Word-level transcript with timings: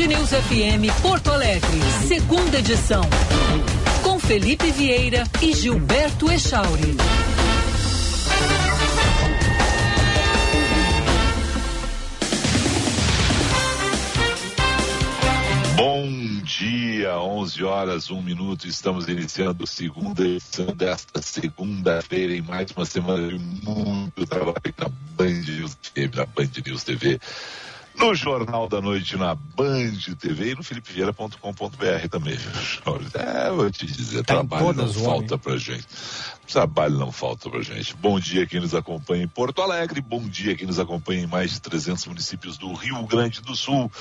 Band 0.00 0.06
News 0.06 0.30
FM 0.30 1.02
Porto 1.02 1.30
Alegre, 1.30 1.78
segunda 2.08 2.58
edição. 2.58 3.02
Com 4.02 4.18
Felipe 4.18 4.70
Vieira 4.70 5.24
e 5.42 5.52
Gilberto 5.52 6.32
Echauri. 6.32 6.96
Bom 15.76 16.08
dia, 16.44 17.18
11 17.18 17.64
horas, 17.64 18.10
1 18.10 18.22
minuto. 18.22 18.66
Estamos 18.66 19.06
iniciando 19.06 19.64
a 19.64 19.66
segunda 19.66 20.22
edição 20.22 20.66
desta 20.74 21.20
segunda-feira 21.20 22.34
em 22.34 22.40
mais 22.40 22.70
uma 22.70 22.86
semana 22.86 23.28
de 23.28 23.38
muito 23.38 24.26
trabalho 24.26 24.74
na 24.78 24.88
Band 25.14 25.42
News 25.46 25.74
TV, 25.92 26.16
na 26.16 26.24
Band 26.24 26.48
News 26.64 26.84
TV 26.84 27.20
no 28.00 28.14
Jornal 28.14 28.66
da 28.66 28.80
Noite 28.80 29.16
na 29.16 29.34
Band 29.34 29.92
TV 30.18 30.52
e 30.52 30.54
no 30.54 30.62
filipevieira.com.br 30.62 32.08
também. 32.10 32.38
É, 33.14 33.50
vou 33.50 33.70
te 33.70 33.86
dizer, 33.86 34.24
tá 34.24 34.34
trabalho 34.34 34.72
não 34.72 34.92
falta 34.92 35.36
pra 35.36 35.58
gente. 35.58 35.86
Trabalho 36.50 36.98
não 36.98 37.12
falta 37.12 37.50
pra 37.50 37.60
gente. 37.60 37.94
Bom 37.94 38.18
dia 38.18 38.46
quem 38.46 38.58
nos 38.58 38.74
acompanha 38.74 39.24
em 39.24 39.28
Porto 39.28 39.60
Alegre, 39.60 40.00
bom 40.00 40.26
dia 40.26 40.56
quem 40.56 40.66
nos 40.66 40.78
acompanha 40.78 41.22
em 41.22 41.26
mais 41.26 41.52
de 41.52 41.60
300 41.60 42.06
municípios 42.06 42.56
do 42.56 42.72
Rio 42.72 43.06
Grande 43.06 43.42
do 43.42 43.54
Sul. 43.54 43.92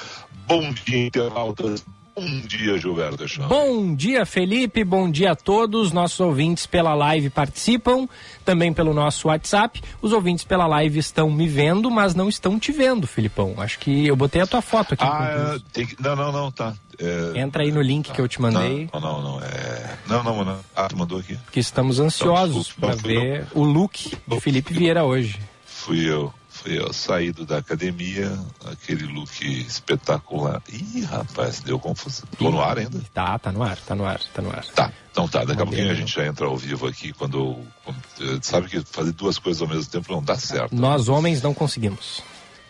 Bom 0.47 0.71
dia, 0.71 1.07
internautas. 1.07 1.83
Bom 2.19 2.41
dia, 2.41 2.77
Gilberto 2.77 3.23
Bom 3.47 3.95
dia, 3.95 4.25
Felipe. 4.25 4.83
Bom 4.83 5.09
dia 5.09 5.31
a 5.31 5.35
todos. 5.35 5.93
Nossos 5.93 6.19
ouvintes 6.19 6.65
pela 6.65 6.93
live 6.93 7.29
participam, 7.29 8.09
também 8.43 8.73
pelo 8.73 8.93
nosso 8.93 9.29
WhatsApp. 9.29 9.81
Os 10.01 10.11
ouvintes 10.11 10.43
pela 10.43 10.67
live 10.67 10.99
estão 10.99 11.31
me 11.31 11.47
vendo, 11.47 11.89
mas 11.89 12.13
não 12.13 12.27
estão 12.27 12.59
te 12.59 12.73
vendo, 12.73 13.07
Filipão. 13.07 13.53
Acho 13.57 13.79
que 13.79 14.05
eu 14.05 14.17
botei 14.17 14.41
a 14.41 14.47
tua 14.47 14.61
foto 14.61 14.95
aqui. 14.95 15.03
Ah, 15.05 15.57
tem 15.71 15.85
que... 15.85 15.95
não, 16.01 16.13
não, 16.13 16.29
não, 16.29 16.51
tá. 16.51 16.75
É... 16.99 17.39
Entra 17.39 17.63
aí 17.63 17.71
no 17.71 17.81
link 17.81 18.07
tá. 18.07 18.13
que 18.13 18.19
eu 18.19 18.27
te 18.27 18.41
mandei. 18.41 18.89
Não, 18.93 18.99
não, 18.99 19.21
não. 19.21 19.41
É... 19.41 19.97
Não, 20.05 20.21
não, 20.21 20.43
não. 20.43 20.59
Ah, 20.75 20.89
tu 20.89 20.97
mandou 20.97 21.19
aqui. 21.19 21.39
Que 21.53 21.61
estamos 21.61 22.01
ansiosos 22.01 22.73
então, 22.77 22.89
para 22.89 23.01
ver 23.01 23.47
o 23.53 23.63
look 23.63 24.17
de 24.27 24.39
Felipe 24.41 24.73
Vieira 24.73 25.05
hoje. 25.05 25.39
Fui 25.65 25.99
eu. 26.05 26.33
Fui 26.61 26.77
eu 26.77 26.91
saído 26.91 27.45
da 27.45 27.57
academia, 27.57 28.37
aquele 28.65 29.05
look 29.05 29.45
espetacular. 29.65 30.61
Ih, 30.67 31.03
rapaz, 31.03 31.61
deu 31.61 31.79
confusão. 31.79 32.27
Tô 32.37 32.51
no 32.51 32.61
ar 32.61 32.77
ainda? 32.77 32.99
Tá, 33.13 33.39
tá 33.39 33.49
no 33.49 33.63
ar, 33.63 33.77
tá 33.77 33.95
no 33.95 34.05
ar, 34.05 34.19
tá 34.33 34.41
no 34.41 34.49
ar. 34.49 34.65
Tá, 34.65 34.91
então 35.09 35.25
tá, 35.25 35.45
daqui 35.45 35.61
a 35.61 35.65
pouquinho 35.65 35.89
a 35.89 35.95
gente 35.95 36.13
já 36.13 36.25
entra 36.25 36.47
ao 36.47 36.57
vivo 36.57 36.85
aqui 36.85 37.13
quando, 37.13 37.57
quando. 37.85 37.97
Eh, 38.19 38.39
sabe 38.41 38.67
que 38.67 38.81
fazer 38.81 39.13
duas 39.13 39.39
coisas 39.39 39.61
ao 39.61 39.69
mesmo 39.69 39.89
tempo 39.89 40.11
não 40.11 40.21
dá 40.21 40.35
certo. 40.35 40.75
Nós 40.75 41.07
homens 41.07 41.41
não 41.41 41.53
conseguimos. 41.53 42.21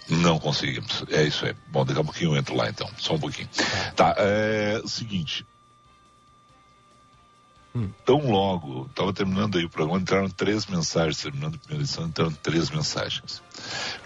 Não 0.07 0.37
conseguimos. 0.37 1.03
É 1.09 1.23
isso 1.23 1.45
aí. 1.45 1.55
Bom, 1.67 1.83
daqui 1.83 1.99
a 1.99 2.03
pouquinho 2.03 2.33
eu 2.33 2.37
entro 2.37 2.55
lá 2.55 2.69
então. 2.69 2.87
Só 2.99 3.15
um 3.15 3.19
pouquinho. 3.19 3.49
Tá, 3.95 4.13
é 4.17 4.79
o 4.83 4.87
seguinte. 4.87 5.47
Hum. 7.75 7.89
Tão 8.03 8.31
logo, 8.31 8.87
estava 8.89 9.13
terminando 9.13 9.57
aí 9.57 9.65
o 9.65 9.69
programa, 9.69 9.99
entraram 9.99 10.29
três 10.29 10.65
mensagens, 10.65 11.21
terminando 11.21 11.55
a 11.55 11.57
primeira 11.59 11.83
edição, 11.83 12.07
entraram 12.07 12.31
três 12.31 12.69
mensagens. 12.71 13.43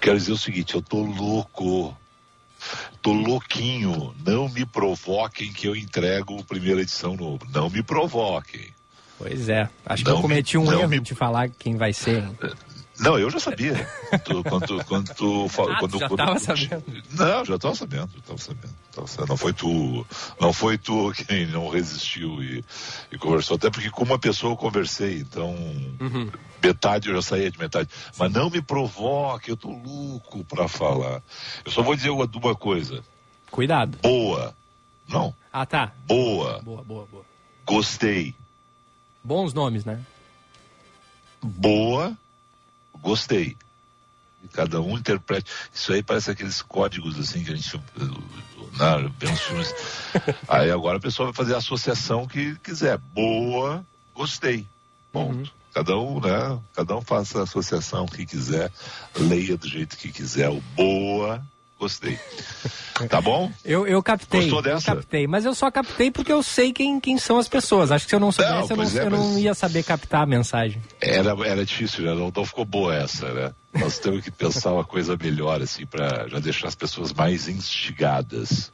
Quero 0.02 0.18
dizer 0.18 0.34
o 0.34 0.38
seguinte, 0.38 0.76
eu 0.76 0.82
tô 0.82 1.02
louco, 1.02 1.96
tô 3.02 3.14
louquinho, 3.14 4.14
não 4.26 4.50
me 4.50 4.66
provoquem 4.66 5.52
que 5.54 5.68
eu 5.68 5.76
entrego 5.76 6.40
a 6.40 6.44
primeira 6.44 6.82
edição 6.82 7.16
novo, 7.16 7.48
não 7.52 7.70
me 7.70 7.82
provoquem. 7.82 8.68
Pois 9.18 9.48
é, 9.48 9.70
acho 9.86 10.04
não 10.04 10.12
que 10.12 10.18
eu 10.18 10.22
cometi 10.22 10.58
um 10.58 10.72
erro 10.72 10.90
me... 10.90 11.00
de 11.00 11.16
falar 11.16 11.50
quem 11.50 11.78
vai 11.78 11.94
ser. 11.94 12.24
Não, 13.04 13.20
eu 13.20 13.30
já 13.30 13.38
sabia. 13.38 13.86
Quando, 14.24 14.44
quando, 14.44 14.86
quando 14.86 15.14
tu 15.14 15.48
ah, 15.70 15.80
quando, 15.80 16.00
já 16.00 16.08
estava 16.08 16.40
sabendo. 16.40 16.84
Não, 17.12 17.46
já 17.46 17.56
estava 17.56 17.76
sabendo, 17.76 18.10
já 18.26 18.38
sabendo, 18.38 18.74
sabendo. 19.08 19.30
Não 19.30 19.36
foi 19.36 19.52
tu, 19.52 20.08
não 20.40 20.54
foi 20.54 20.78
tu 20.78 21.12
quem 21.28 21.46
não 21.48 21.68
resistiu 21.68 22.42
e, 22.42 22.64
e 23.12 23.18
conversou. 23.18 23.58
Até 23.58 23.70
porque 23.70 23.90
com 23.90 24.06
uma 24.06 24.18
pessoa 24.18 24.54
eu 24.54 24.58
conversei, 24.58 25.20
então 25.20 25.50
uhum. 26.00 26.32
metade 26.64 27.10
eu 27.10 27.16
já 27.16 27.22
saía 27.22 27.52
de 27.52 27.60
metade. 27.60 27.90
Mas 28.18 28.32
não 28.32 28.50
me 28.50 28.62
provoque, 28.62 29.52
eu 29.52 29.58
tô 29.58 29.70
louco 29.70 30.46
para 30.46 30.70
falar. 30.70 31.22
Eu 31.66 31.72
só 31.72 31.82
vou 31.82 31.98
dizer 31.98 32.10
uma, 32.10 32.30
uma 32.34 32.56
coisa. 32.56 33.04
Cuidado. 33.52 33.98
Boa. 34.02 34.56
Não. 35.10 35.36
Ah, 35.52 35.66
tá. 35.66 35.92
Boa. 36.08 36.62
Boa, 36.62 36.82
boa, 36.82 37.06
boa. 37.12 37.26
Gostei. 37.66 38.34
Bons 39.22 39.54
nomes, 39.54 39.84
né? 39.84 40.00
Boa 41.42 42.18
gostei. 43.04 43.56
Cada 44.52 44.82
um 44.82 44.98
interprete. 44.98 45.52
Isso 45.74 45.94
aí 45.94 46.02
parece 46.02 46.32
aqueles 46.32 46.62
códigos 46.62 47.20
assim 47.20 47.44
que 47.44 47.52
a 47.52 47.56
gente 47.56 47.82
não, 48.78 49.10
vê 49.18 49.28
uns 49.28 49.42
filmes. 49.42 49.74
aí 50.48 50.72
agora 50.72 50.98
a 50.98 51.02
pessoa 51.02 51.28
vai 51.28 51.36
fazer 51.36 51.54
a 51.54 51.58
associação 51.58 52.28
que 52.28 52.56
quiser. 52.56 52.98
Boa, 52.98 53.86
gostei. 54.16 54.68
Ponto. 55.12 55.38
Uhum. 55.38 55.46
Cada 55.74 55.98
um, 55.98 56.20
né? 56.20 56.60
Cada 56.76 56.96
um 56.96 57.02
faça 57.02 57.40
a 57.40 57.44
associação 57.44 58.06
que 58.06 58.26
quiser, 58.26 58.72
leia 59.16 59.58
do 59.58 59.68
jeito 59.68 59.98
que 59.98 60.12
quiser. 60.12 60.50
O 60.50 60.62
boa, 60.76 61.44
gostei. 61.84 62.18
Tá 63.10 63.20
bom? 63.20 63.52
Eu, 63.66 63.86
eu 63.88 64.02
captei. 64.02 64.42
Gostou 64.42 64.62
dessa? 64.62 64.92
Eu 64.92 64.96
captei, 64.96 65.28
mas 65.28 65.46
eu 65.46 65.54
só 65.54 65.70
captei 65.70 66.10
porque 66.10 66.32
eu 66.32 66.42
sei 66.42 66.72
quem, 66.72 67.00
quem 67.00 67.18
são 67.18 67.38
as 67.38 67.48
pessoas. 67.48 67.92
Acho 67.92 68.06
que 68.06 68.10
se 68.10 68.16
eu 68.16 68.20
não 68.20 68.32
soubesse, 68.32 68.74
não, 68.74 68.84
eu, 68.84 68.90
não, 68.90 69.00
é, 69.00 69.06
eu 69.06 69.10
não 69.10 69.40
ia 69.40 69.54
saber 69.54 69.84
captar 69.84 70.22
a 70.22 70.26
mensagem. 70.26 70.82
Era, 71.02 71.32
era 71.46 71.66
difícil, 71.66 72.06
né? 72.06 72.14
Não, 72.14 72.32
não 72.34 72.46
ficou 72.46 72.64
boa 72.64 72.96
essa, 72.96 73.32
né? 73.34 73.54
Nós 73.74 74.00
temos 74.00 74.24
que 74.24 74.32
pensar 74.32 74.72
uma 74.72 74.86
coisa 74.86 75.18
melhor, 75.18 75.62
assim, 75.62 75.86
para 75.86 76.28
já 76.30 76.40
deixar 76.40 76.68
as 76.68 76.76
pessoas 76.76 77.12
mais 77.12 77.48
instigadas. 77.48 78.72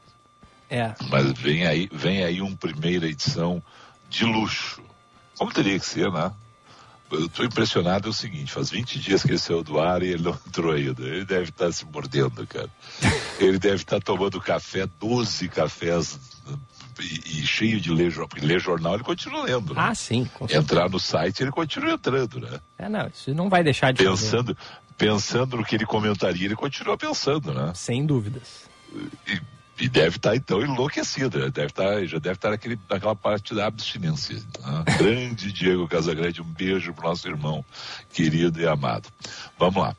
É. 0.70 0.94
Mas 1.10 1.32
vem 1.32 1.66
aí, 1.66 1.90
vem 1.92 2.24
aí 2.24 2.42
uma 2.42 2.56
primeira 2.56 3.08
edição 3.08 3.64
de 4.10 4.26
luxo. 4.26 4.82
Como 5.38 5.52
teria 5.52 5.80
que 5.80 5.86
ser, 5.86 6.12
né? 6.12 6.32
Eu 7.12 7.26
estou 7.26 7.46
impressionado 7.46 8.08
é 8.08 8.10
o 8.10 8.14
seguinte, 8.14 8.52
faz 8.52 8.70
20 8.70 9.00
dias 9.00 9.24
que 9.24 9.30
ele 9.30 9.38
saiu 9.38 9.64
do 9.64 9.80
ar 9.80 10.04
e 10.04 10.08
ele 10.08 10.24
não 10.24 10.32
entrou 10.48 10.74
ainda. 10.74 11.02
Ele 11.04 11.26
deve 11.26 11.50
estar 11.50 11.66
tá 11.66 11.72
se 11.72 11.86
mordendo, 11.86 12.46
cara. 12.46 12.70
Ele 13.40 13.58
deve 13.58 13.76
estar 13.76 14.00
tá 14.00 14.02
tomando 14.02 14.40
café, 14.42 14.86
12 15.00 15.48
cafés 15.48 16.20
e, 17.00 17.40
e, 17.40 17.48
cheio 17.48 17.80
de 17.80 17.92
ler 17.92 18.12
jornal, 18.12 18.28
porque 18.28 18.46
ler 18.46 18.60
jornal 18.60 18.96
ele 18.96 19.04
continua 19.04 19.44
lendo, 19.44 19.74
né? 19.74 19.82
Ah, 19.82 19.96
sim. 19.96 20.30
Entrar 20.50 20.90
no 20.90 21.00
site 21.00 21.42
ele 21.42 21.52
continua 21.52 21.94
entrando, 21.94 22.42
né? 22.42 22.60
É, 22.78 22.90
não, 22.90 23.08
isso 23.08 23.34
não 23.34 23.50
vai 23.50 23.64
deixar 23.64 23.94
de 23.94 24.04
pensando, 24.04 24.54
fazer. 24.56 24.80
Pensando 24.98 25.56
no 25.58 25.64
que 25.64 25.76
ele 25.76 25.86
comentaria, 25.86 26.46
ele 26.46 26.56
continua 26.56 26.98
pensando, 26.98 27.54
né? 27.54 27.72
Sem 27.74 28.06
dúvidas. 28.06 28.70
E, 29.28 29.40
e 29.80 29.88
deve 29.88 30.18
estar, 30.18 30.32
tá, 30.32 30.36
então, 30.36 30.62
enlouquecido. 30.62 31.40
Né? 31.40 31.50
Deve 31.50 31.68
estar, 31.68 31.96
tá, 31.96 32.06
já 32.06 32.20
deve 32.20 32.36
estar 32.36 32.50
naquele, 32.50 32.78
naquela 32.90 33.16
parte 33.16 33.56
da 33.56 33.68
abstinência. 33.68 34.36
Né? 34.36 34.84
Grande 35.00 35.52
Diego 35.52 35.88
Casagrande, 35.88 36.42
um 36.42 36.46
beijo 36.46 36.94
pro 36.94 37.08
nosso 37.08 37.28
irmão 37.28 37.64
querido 38.12 38.60
e 38.62 38.68
amado. 38.68 39.10
Vamos 39.58 39.82
lá. 39.82 39.96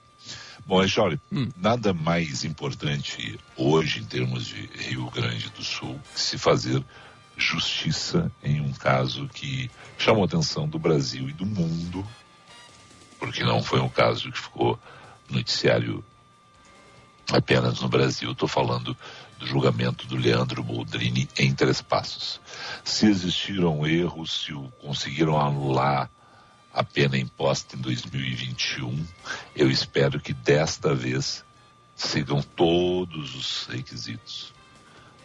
Bom, 0.66 0.86
Jorge, 0.86 1.18
hum. 1.32 1.48
nada 1.56 1.92
mais 1.92 2.44
importante 2.44 3.38
hoje, 3.56 4.00
em 4.00 4.04
termos 4.04 4.46
de 4.46 4.70
Rio 4.76 5.10
Grande 5.10 5.48
do 5.50 5.64
Sul, 5.64 5.98
que 6.14 6.20
se 6.20 6.38
fazer 6.38 6.84
justiça 7.36 8.30
em 8.42 8.60
um 8.60 8.72
caso 8.72 9.26
que 9.28 9.70
chamou 9.98 10.22
a 10.22 10.26
atenção 10.26 10.68
do 10.68 10.78
Brasil 10.78 11.28
e 11.28 11.32
do 11.32 11.46
mundo, 11.46 12.06
porque 13.18 13.42
não 13.42 13.62
foi 13.62 13.80
um 13.80 13.88
caso 13.88 14.30
que 14.30 14.38
ficou 14.38 14.78
noticiário 15.28 16.04
apenas 17.32 17.80
no 17.80 17.88
Brasil. 17.88 18.32
Estou 18.32 18.48
falando 18.48 18.96
do 19.40 19.46
julgamento 19.46 20.06
do 20.06 20.16
Leandro 20.16 20.62
Boldrini 20.62 21.26
em 21.38 21.54
Três 21.54 21.80
Passos. 21.80 22.38
Se 22.84 23.06
existiram 23.06 23.86
erros, 23.86 24.44
se 24.44 24.52
conseguiram 24.80 25.40
anular 25.40 26.10
a 26.72 26.84
pena 26.84 27.16
imposta 27.16 27.74
em 27.74 27.80
2021, 27.80 29.04
eu 29.56 29.70
espero 29.70 30.20
que 30.20 30.34
desta 30.34 30.94
vez 30.94 31.42
sigam 31.96 32.42
todos 32.42 33.34
os 33.34 33.66
requisitos. 33.66 34.52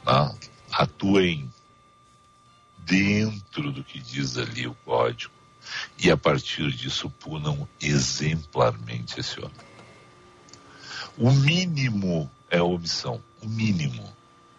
Né? 0.06 0.36
Atuem 0.72 1.54
dentro 2.80 3.72
do 3.72 3.84
que 3.84 4.00
diz 4.00 4.38
ali 4.38 4.66
o 4.66 4.74
código 4.86 5.34
e 5.98 6.10
a 6.10 6.18
partir 6.18 6.72
disso 6.72 7.10
punam 7.10 7.68
exemplarmente 7.82 9.20
esse 9.20 9.40
homem. 9.40 9.76
O 11.18 11.32
mínimo 11.32 12.30
é 12.50 12.60
a 12.60 12.64
omissão, 12.64 13.22
mínimo 13.48 14.04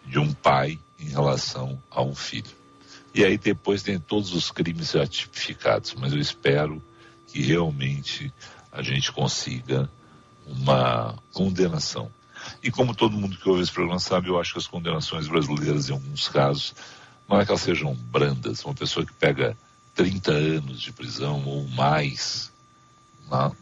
de 0.05 0.19
um 0.19 0.33
pai 0.33 0.79
em 0.99 1.09
relação 1.09 1.81
a 1.91 2.01
um 2.01 2.15
filho. 2.15 2.55
E 3.13 3.23
aí 3.23 3.37
depois 3.37 3.81
tem 3.81 3.99
todos 3.99 4.33
os 4.33 4.51
crimes 4.51 4.91
já 4.91 5.05
tipificados, 5.05 5.93
mas 5.95 6.13
eu 6.13 6.19
espero 6.19 6.81
que 7.27 7.41
realmente 7.41 8.33
a 8.71 8.81
gente 8.81 9.11
consiga 9.11 9.89
uma 10.45 11.17
condenação. 11.33 12.11
E 12.63 12.71
como 12.71 12.95
todo 12.95 13.17
mundo 13.17 13.37
que 13.37 13.49
ouve 13.49 13.63
esse 13.63 13.71
programa 13.71 13.99
sabe, 13.99 14.29
eu 14.29 14.39
acho 14.39 14.53
que 14.53 14.59
as 14.59 14.67
condenações 14.67 15.27
brasileiras, 15.27 15.89
em 15.89 15.93
alguns 15.93 16.29
casos, 16.29 16.73
não 17.27 17.39
é 17.39 17.45
que 17.45 17.51
elas 17.51 17.61
sejam 17.61 17.93
brandas. 17.93 18.63
Uma 18.63 18.73
pessoa 18.73 19.05
que 19.05 19.13
pega 19.13 19.57
30 19.95 20.31
anos 20.31 20.79
de 20.79 20.93
prisão 20.93 21.43
ou 21.45 21.67
mais, 21.69 22.51
não, 23.29 23.55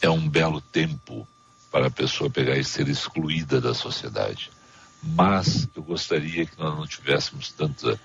é 0.00 0.10
um 0.10 0.28
belo 0.28 0.60
tempo 0.60 1.26
para 1.76 1.88
a 1.88 1.90
pessoa 1.90 2.30
pegar 2.30 2.56
e 2.56 2.64
ser 2.64 2.88
excluída 2.88 3.60
da 3.60 3.74
sociedade. 3.74 4.50
mas 5.02 5.68
eu 5.76 5.82
gostaria 5.82 6.46
que 6.46 6.58
nós 6.58 6.74
não 6.74 6.86
tivéssemos 6.86 7.52
tanta, 7.52 8.00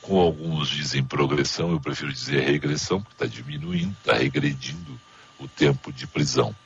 como 0.00 0.20
alguns 0.20 0.70
dizem 0.70 1.04
progressão, 1.04 1.70
eu 1.70 1.78
prefiro 1.78 2.10
dizer 2.10 2.40
regressão, 2.40 3.02
porque 3.02 3.22
está 3.22 3.26
diminuindo, 3.26 3.94
está 3.98 4.14
regredindo 4.14 4.98
o 5.38 5.46
tempo 5.46 5.92
de 5.92 6.06
prisão. 6.06 6.56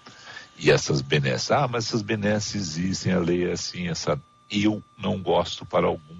E 0.57 0.71
essas 0.71 1.03
benesses, 1.03 1.51
ah, 1.51 1.67
mas 1.67 1.87
essas 1.87 2.03
benesses 2.03 2.55
existem, 2.55 3.13
a 3.13 3.19
lei 3.19 3.49
é 3.49 3.53
assim, 3.53 3.89
essa. 3.89 4.19
Eu 4.49 4.81
não 4.97 5.21
gosto 5.21 5.67
para 5.67 5.89
alguns 5.89 6.17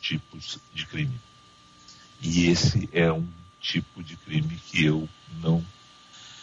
tipos 0.00 0.58
de 0.72 0.86
crime. 0.86 1.20
E 2.22 2.46
esse 2.46 2.88
é 2.90 3.12
um 3.12 3.28
tipo 3.60 4.02
de 4.02 4.16
crime 4.16 4.58
que 4.66 4.86
eu 4.86 5.06
não 5.42 5.62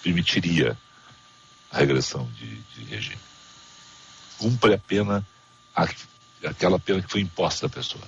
permitiria 0.04 0.78
regressão 1.78 2.30
de, 2.38 2.56
de 2.62 2.84
regime. 2.86 3.20
Cumpre 4.38 4.74
a 4.74 4.78
pena, 4.78 5.26
a, 5.76 5.88
aquela 6.46 6.80
pena 6.80 7.02
que 7.02 7.12
foi 7.12 7.22
imposta 7.22 7.68
à 7.68 7.70
pessoa, 7.70 8.04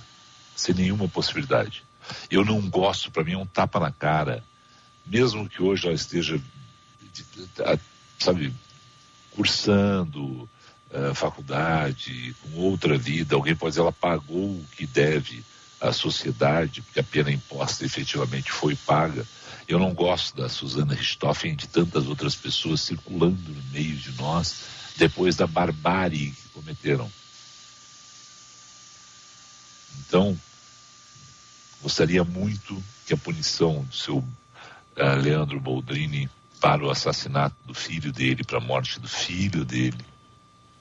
sem 0.54 0.74
nenhuma 0.74 1.08
possibilidade. 1.08 1.84
Eu 2.30 2.44
não 2.44 2.60
gosto, 2.68 3.10
para 3.10 3.24
mim 3.24 3.32
é 3.32 3.38
um 3.38 3.46
tapa 3.46 3.78
na 3.78 3.92
cara, 3.92 4.42
mesmo 5.06 5.48
que 5.48 5.62
hoje 5.62 5.86
ela 5.86 5.94
esteja, 5.94 6.40
sabe, 8.18 8.52
cursando 9.30 10.48
uh, 10.90 11.14
faculdade, 11.14 12.34
com 12.42 12.60
outra 12.60 12.96
vida, 12.98 13.34
alguém 13.34 13.54
pode 13.54 13.72
dizer 13.72 13.80
ela 13.80 13.92
pagou 13.92 14.50
o 14.50 14.66
que 14.76 14.86
deve 14.86 15.44
à 15.80 15.92
sociedade, 15.92 16.82
porque 16.82 17.00
a 17.00 17.04
pena 17.04 17.30
imposta 17.30 17.84
efetivamente 17.84 18.50
foi 18.50 18.74
paga. 18.74 19.24
Eu 19.68 19.78
não 19.78 19.92
gosto 19.92 20.34
da 20.34 20.48
Susana 20.48 20.94
Richthofen 20.94 21.52
e 21.52 21.56
de 21.56 21.68
tantas 21.68 22.06
outras 22.06 22.34
pessoas 22.34 22.80
circulando 22.80 23.52
no 23.52 23.62
meio 23.64 23.94
de 23.96 24.12
nós 24.12 24.64
depois 24.96 25.36
da 25.36 25.46
barbárie 25.46 26.30
que 26.30 26.48
cometeram. 26.48 27.10
Então, 30.00 30.40
gostaria 31.82 32.24
muito 32.24 32.82
que 33.06 33.12
a 33.12 33.16
punição 33.16 33.82
do 33.84 33.94
seu 33.94 34.18
uh, 34.18 35.20
Leandro 35.22 35.60
Boldrini 35.60 36.30
para 36.58 36.82
o 36.82 36.90
assassinato 36.90 37.54
do 37.66 37.74
filho 37.74 38.10
dele, 38.10 38.42
para 38.42 38.56
a 38.56 38.62
morte 38.62 38.98
do 38.98 39.08
filho 39.08 39.66
dele, 39.66 40.00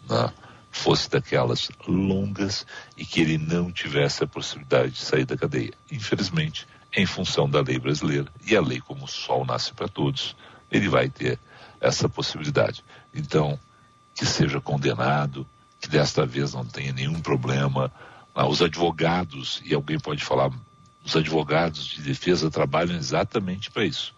né, 0.10 0.34
fosse 0.72 1.10
daquelas 1.10 1.69
longas 1.86 2.66
e 2.95 3.06
que 3.06 3.19
ele 3.19 3.38
não 3.38 3.69
tivesse 3.69 4.24
a 4.24 4.28
possibilidade 4.28 4.94
de 4.94 5.00
sair 5.00 5.25
da 5.25 5.38
cadeia. 5.38 5.74
Infelizmente, 5.92 6.66
em 6.98 7.06
função 7.06 7.48
da 7.48 7.62
lei 7.62 7.78
brasileira, 7.78 8.28
e 8.46 8.56
a 8.56 8.62
lei 8.62 8.82
como 8.82 9.06
o 9.06 9.08
sol 9.08 9.46
nasce 9.46 9.72
para 9.72 9.88
todos, 9.88 10.36
ele 10.72 10.90
vai 10.90 11.08
ter 11.08 11.40
essa 11.80 12.10
possibilidade. 12.10 12.84
Então, 13.14 13.58
que 14.16 14.26
seja 14.26 14.60
condenado, 14.60 15.48
que 15.80 15.88
desta 15.88 16.26
vez 16.26 16.54
não 16.54 16.66
tenha 16.66 16.92
nenhum 16.92 17.22
problema. 17.22 17.92
Ah, 18.34 18.48
os 18.48 18.64
advogados, 18.64 19.62
e 19.64 19.76
alguém 19.76 20.00
pode 20.00 20.24
falar, 20.24 20.52
os 21.06 21.16
advogados 21.16 21.86
de 21.86 22.02
defesa 22.02 22.50
trabalham 22.50 22.98
exatamente 22.98 23.70
para 23.70 23.86
isso 23.86 24.18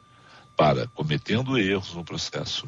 para, 0.60 0.88
cometendo 0.88 1.58
erros 1.58 1.94
no 1.94 2.04
processo, 2.04 2.68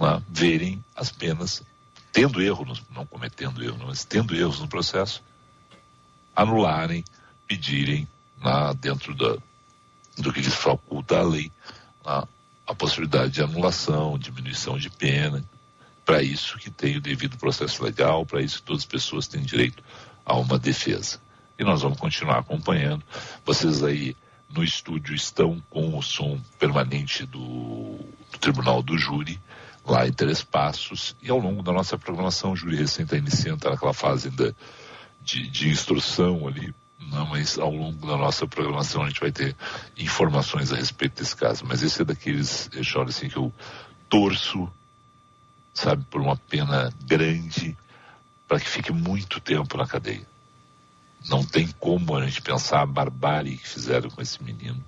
ah, 0.00 0.22
verem 0.26 0.82
as 0.94 1.12
penas, 1.12 1.62
tendo 2.10 2.40
erros, 2.40 2.82
não 2.90 3.04
cometendo 3.04 3.62
erros, 3.62 3.82
mas 3.84 4.04
tendo 4.04 4.34
erros 4.34 4.58
no 4.58 4.66
processo, 4.66 5.22
anularem, 6.34 7.04
pedirem 7.46 8.08
dentro 8.80 9.14
da, 9.14 9.36
do 10.18 10.32
que 10.32 10.40
lhes 10.40 10.54
faculta 10.54 11.18
a 11.18 11.22
lei, 11.22 11.50
na, 12.04 12.26
a 12.66 12.74
possibilidade 12.74 13.32
de 13.32 13.42
anulação, 13.42 14.18
diminuição 14.18 14.78
de 14.78 14.90
pena. 14.90 15.44
Para 16.04 16.22
isso 16.22 16.58
que 16.58 16.70
tem 16.70 16.96
o 16.96 17.00
devido 17.00 17.36
processo 17.36 17.82
legal, 17.82 18.24
para 18.24 18.40
isso 18.40 18.58
que 18.58 18.62
todas 18.62 18.82
as 18.82 18.88
pessoas 18.88 19.26
têm 19.26 19.42
direito 19.42 19.82
a 20.24 20.36
uma 20.36 20.58
defesa. 20.58 21.20
E 21.58 21.64
nós 21.64 21.82
vamos 21.82 21.98
continuar 21.98 22.38
acompanhando. 22.38 23.02
Vocês 23.44 23.82
aí 23.82 24.16
no 24.48 24.62
estúdio 24.62 25.14
estão 25.14 25.60
com 25.68 25.96
o 25.96 26.02
som 26.02 26.40
permanente 26.58 27.26
do, 27.26 27.98
do 28.30 28.38
Tribunal 28.38 28.82
do 28.82 28.96
Júri, 28.96 29.40
lá 29.84 30.06
em 30.06 30.12
Três 30.12 30.42
Passos, 30.42 31.16
e 31.22 31.30
ao 31.30 31.38
longo 31.38 31.62
da 31.62 31.72
nossa 31.72 31.96
programação, 31.96 32.52
o 32.52 32.56
júri 32.56 32.76
recém 32.76 33.04
está 33.04 33.16
iniciando, 33.16 33.58
está 33.58 33.70
naquela 33.70 33.94
fase 33.94 34.28
ainda 34.28 34.54
de, 35.22 35.48
de 35.48 35.68
instrução 35.68 36.46
ali, 36.46 36.74
não, 36.98 37.26
mas 37.26 37.58
ao 37.58 37.70
longo 37.70 38.06
da 38.06 38.16
nossa 38.16 38.46
programação 38.46 39.02
a 39.02 39.08
gente 39.08 39.20
vai 39.20 39.30
ter 39.30 39.54
informações 39.98 40.72
a 40.72 40.76
respeito 40.76 41.22
desse 41.22 41.36
caso. 41.36 41.64
Mas 41.66 41.82
esse 41.82 42.00
é 42.00 42.04
daqueles, 42.04 42.68
deixa 42.72 43.02
assim, 43.02 43.28
que 43.28 43.36
eu 43.36 43.52
torço, 44.08 44.70
sabe, 45.74 46.04
por 46.10 46.20
uma 46.20 46.36
pena 46.36 46.92
grande, 47.04 47.76
para 48.48 48.58
que 48.58 48.68
fique 48.68 48.92
muito 48.92 49.40
tempo 49.40 49.76
na 49.76 49.86
cadeia. 49.86 50.26
Não 51.28 51.44
tem 51.44 51.68
como 51.78 52.16
a 52.16 52.24
gente 52.24 52.40
pensar 52.40 52.82
a 52.82 52.86
barbárie 52.86 53.58
que 53.58 53.68
fizeram 53.68 54.08
com 54.08 54.22
esse 54.22 54.42
menino. 54.42 54.82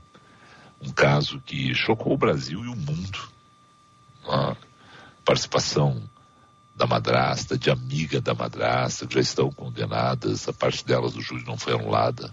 Um 0.81 0.90
caso 0.90 1.40
que 1.40 1.75
chocou 1.75 2.14
o 2.14 2.19
Brasil 2.19 2.64
e 2.64 2.69
o 2.69 2.76
mundo. 2.76 3.28
A 4.28 4.56
participação 5.25 6.02
da 6.78 6.86
madrasta, 6.86 7.58
de 7.58 7.70
amiga 7.70 8.20
da 8.20 8.34
madrasta, 8.34 9.04
que 9.04 9.14
já 9.14 9.20
estão 9.20 9.50
condenadas, 9.50 10.48
a 10.48 10.52
parte 10.52 10.86
delas 10.86 11.12
do 11.12 11.20
júri 11.20 11.44
não 11.44 11.58
foi 11.58 11.75
anulada, 11.75 12.32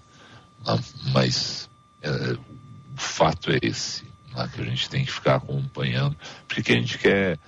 né? 0.63 0.79
mas 1.11 1.67
é, 2.03 2.09
o 2.33 2.97
fato 2.97 3.51
é 3.51 3.57
esse, 3.63 4.03
né? 4.35 4.47
que 4.53 4.61
a 4.61 4.63
gente 4.63 4.87
tem 4.87 5.03
que 5.03 5.11
ficar 5.11 5.37
acompanhando, 5.37 6.15
porque 6.47 6.73
a 6.73 6.75
gente 6.75 6.99
quer, 6.99 7.39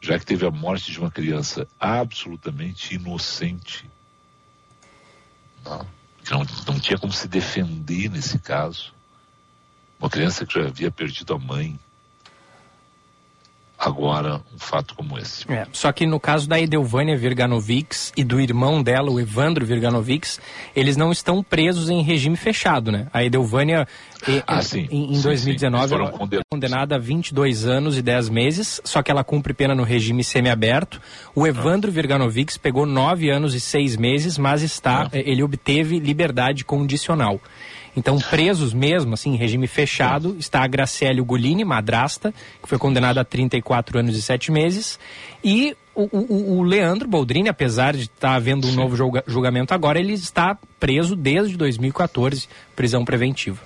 já 0.00 0.16
que 0.16 0.24
teve 0.24 0.46
a 0.46 0.50
morte 0.50 0.92
de 0.92 1.00
uma 1.00 1.10
criança 1.10 1.66
absolutamente 1.78 2.94
inocente, 2.94 3.90
não, 5.64 5.84
que 6.24 6.30
não, 6.30 6.46
não 6.68 6.78
tinha 6.78 6.98
como 6.98 7.12
se 7.12 7.26
defender 7.26 8.08
nesse 8.08 8.38
caso, 8.38 8.94
uma 9.98 10.08
criança 10.08 10.46
que 10.46 10.54
já 10.54 10.68
havia 10.68 10.92
perdido 10.92 11.34
a 11.34 11.38
mãe, 11.38 11.76
agora 13.78 14.42
um 14.52 14.58
fato 14.58 14.94
como 14.94 15.16
esse. 15.18 15.50
É, 15.50 15.66
só 15.72 15.92
que 15.92 16.04
no 16.04 16.18
caso 16.18 16.48
da 16.48 16.60
Edelvânia 16.60 17.16
Virganovics 17.16 18.12
e 18.16 18.24
do 18.24 18.40
irmão 18.40 18.82
dela, 18.82 19.10
o 19.10 19.20
Evandro 19.20 19.64
Virganovics, 19.64 20.40
eles 20.74 20.96
não 20.96 21.12
estão 21.12 21.42
presos 21.42 21.88
em 21.88 22.02
regime 22.02 22.36
fechado, 22.36 22.90
né? 22.90 23.06
A 23.12 23.24
Edelvânia, 23.24 23.86
ah, 24.46 24.60
sim, 24.62 24.88
em, 24.90 25.14
em 25.14 25.20
2019, 25.20 25.88
sim, 25.88 26.06
sim. 26.06 26.40
condenada 26.50 26.96
a 26.96 26.98
22 26.98 27.66
anos 27.66 27.96
e 27.96 28.02
10 28.02 28.28
meses, 28.30 28.80
só 28.82 29.00
que 29.00 29.10
ela 29.10 29.22
cumpre 29.22 29.54
pena 29.54 29.74
no 29.74 29.84
regime 29.84 30.24
semiaberto. 30.24 31.00
O 31.34 31.46
Evandro 31.46 31.90
ah. 31.90 31.94
Virganovics 31.94 32.56
pegou 32.56 32.84
9 32.84 33.30
anos 33.30 33.54
e 33.54 33.60
6 33.60 33.96
meses, 33.96 34.36
mas 34.36 34.62
está, 34.62 35.04
ah. 35.04 35.10
ele 35.12 35.42
obteve 35.42 36.00
liberdade 36.00 36.64
condicional. 36.64 37.40
Então, 37.96 38.18
presos 38.18 38.72
mesmo, 38.72 39.14
assim, 39.14 39.30
em 39.30 39.36
regime 39.36 39.66
fechado, 39.66 40.36
está 40.38 40.62
a 40.62 40.66
Graciele 40.66 41.20
Ugolini, 41.20 41.64
madrasta, 41.64 42.32
que 42.62 42.68
foi 42.68 42.78
condenada 42.78 43.20
a 43.20 43.24
34 43.24 43.98
anos 43.98 44.16
e 44.16 44.22
7 44.22 44.52
meses, 44.52 44.98
e 45.42 45.76
o, 45.94 46.08
o, 46.16 46.58
o 46.58 46.62
Leandro 46.62 47.08
Boldrini, 47.08 47.48
apesar 47.48 47.94
de 47.94 48.02
estar 48.02 48.34
havendo 48.34 48.68
um 48.68 48.72
novo 48.72 48.94
julga, 48.94 49.24
julgamento 49.26 49.74
agora, 49.74 49.98
ele 49.98 50.12
está 50.12 50.56
preso 50.78 51.16
desde 51.16 51.56
2014, 51.56 52.48
prisão 52.76 53.04
preventiva. 53.04 53.60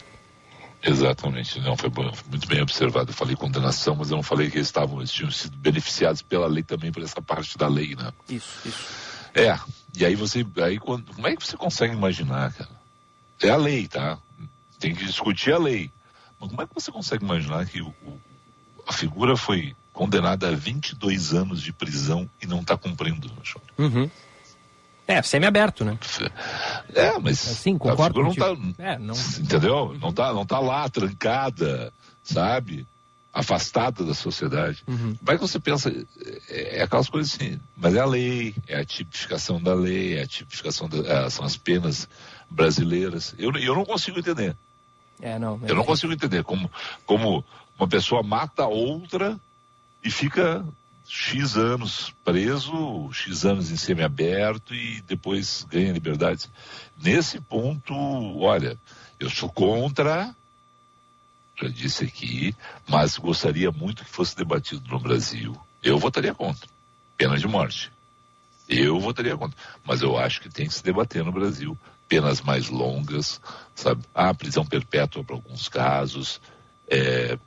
Exatamente, 0.83 1.61
não 1.61 1.77
foi 1.77 1.91
muito 2.29 2.49
bem 2.49 2.61
observado. 2.61 3.11
Eu 3.11 3.15
falei 3.15 3.37
condenação, 3.37 3.95
mas 3.95 4.11
eu 4.11 4.17
não 4.17 4.23
falei 4.23 4.51
que 4.51 4.57
eles 4.57 4.67
estavam, 4.67 4.99
eles 4.99 5.13
tinham 5.13 5.31
sido 5.31 5.57
beneficiados 5.57 6.23
pela 6.23 6.47
lei 6.47 6.63
também 6.63 6.91
por 6.91 7.03
essa 7.03 7.23
parte 7.23 7.57
da 7.57 7.69
lei, 7.69 7.95
né? 7.95 8.11
Isso, 8.29 8.67
isso. 8.67 8.89
É, 9.35 9.57
e 9.97 10.05
aí 10.05 10.17
você, 10.17 10.45
aí 10.63 10.79
quando, 10.79 11.15
como 11.15 11.29
é 11.29 11.37
que 11.37 11.47
você 11.47 11.57
consegue 11.57 11.95
imaginar, 11.95 12.53
cara? 12.53 12.82
É 13.43 13.51
a 13.51 13.57
lei, 13.57 13.89
tá? 13.89 14.19
Tem 14.79 14.95
que 14.95 15.05
discutir 15.05 15.53
a 15.53 15.59
lei. 15.59 15.91
Mas 16.39 16.49
como 16.51 16.63
é 16.63 16.67
que 16.67 16.75
você 16.75 16.91
consegue 16.91 17.25
imaginar 17.25 17.67
que 17.67 17.81
o, 17.81 17.89
o, 18.05 18.21
a 18.87 18.93
figura 18.93 19.37
foi 19.37 19.75
condenada 19.93 20.49
a 20.49 20.53
22 20.53 21.35
anos 21.35 21.63
de 21.63 21.73
prisão 21.73 22.29
e 22.41 22.47
não 22.47 22.61
está 22.61 22.77
cumprindo, 22.77 23.31
uhum. 23.79 24.11
É, 25.07 25.21
semi-aberto, 25.21 25.85
né? 25.85 25.99
É, 26.95 27.19
mas 27.19 27.39
Sim, 27.39 27.77
concordo 27.77 28.21
a 28.21 28.31
figura 28.31 28.55
não 28.55 28.61
está, 28.71 28.83
é, 28.83 28.99
não... 28.99 29.15
entendeu? 29.41 29.97
Não 30.01 30.11
está 30.11 30.33
não 30.33 30.47
tá 30.47 30.59
lá 30.61 30.89
trancada, 30.89 31.93
sabe? 32.23 32.87
Afastada 33.33 34.05
da 34.05 34.15
sociedade. 34.15 34.83
Uhum. 34.87 35.15
Que 35.15 35.37
você 35.37 35.59
pensa, 35.59 35.91
é, 36.49 36.79
é, 36.79 36.83
aquelas 36.83 37.09
coisas 37.09 37.35
assim, 37.35 37.61
mas 37.77 37.95
é 37.95 38.01
a 38.01 38.07
lei, 38.07 38.55
é 38.69 38.79
a 38.79 38.85
tipificação 38.85 39.61
da 39.61 39.75
lei, 39.75 40.19
é 40.19 40.23
a 40.23 40.27
tipificação, 40.27 40.89
da, 40.89 40.99
é, 40.99 41.31
são 41.31 41.45
as 41.45 41.57
penas 41.57 42.09
brasileiras. 42.53 43.35
Eu, 43.39 43.53
eu 43.57 43.75
não 43.75 43.85
consigo 43.85 44.19
entender. 44.19 44.57
É, 45.21 45.39
não, 45.39 45.61
eu 45.67 45.75
não 45.75 45.85
consigo 45.85 46.13
entender 46.13 46.43
como, 46.43 46.71
como 47.07 47.45
uma 47.79 47.89
pessoa 47.89 48.23
mata 48.23 48.67
outra 48.67 49.39
e 50.03 50.11
fica 50.11 50.65
X 51.09 51.57
anos 51.57 52.13
preso, 52.25 53.11
X 53.13 53.45
anos 53.45 53.71
em 53.71 53.77
semiaberto 53.77 54.75
e 54.75 55.01
depois 55.03 55.67
ganha 55.71 55.93
liberdade. 55.93 56.51
Nesse 57.01 57.41
ponto, 57.41 57.95
olha, 58.39 58.79
eu 59.21 59.31
sou 59.31 59.49
contra, 59.49 60.35
já 61.61 61.69
disse 61.69 62.05
aqui, 62.05 62.57
mas 62.89 63.19
gostaria 63.19 63.71
muito 63.71 64.05
que 64.05 64.11
fosse 64.11 64.37
debatido 64.37 64.89
no 64.89 64.99
Brasil. 64.99 65.57
Eu 65.83 65.99
votaria 65.99 66.35
contra. 66.35 66.69
Pena 67.17 67.37
de 67.37 67.47
morte. 67.47 67.93
Eu 68.69 68.99
votaria 68.99 69.37
contra. 69.37 69.57
Mas 69.85 70.03
eu 70.03 70.17
acho 70.17 70.41
que 70.41 70.49
tem 70.49 70.67
que 70.67 70.75
se 70.75 70.83
debater 70.83 71.25
no 71.25 71.33
Brasil 71.33 71.79
penas 72.13 72.43
mais 72.43 72.69
longas, 72.69 73.41
sabe? 73.75 74.03
Ah, 74.15 74.35
prisão 74.35 74.67
perpétua 74.67 75.25
para 75.25 75.35
alguns 75.35 75.67
casos. 75.67 76.43
É, 76.87 77.39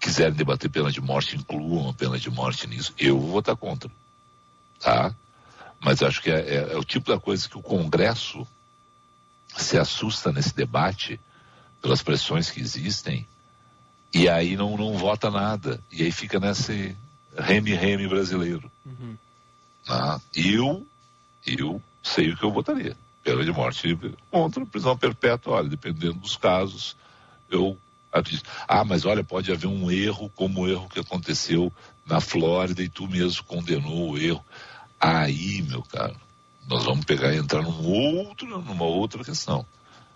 quiserem 0.00 0.34
debater 0.34 0.68
pena 0.68 0.90
de 0.90 1.00
morte, 1.00 1.36
incluam 1.36 1.90
a 1.90 1.94
pena 1.94 2.18
de 2.18 2.28
morte 2.28 2.66
nisso. 2.66 2.92
Eu 2.98 3.20
vou 3.20 3.30
votar 3.30 3.54
contra. 3.54 3.88
Tá? 4.80 5.14
Mas 5.78 6.02
acho 6.02 6.20
que 6.20 6.28
é, 6.28 6.40
é, 6.40 6.72
é 6.72 6.76
o 6.76 6.82
tipo 6.82 7.12
da 7.12 7.20
coisa 7.20 7.48
que 7.48 7.56
o 7.56 7.62
Congresso 7.62 8.44
se 9.56 9.78
assusta 9.78 10.32
nesse 10.32 10.56
debate 10.56 11.20
pelas 11.80 12.02
pressões 12.02 12.50
que 12.50 12.60
existem 12.60 13.24
e 14.12 14.28
aí 14.28 14.56
não, 14.56 14.76
não 14.76 14.98
vota 14.98 15.30
nada. 15.30 15.80
E 15.92 16.02
aí 16.02 16.10
fica 16.10 16.40
nesse 16.40 16.96
reme-reme 17.38 18.08
brasileiro. 18.08 18.68
Uhum. 18.84 19.16
Ah, 19.88 20.20
eu, 20.34 20.84
eu 21.46 21.80
sei 22.02 22.32
o 22.32 22.36
que 22.36 22.42
eu 22.42 22.50
votaria. 22.50 22.96
Pena 23.22 23.44
de 23.44 23.52
morte 23.52 23.98
contra 24.30 24.64
prisão 24.64 24.96
perpétua, 24.96 25.54
olha, 25.56 25.68
dependendo 25.68 26.14
dos 26.14 26.36
casos, 26.36 26.96
eu 27.50 27.76
acredito. 28.10 28.48
Ah, 28.66 28.84
mas 28.84 29.04
olha, 29.04 29.22
pode 29.22 29.52
haver 29.52 29.66
um 29.66 29.90
erro 29.90 30.30
como 30.34 30.62
o 30.62 30.68
erro 30.68 30.88
que 30.88 31.00
aconteceu 31.00 31.72
na 32.06 32.20
Flórida 32.20 32.82
e 32.82 32.88
tu 32.88 33.06
mesmo 33.06 33.44
condenou 33.44 34.10
o 34.10 34.18
erro. 34.18 34.44
Aí, 34.98 35.62
meu 35.62 35.82
caro, 35.82 36.16
nós 36.66 36.84
vamos 36.84 37.04
pegar 37.04 37.32
e 37.32 37.38
entrar 37.38 37.62
num 37.62 37.86
outro, 37.86 38.46
numa 38.46 38.84
outra 38.84 39.24
questão. 39.24 39.64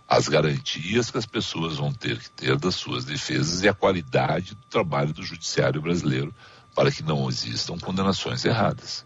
As 0.09 0.29
garantias 0.29 1.11
que 1.11 1.19
as 1.19 1.27
pessoas 1.27 1.77
vão 1.77 1.93
ter 1.93 2.19
que 2.19 2.31
ter 2.31 2.57
das 2.57 2.75
suas 2.75 3.05
defesas 3.05 3.63
e 3.63 3.69
a 3.69 3.75
qualidade 3.75 4.55
do 4.55 4.63
trabalho 4.69 5.13
do 5.13 5.23
judiciário 5.23 5.81
brasileiro 5.81 6.35
para 6.75 6.91
que 6.91 7.03
não 7.03 7.29
existam 7.29 7.79
condenações 7.79 8.45
erradas. 8.45 9.05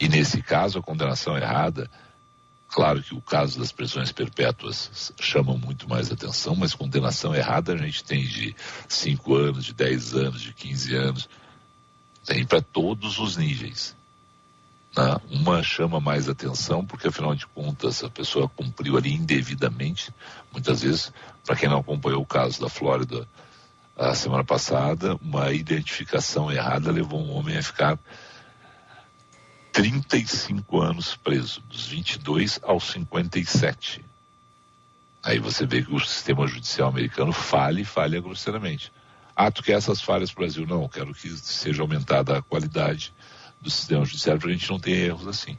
E 0.00 0.08
nesse 0.08 0.40
caso, 0.40 0.78
a 0.78 0.82
condenação 0.82 1.36
errada, 1.36 1.90
claro 2.76 3.02
que 3.02 3.14
o 3.14 3.22
caso 3.22 3.58
das 3.58 3.72
prisões 3.72 4.12
perpétuas 4.12 5.10
chama 5.18 5.56
muito 5.56 5.88
mais 5.88 6.12
atenção, 6.12 6.54
mas 6.54 6.74
condenação 6.74 7.34
errada 7.34 7.72
a 7.72 7.76
gente 7.78 8.04
tem 8.04 8.22
de 8.22 8.54
5 8.86 9.34
anos, 9.34 9.64
de 9.64 9.72
10 9.72 10.14
anos, 10.14 10.42
de 10.42 10.52
15 10.52 10.94
anos, 10.94 11.28
tem 12.26 12.44
para 12.44 12.60
todos 12.60 13.18
os 13.18 13.38
níveis. 13.38 13.96
Né? 14.94 15.16
Uma 15.30 15.62
chama 15.62 15.98
mais 16.00 16.28
atenção 16.28 16.84
porque, 16.84 17.08
afinal 17.08 17.34
de 17.34 17.46
contas, 17.46 18.04
a 18.04 18.10
pessoa 18.10 18.46
cumpriu 18.46 18.98
ali 18.98 19.10
indevidamente. 19.10 20.12
Muitas 20.52 20.82
vezes, 20.82 21.10
para 21.46 21.56
quem 21.56 21.70
não 21.70 21.78
acompanhou 21.78 22.20
o 22.20 22.26
caso 22.26 22.60
da 22.60 22.68
Flórida 22.68 23.26
a 23.96 24.14
semana 24.14 24.44
passada, 24.44 25.16
uma 25.22 25.50
identificação 25.50 26.52
errada 26.52 26.92
levou 26.92 27.24
um 27.24 27.32
homem 27.32 27.56
a 27.56 27.62
ficar 27.62 27.98
35 29.76 30.80
anos 30.80 31.16
preso, 31.16 31.60
dos 31.68 31.88
22 31.88 32.58
aos 32.62 32.84
57. 32.92 34.02
Aí 35.22 35.38
você 35.38 35.66
vê 35.66 35.82
que 35.82 35.94
o 35.94 36.00
sistema 36.00 36.46
judicial 36.46 36.88
americano 36.88 37.30
falha 37.30 37.82
e 37.82 37.84
falha 37.84 38.18
grosseiramente. 38.18 38.90
Ah, 39.34 39.50
tu 39.50 39.62
quer 39.62 39.72
essas 39.72 40.00
falhas 40.00 40.32
para 40.32 40.44
Brasil? 40.44 40.66
Não, 40.66 40.88
quero 40.88 41.12
que 41.12 41.28
seja 41.28 41.82
aumentada 41.82 42.38
a 42.38 42.42
qualidade 42.42 43.12
do 43.60 43.68
sistema 43.68 44.02
judiciário 44.06 44.40
para 44.40 44.48
a 44.48 44.52
gente 44.54 44.70
não 44.70 44.80
ter 44.80 44.92
erros 44.92 45.28
assim. 45.28 45.58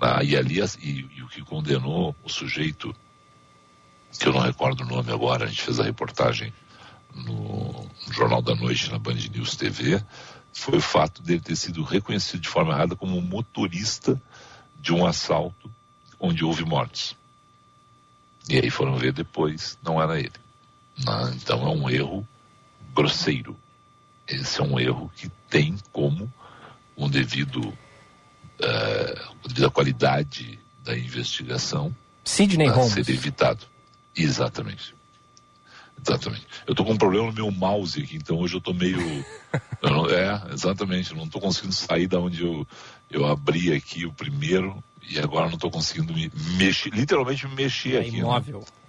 Ah, 0.00 0.22
e 0.22 0.36
ali, 0.36 0.60
e, 0.78 1.08
e, 1.16 1.22
o 1.24 1.26
que 1.26 1.42
condenou 1.42 2.14
o 2.22 2.28
sujeito, 2.28 2.94
que 4.16 4.28
eu 4.28 4.32
não 4.32 4.42
recordo 4.42 4.84
o 4.84 4.86
nome 4.86 5.10
agora, 5.10 5.46
a 5.46 5.48
gente 5.48 5.62
fez 5.62 5.80
a 5.80 5.82
reportagem 5.82 6.54
no, 7.12 7.90
no 8.06 8.12
Jornal 8.12 8.42
da 8.42 8.54
Noite, 8.54 8.92
na 8.92 8.98
Band 9.00 9.14
News 9.14 9.56
TV, 9.56 10.00
foi 10.52 10.78
o 10.78 10.82
fato 10.82 11.22
dele 11.22 11.40
ter 11.40 11.56
sido 11.56 11.82
reconhecido 11.82 12.40
de 12.40 12.48
forma 12.48 12.72
errada 12.72 12.96
como 12.96 13.20
motorista 13.20 14.20
de 14.78 14.92
um 14.92 15.06
assalto 15.06 15.70
onde 16.18 16.44
houve 16.44 16.64
mortes. 16.64 17.16
E 18.48 18.58
aí 18.58 18.70
foram 18.70 18.96
ver 18.96 19.12
depois, 19.12 19.78
não 19.82 20.00
era 20.00 20.18
ele. 20.18 20.32
Ah, 21.06 21.30
então 21.34 21.66
é 21.66 21.70
um 21.70 21.88
erro 21.88 22.26
grosseiro. 22.94 23.56
Esse 24.26 24.60
é 24.60 24.64
um 24.64 24.78
erro 24.78 25.10
que 25.16 25.28
tem 25.48 25.76
como 25.92 26.32
com 26.94 27.08
devido 27.08 27.60
uh, 27.60 29.48
devida 29.48 29.70
qualidade 29.70 30.58
da 30.84 30.96
investigação 30.96 31.94
Sidney 32.24 32.68
Holmes. 32.68 32.92
ser 32.92 33.08
evitado. 33.08 33.64
Exatamente. 34.14 34.94
Exatamente. 36.06 36.46
Eu 36.66 36.72
estou 36.72 36.86
com 36.86 36.92
um 36.92 36.98
problema 36.98 37.26
no 37.26 37.32
meu 37.32 37.50
mouse 37.50 38.02
aqui, 38.02 38.16
então 38.16 38.38
hoje 38.38 38.54
eu 38.54 38.58
estou 38.58 38.74
meio. 38.74 38.98
eu 39.82 39.90
não, 39.90 40.06
é, 40.08 40.42
exatamente. 40.52 41.10
Eu 41.10 41.16
não 41.16 41.24
estou 41.24 41.40
conseguindo 41.40 41.74
sair 41.74 42.06
da 42.06 42.18
onde 42.18 42.42
eu, 42.42 42.66
eu 43.10 43.26
abri 43.26 43.72
aqui 43.72 44.06
o 44.06 44.12
primeiro 44.12 44.82
e 45.08 45.18
agora 45.18 45.46
não 45.46 45.54
estou 45.54 45.70
conseguindo 45.70 46.12
me 46.12 46.30
mexer, 46.56 46.90
literalmente 46.90 47.46
me 47.46 47.54
mexer 47.54 47.96
é 47.96 48.00
aqui. 48.00 48.12
Né? 48.12 48.18
Imóvel. 48.18 48.60
Né? 48.60 48.79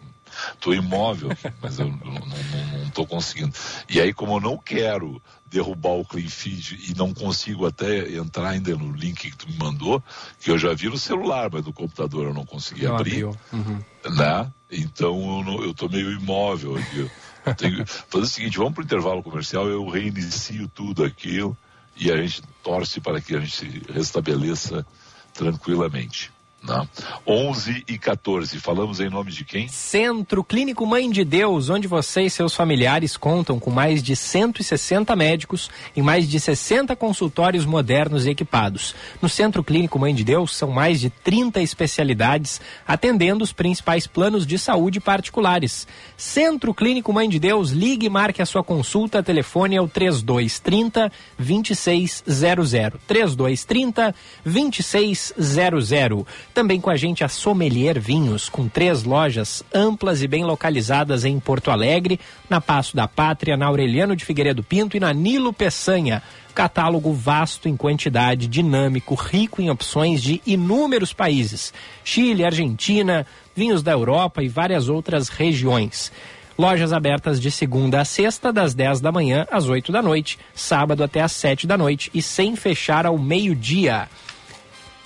Estou 0.53 0.73
imóvel 0.73 1.29
mas 1.61 1.79
eu 1.79 1.89
não 1.89 2.83
estou 2.87 3.05
conseguindo. 3.05 3.53
E 3.89 3.99
aí, 3.99 4.13
como 4.13 4.37
eu 4.37 4.41
não 4.41 4.57
quero 4.57 5.21
derrubar 5.45 5.91
o 5.91 6.05
clean 6.05 6.29
feed 6.29 6.89
e 6.89 6.95
não 6.95 7.13
consigo 7.13 7.65
até 7.65 8.15
entrar 8.15 8.49
ainda 8.49 8.75
no 8.75 8.91
link 8.91 9.29
que 9.29 9.35
tu 9.35 9.49
me 9.49 9.57
mandou, 9.57 10.01
que 10.39 10.49
eu 10.49 10.57
já 10.57 10.73
vi 10.73 10.87
no 10.87 10.97
celular, 10.97 11.49
mas 11.51 11.65
no 11.65 11.73
computador 11.73 12.27
eu 12.27 12.33
não 12.33 12.45
consegui 12.45 12.85
não 12.85 12.95
abrir. 12.95 13.25
Uhum. 13.25 13.83
Né? 14.09 14.51
Então 14.71 15.43
eu, 15.61 15.71
estou 15.71 15.89
meio 15.89 16.11
imóvel 16.11 16.77
aqui. 16.77 17.11
Tenho, 17.57 17.85
fazer 17.85 18.23
o 18.23 18.27
seguinte, 18.27 18.57
vamos 18.57 18.73
para 18.73 18.81
o 18.81 18.85
intervalo 18.85 19.23
comercial, 19.23 19.67
eu 19.67 19.87
reinicio 19.89 20.67
tudo 20.69 21.03
aquilo 21.03 21.57
e 21.97 22.11
a 22.11 22.17
gente 22.17 22.43
torce 22.63 23.01
para 23.01 23.19
que 23.19 23.35
a 23.35 23.39
gente 23.39 23.55
se 23.55 23.81
restabeleça 23.91 24.85
tranquilamente. 25.33 26.31
Não. 26.63 26.87
11 27.25 27.83
e 27.87 27.97
14, 27.97 28.59
falamos 28.59 28.99
em 28.99 29.09
nome 29.09 29.31
de 29.31 29.43
quem? 29.43 29.67
Centro 29.67 30.43
Clínico 30.43 30.85
Mãe 30.85 31.09
de 31.09 31.25
Deus, 31.25 31.69
onde 31.69 31.87
você 31.87 32.21
e 32.21 32.29
seus 32.29 32.53
familiares 32.53 33.17
contam 33.17 33.59
com 33.59 33.71
mais 33.71 34.03
de 34.03 34.15
160 34.15 35.15
médicos 35.15 35.71
e 35.95 36.03
mais 36.03 36.29
de 36.29 36.39
60 36.39 36.95
consultórios 36.95 37.65
modernos 37.65 38.27
e 38.27 38.29
equipados. 38.29 38.93
No 39.19 39.27
Centro 39.27 39.63
Clínico 39.63 39.97
Mãe 39.97 40.13
de 40.13 40.23
Deus 40.23 40.55
são 40.55 40.69
mais 40.69 40.99
de 40.99 41.09
30 41.09 41.61
especialidades, 41.61 42.61
atendendo 42.87 43.43
os 43.43 43.51
principais 43.51 44.05
planos 44.05 44.45
de 44.45 44.59
saúde 44.59 44.99
particulares. 44.99 45.87
Centro 46.15 46.75
Clínico 46.75 47.11
Mãe 47.11 47.27
de 47.27 47.39
Deus, 47.39 47.71
ligue 47.71 48.05
e 48.05 48.09
marque 48.09 48.39
a 48.39 48.45
sua 48.45 48.63
consulta, 48.63 49.23
telefone 49.23 49.77
é 49.77 49.81
o 49.81 49.87
3230 49.87 51.11
2600. 51.39 53.01
3230 53.07 54.15
2600. 54.45 56.25
Também 56.53 56.81
com 56.81 56.89
a 56.89 56.97
gente 56.97 57.23
a 57.23 57.29
Sommelier 57.29 57.97
Vinhos, 57.97 58.49
com 58.49 58.67
três 58.67 59.03
lojas 59.03 59.63
amplas 59.73 60.21
e 60.21 60.27
bem 60.27 60.43
localizadas 60.43 61.23
em 61.23 61.39
Porto 61.39 61.71
Alegre, 61.71 62.19
na 62.49 62.59
Passo 62.59 62.93
da 62.93 63.07
Pátria, 63.07 63.55
na 63.55 63.67
Aureliano 63.67 64.17
de 64.17 64.25
Figueiredo 64.25 64.61
Pinto 64.61 64.97
e 64.97 64.99
na 64.99 65.13
Nilo 65.13 65.53
Peçanha. 65.53 66.21
Catálogo 66.53 67.13
vasto 67.13 67.69
em 67.69 67.77
quantidade, 67.77 68.47
dinâmico, 68.47 69.15
rico 69.15 69.61
em 69.61 69.69
opções 69.69 70.21
de 70.21 70.41
inúmeros 70.45 71.13
países: 71.13 71.73
Chile, 72.03 72.43
Argentina, 72.43 73.25
vinhos 73.55 73.81
da 73.81 73.93
Europa 73.93 74.43
e 74.43 74.49
várias 74.49 74.89
outras 74.89 75.29
regiões. 75.29 76.11
Lojas 76.57 76.91
abertas 76.91 77.39
de 77.39 77.49
segunda 77.49 78.01
a 78.01 78.05
sexta, 78.05 78.51
das 78.51 78.73
10 78.73 78.99
da 78.99 79.09
manhã 79.09 79.47
às 79.49 79.69
8 79.69 79.89
da 79.89 80.01
noite, 80.01 80.37
sábado 80.53 81.01
até 81.01 81.21
às 81.21 81.31
7 81.31 81.65
da 81.65 81.77
noite 81.77 82.11
e 82.13 82.21
sem 82.21 82.57
fechar 82.57 83.05
ao 83.05 83.17
meio-dia. 83.17 84.09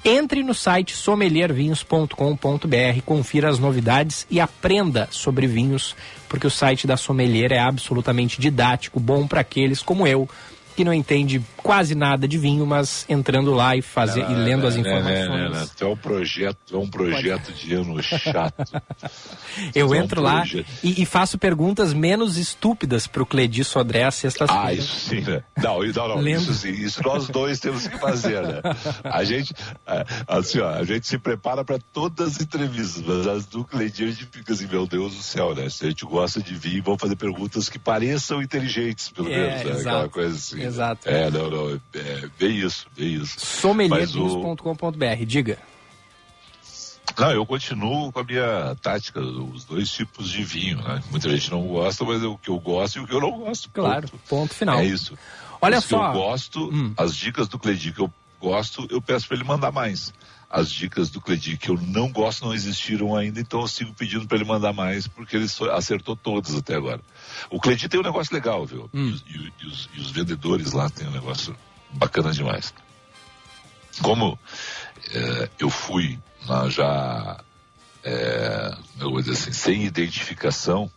Entre 0.08 0.44
no 0.44 0.54
site 0.54 0.96
sommeliervinhos.com.br, 0.96 3.02
confira 3.04 3.50
as 3.50 3.58
novidades 3.58 4.28
e 4.30 4.40
aprenda 4.40 5.08
sobre 5.10 5.48
vinhos, 5.48 5.96
porque 6.30 6.46
o 6.46 6.52
site 6.52 6.86
da 6.86 6.96
Sommelier 6.96 7.52
é 7.52 7.58
absolutamente 7.58 8.40
didático, 8.40 9.00
bom 9.00 9.26
para 9.26 9.42
aqueles 9.42 9.82
como 9.82 10.06
eu 10.06 10.30
que 10.76 10.84
não 10.84 10.94
entende 10.94 11.42
quase 11.66 11.96
nada 11.96 12.28
de 12.28 12.38
vinho, 12.38 12.64
mas 12.64 13.08
entrando 13.10 13.52
lá 13.52 13.76
e 13.76 13.82
fazer 13.82 14.24
e 14.30 14.36
lendo 14.36 14.68
as 14.68 14.76
informações. 14.76 15.28
Não, 15.28 15.50
não, 15.50 15.68
é 15.82 15.86
um 15.92 15.98
projeto, 15.98 16.76
é 16.76 16.78
um 16.78 16.88
projeto 16.88 17.46
Pode... 17.46 17.60
de 17.60 17.74
ano 17.74 18.04
chato. 18.04 18.64
Eu 19.74 19.92
é 19.96 19.98
entro 19.98 20.22
um 20.22 20.24
lá 20.24 20.44
e, 20.84 21.02
e, 21.02 21.06
faço 21.08 21.40
perguntas 21.40 21.92
menos 21.92 22.38
estúpidas 22.38 23.08
para 23.08 23.24
o 23.24 23.26
Cledi 23.26 23.64
Sodré 23.64 24.04
às 24.04 24.14
sextas-feiras. 24.14 24.68
Ah, 24.68 24.74
isso 24.74 24.96
sim, 25.10 25.22
né? 25.22 25.42
Não, 25.58 25.80
não, 25.82 26.22
não 26.22 26.28
isso 26.28 26.54
sim, 26.54 26.70
isso 26.72 27.02
nós 27.04 27.28
dois 27.30 27.60
temos 27.60 27.88
que 27.88 27.98
fazer, 27.98 28.44
né? 28.44 28.62
A 29.04 29.24
gente, 29.24 29.56
é, 29.88 30.06
assim, 30.28 30.60
ó, 30.60 30.70
a 30.70 30.84
gente 30.84 31.08
se 31.08 31.18
prepara 31.18 31.64
para 31.64 31.80
todas 31.92 32.36
as 32.36 32.42
entrevistas, 32.42 33.02
mas 33.02 33.26
as 33.26 33.46
do 33.48 33.64
Cledi 33.64 34.04
a 34.04 34.08
gente 34.08 34.26
fica 34.26 34.54
assim, 34.54 34.68
meu 34.68 34.86
Deus 34.86 35.16
do 35.16 35.24
céu, 35.24 35.56
né? 35.56 35.68
Se 35.70 35.86
a 35.86 35.90
gente 35.90 36.06
gosta 36.06 36.44
de 36.44 36.54
vinho, 36.54 36.84
vamos 36.84 37.02
fazer 37.02 37.16
perguntas 37.16 37.70
que 37.70 37.80
pareçam 37.80 38.40
inteligentes, 38.40 39.10
pelo 39.10 39.32
é, 39.32 39.64
menos, 39.64 39.84
né? 39.84 39.92
Aquela 39.92 40.10
coisa 40.10 40.36
assim. 40.36 40.62
Exato. 40.62 41.10
É, 41.10 41.32
não, 41.32 41.55
é, 41.94 42.30
vê 42.38 42.48
isso, 42.48 42.88
vê 42.96 43.06
isso. 43.06 43.40
Sommeliervinhos.com.br, 43.40 45.26
diga. 45.26 45.58
Não, 47.18 47.32
eu 47.32 47.46
continuo 47.46 48.12
com 48.12 48.20
a 48.20 48.24
minha 48.24 48.76
tática, 48.82 49.22
os 49.22 49.64
dois 49.64 49.90
tipos 49.90 50.30
de 50.30 50.44
vinho, 50.44 50.82
né? 50.82 51.02
Muita 51.12 51.30
gente 51.30 51.50
não 51.52 51.62
gosta, 51.62 52.04
mas 52.04 52.22
é 52.22 52.26
o 52.26 52.38
que 52.38 52.50
eu 52.50 52.60
gosto 52.60 52.98
e 52.98 53.02
o 53.02 53.08
que 53.08 53.14
eu 53.14 53.22
não 53.22 53.32
gosto. 53.32 53.70
Claro, 53.70 54.10
ponto, 54.10 54.24
ponto 54.28 54.54
final. 54.54 54.80
É 54.80 54.86
isso. 54.86 55.18
Olha 55.62 55.78
Os 55.78 55.86
só. 55.86 56.12
Que 56.12 56.18
eu 56.18 56.22
gosto, 56.22 56.70
hum. 56.70 56.94
as 56.98 57.16
dicas 57.16 57.48
do 57.48 57.58
Cledi 57.58 57.92
que 57.94 58.02
eu 58.02 58.12
gosto, 58.42 58.86
eu 58.90 59.02
peço 59.02 59.28
para 59.28 59.38
ele 59.38 59.46
mandar 59.46 59.72
mais. 59.72 60.14
As 60.50 60.72
dicas 60.72 61.10
do 61.10 61.20
Cledi 61.20 61.58
que 61.58 61.70
eu 61.70 61.78
não 61.78 62.12
gosto 62.12 62.46
não 62.46 62.54
existiram 62.54 63.16
ainda, 63.16 63.40
então 63.40 63.62
eu 63.62 63.68
sigo 63.68 63.94
pedindo 63.94 64.28
para 64.28 64.38
ele 64.38 64.46
mandar 64.46 64.72
mais, 64.74 65.08
porque 65.08 65.36
ele 65.36 65.48
acertou 65.74 66.16
todas 66.16 66.56
até 66.56 66.76
agora. 66.76 67.02
O 67.50 67.60
Cledi 67.60 67.90
tem 67.90 68.00
um 68.00 68.04
negócio 68.04 68.34
legal, 68.34 68.66
viu? 68.66 68.90
Hum. 68.94 69.18
E, 69.28 69.38
e, 69.38 69.54
e, 69.62 69.68
os, 69.68 69.90
e, 69.94 70.00
os, 70.00 70.12
vendedores 70.12 70.72
lá 70.72 70.90
têm 70.90 71.08
um 71.08 71.12
negócio 71.12 71.56
bacana 71.92 72.32
demais. 72.32 72.74
Como 74.02 74.38
é, 75.12 75.50
eu 75.60 75.70
fui 75.70 76.20
na, 76.48 76.70
já, 76.70 77.44
é, 78.04 78.78
eu 79.00 79.12
vou 79.12 79.20
dizer 79.20 79.34
assim, 79.34 79.52
sem 79.52 79.84
identificação, 79.84 80.92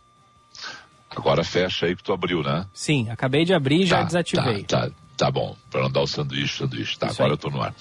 agora 1.09 1.43
fecha 1.43 1.85
aí 1.85 1.95
que 1.95 2.03
tu 2.03 2.13
abriu, 2.13 2.43
né? 2.43 2.65
Sim, 2.73 3.09
acabei 3.09 3.45
de 3.45 3.53
abrir 3.53 3.81
e 3.81 3.85
já 3.85 3.99
tá, 3.99 4.03
desativei. 4.03 4.63
Tá, 4.63 4.87
tá, 4.87 4.95
tá 5.19 5.29
bom, 5.29 5.53
para 5.69 5.81
não 5.81 5.91
dar 5.91 5.99
o 5.99 6.07
sanduíche, 6.07 6.57
sanduíche. 6.59 6.97
Tá, 6.97 7.09
agora 7.09 7.33
eu 7.33 7.37
tô 7.37 7.49
no 7.49 7.61
ar. 7.61 7.75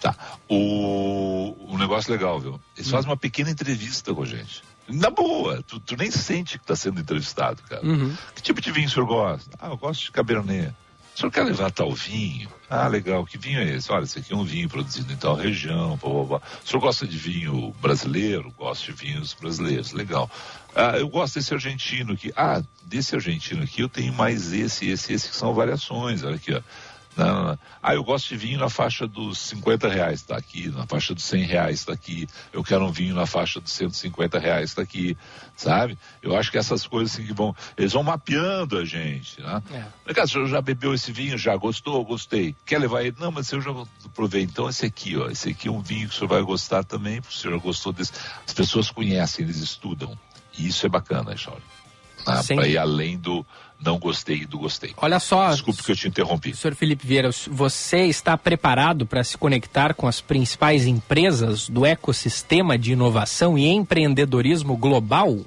Tá. 0.00 0.12
O, 0.48 1.54
o 1.72 1.78
negócio 1.78 2.10
legal, 2.10 2.40
viu? 2.40 2.60
Eles 2.76 2.88
hum. 2.88 2.90
fazem 2.90 3.08
uma 3.08 3.16
pequena 3.16 3.48
entrevista 3.48 4.12
com 4.12 4.24
a 4.24 4.26
gente. 4.26 4.64
Na 4.88 5.08
boa, 5.08 5.62
tu, 5.62 5.78
tu 5.78 5.96
nem 5.96 6.10
sente 6.10 6.58
que 6.58 6.64
está 6.64 6.74
sendo 6.74 7.00
entrevistado, 7.00 7.62
cara. 7.62 7.86
Uhum. 7.86 8.12
Que 8.34 8.42
tipo 8.42 8.60
de 8.60 8.72
vinho 8.72 8.88
o 8.88 8.90
senhor 8.90 9.06
gosta? 9.06 9.56
Ah, 9.60 9.68
eu 9.68 9.76
gosto 9.76 10.02
de 10.02 10.10
Cabernet. 10.10 10.74
O 11.14 11.18
senhor 11.20 11.32
quer 11.32 11.44
levar 11.44 11.70
tal 11.70 11.92
vinho? 11.92 12.48
Ah, 12.68 12.86
legal. 12.86 13.26
Que 13.26 13.36
vinho 13.36 13.60
é 13.60 13.76
esse? 13.76 13.90
Olha, 13.90 14.04
esse 14.04 14.18
aqui 14.18 14.32
é 14.32 14.36
um 14.36 14.44
vinho 14.44 14.68
produzido 14.68 15.12
em 15.12 15.16
tal 15.16 15.34
região. 15.34 15.96
Blá, 15.96 16.10
blá, 16.10 16.24
blá. 16.24 16.42
O 16.64 16.68
senhor 16.68 16.80
gosta 16.80 17.06
de 17.06 17.18
vinho 17.18 17.74
brasileiro? 17.80 18.52
Gosto 18.56 18.86
de 18.86 18.92
vinhos 18.92 19.34
brasileiros. 19.34 19.92
Legal. 19.92 20.30
Ah, 20.74 20.96
eu 20.96 21.08
gosto 21.08 21.34
desse 21.34 21.52
argentino 21.52 22.12
aqui. 22.12 22.32
Ah, 22.36 22.62
desse 22.84 23.14
argentino 23.14 23.62
aqui 23.62 23.82
eu 23.82 23.88
tenho 23.88 24.12
mais 24.12 24.52
esse, 24.52 24.88
esse, 24.88 25.12
esse, 25.12 25.28
que 25.28 25.36
são 25.36 25.52
variações. 25.52 26.22
Olha 26.22 26.36
aqui, 26.36 26.54
ó. 26.54 26.62
Não. 27.16 27.58
Ah, 27.82 27.94
eu 27.94 28.04
gosto 28.04 28.28
de 28.28 28.36
vinho 28.36 28.58
na 28.58 28.68
faixa 28.68 29.06
dos 29.06 29.38
50 29.38 29.88
reais, 29.88 30.20
está 30.20 30.36
aqui, 30.36 30.68
na 30.68 30.86
faixa 30.86 31.14
dos 31.14 31.24
100 31.24 31.42
reais, 31.42 31.80
está 31.80 31.92
aqui. 31.92 32.28
Eu 32.52 32.62
quero 32.62 32.84
um 32.84 32.92
vinho 32.92 33.14
na 33.14 33.26
faixa 33.26 33.60
dos 33.60 33.72
150 33.72 34.38
reais, 34.38 34.70
está 34.70 34.82
aqui, 34.82 35.16
sabe? 35.56 35.98
Eu 36.22 36.36
acho 36.36 36.50
que 36.50 36.58
essas 36.58 36.86
coisas 36.86 37.12
assim 37.12 37.26
que 37.26 37.32
vão, 37.32 37.54
eles 37.76 37.92
vão 37.92 38.02
mapeando 38.02 38.78
a 38.78 38.84
gente, 38.84 39.40
né? 39.40 39.62
É. 40.06 40.14
Cara, 40.14 40.26
o 40.26 40.28
senhor 40.28 40.46
já 40.46 40.60
bebeu 40.60 40.94
esse 40.94 41.10
vinho? 41.10 41.36
Já 41.36 41.56
gostou? 41.56 42.04
Gostei. 42.04 42.54
Quer 42.64 42.78
levar 42.78 43.02
ele? 43.02 43.16
Não, 43.18 43.32
mas 43.32 43.50
eu 43.50 43.60
já 43.60 43.70
provei. 44.14 44.42
Então 44.42 44.68
esse 44.68 44.86
aqui, 44.86 45.16
ó, 45.16 45.28
esse 45.28 45.50
aqui 45.50 45.68
é 45.68 45.70
um 45.70 45.80
vinho 45.80 46.08
que 46.08 46.14
o 46.14 46.18
senhor 46.18 46.28
vai 46.28 46.42
gostar 46.42 46.84
também, 46.84 47.20
porque 47.20 47.34
o 47.34 47.38
senhor 47.38 47.58
gostou 47.60 47.92
desse. 47.92 48.12
As 48.46 48.54
pessoas 48.54 48.90
conhecem, 48.90 49.44
eles 49.44 49.58
estudam. 49.58 50.16
E 50.56 50.68
isso 50.68 50.86
é 50.86 50.88
bacana, 50.88 51.36
Chauri. 51.36 51.62
Né? 52.26 52.42
Para 52.54 52.68
ir 52.68 52.78
além 52.78 53.18
do 53.18 53.44
não 53.84 53.98
gostei 53.98 54.44
do 54.44 54.58
gostei. 54.58 54.92
Olha 54.96 55.18
só. 55.18 55.50
Desculpe 55.50 55.82
que 55.82 55.92
eu 55.92 55.96
te 55.96 56.08
interrompi. 56.08 56.54
Senhor 56.54 56.74
Felipe 56.74 57.06
Vieira, 57.06 57.30
você 57.48 58.06
está 58.06 58.36
preparado 58.36 59.06
para 59.06 59.24
se 59.24 59.38
conectar 59.38 59.94
com 59.94 60.06
as 60.06 60.20
principais 60.20 60.86
empresas 60.86 61.68
do 61.68 61.86
ecossistema 61.86 62.76
de 62.76 62.92
inovação 62.92 63.56
e 63.56 63.66
empreendedorismo 63.66 64.76
global? 64.76 65.38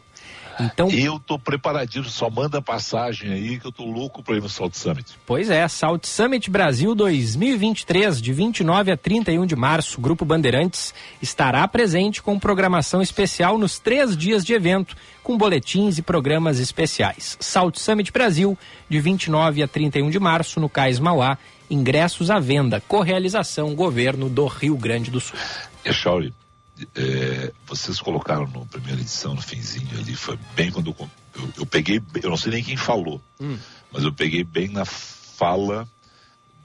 Então, 0.60 0.90
eu 0.90 1.20
tô 1.20 1.40
preparadíssimo, 1.40 2.10
só 2.10 2.30
manda 2.30 2.62
passagem 2.62 3.32
aí 3.32 3.60
que 3.60 3.66
eu 3.66 3.72
tô 3.72 3.86
louco 3.86 4.24
para 4.24 4.36
ir 4.36 4.42
no 4.42 4.50
Salt 4.50 4.74
Summit. 4.76 5.18
Pois 5.26 5.50
é, 5.50 5.68
Salt 5.68 6.06
Summit 6.06 6.50
Brasil 6.50 6.94
2023, 6.94 8.22
de 8.22 8.34
29 8.34 8.92
a 8.92 8.98
31 8.98 9.46
de 9.46 9.56
março, 9.56 10.00
Grupo 10.00 10.26
Bandeirantes 10.26 10.94
estará 11.22 11.68
presente 11.68 12.22
com 12.22 12.40
programação 12.40 13.02
especial 13.02 13.58
nos 13.58 13.80
três 13.80 14.16
dias 14.16 14.46
de 14.46 14.54
evento, 14.54 14.96
com 15.24 15.38
boletins 15.38 15.98
e 15.98 16.02
programas 16.02 16.60
especiais. 16.60 17.38
Salt 17.40 17.78
Summit 17.78 18.12
Brasil, 18.12 18.58
de 18.90 19.00
29 19.00 19.64
a 19.64 19.68
31 19.68 20.10
de 20.10 20.20
março, 20.20 20.60
no 20.60 20.70
Cais 20.70 21.00
Mauá, 21.00 21.38
ingressos 21.70 22.30
à 22.30 22.40
venda, 22.40 22.82
correalização 22.82 23.74
Governo 23.74 24.30
do 24.30 24.46
Rio 24.46 24.78
Grande 24.78 25.10
do 25.10 25.20
Sul. 25.20 25.38
É, 25.84 25.92
Shauri, 25.92 26.34
é, 26.96 27.52
vocês 27.66 28.00
colocaram 28.00 28.48
na 28.48 28.66
primeira 28.66 29.00
edição, 29.00 29.34
no 29.34 29.42
finzinho 29.42 29.98
ali, 29.98 30.16
foi 30.16 30.38
bem 30.56 30.72
quando 30.72 30.96
eu, 30.98 31.10
eu, 31.36 31.54
eu 31.58 31.66
peguei, 31.66 32.02
eu 32.22 32.30
não 32.30 32.38
sei 32.38 32.52
nem 32.52 32.64
quem 32.64 32.78
falou, 32.78 33.22
hum. 33.40 33.58
mas 33.92 34.04
eu 34.04 34.14
peguei 34.14 34.44
bem 34.44 34.70
na 34.70 34.86
fala 34.86 35.88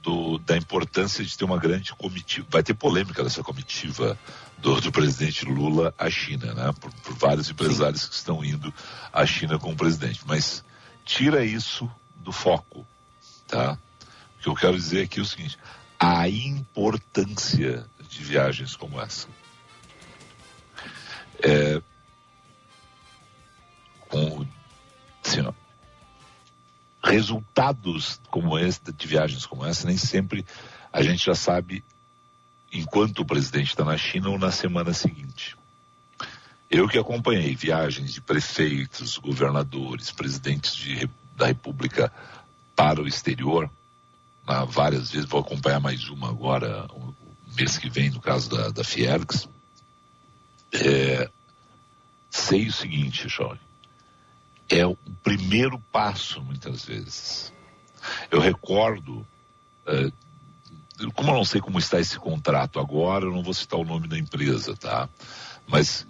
do, 0.01 0.37
da 0.39 0.57
importância 0.57 1.23
de 1.23 1.37
ter 1.37 1.45
uma 1.45 1.57
grande 1.57 1.93
comitiva. 1.93 2.47
Vai 2.49 2.63
ter 2.63 2.73
polêmica 2.73 3.23
dessa 3.23 3.43
comitiva 3.43 4.17
do, 4.57 4.79
do 4.81 4.91
presidente 4.91 5.45
Lula 5.45 5.93
à 5.97 6.09
China, 6.09 6.53
né? 6.53 6.73
Por, 6.79 6.91
por 6.91 7.15
vários 7.15 7.49
empresários 7.49 8.03
Sim. 8.03 8.09
que 8.09 8.15
estão 8.15 8.45
indo 8.45 8.73
à 9.11 9.25
China 9.25 9.59
com 9.59 9.71
o 9.71 9.75
presidente. 9.75 10.21
Mas 10.25 10.63
tira 11.05 11.43
isso 11.43 11.89
do 12.17 12.31
foco, 12.31 12.85
tá? 13.47 13.77
O 14.37 14.41
que 14.41 14.49
eu 14.49 14.55
quero 14.55 14.75
dizer 14.75 15.03
aqui 15.03 15.19
é 15.19 15.23
o 15.23 15.25
seguinte: 15.25 15.57
a 15.99 16.27
importância 16.27 17.85
de 18.09 18.23
viagens 18.23 18.75
como 18.75 18.99
essa. 18.99 19.27
É, 21.41 21.81
com 24.09 24.45
assim, 25.23 25.41
ó, 25.41 25.53
resultados 27.03 28.19
como 28.29 28.57
esse, 28.57 28.79
de 28.91 29.07
viagens 29.07 29.45
como 29.45 29.65
essa, 29.65 29.87
nem 29.87 29.97
sempre 29.97 30.45
a 30.91 31.01
gente 31.01 31.25
já 31.25 31.35
sabe 31.35 31.83
enquanto 32.71 33.19
o 33.19 33.25
presidente 33.25 33.69
está 33.69 33.83
na 33.83 33.97
China 33.97 34.29
ou 34.29 34.39
na 34.39 34.51
semana 34.51 34.93
seguinte. 34.93 35.55
Eu 36.69 36.87
que 36.87 36.99
acompanhei 36.99 37.55
viagens 37.55 38.13
de 38.13 38.21
prefeitos, 38.21 39.17
governadores, 39.17 40.11
presidentes 40.11 40.75
de, 40.75 41.09
da 41.35 41.47
República 41.47 42.11
para 42.75 43.01
o 43.01 43.07
exterior, 43.07 43.69
várias 44.67 45.11
vezes, 45.11 45.27
vou 45.27 45.41
acompanhar 45.41 45.79
mais 45.79 46.07
uma 46.09 46.29
agora, 46.29 46.85
o 46.91 47.13
mês 47.55 47.77
que 47.77 47.89
vem, 47.89 48.09
no 48.09 48.19
caso 48.19 48.49
da, 48.49 48.69
da 48.69 48.83
Fiergs, 48.83 49.47
é, 50.73 51.29
sei 52.29 52.67
o 52.67 52.73
seguinte, 52.73 53.27
Jorge, 53.27 53.61
é 54.69 54.85
o 54.85 54.95
primeiro 55.23 55.79
passo, 55.91 56.41
muitas 56.41 56.85
vezes. 56.85 57.53
Eu 58.29 58.39
recordo, 58.39 59.25
é, 59.85 60.11
como 61.15 61.31
eu 61.31 61.35
não 61.35 61.45
sei 61.45 61.59
como 61.59 61.79
está 61.79 61.99
esse 61.99 62.17
contrato 62.17 62.79
agora, 62.79 63.25
eu 63.25 63.31
não 63.31 63.43
vou 63.43 63.53
citar 63.53 63.79
o 63.79 63.85
nome 63.85 64.07
da 64.07 64.17
empresa, 64.17 64.75
tá? 64.75 65.09
Mas 65.67 66.05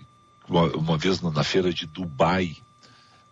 uma, 0.47 0.63
uma 0.75 0.97
vez 0.97 1.21
na, 1.21 1.31
na 1.31 1.43
feira 1.43 1.73
de 1.73 1.85
Dubai, 1.85 2.57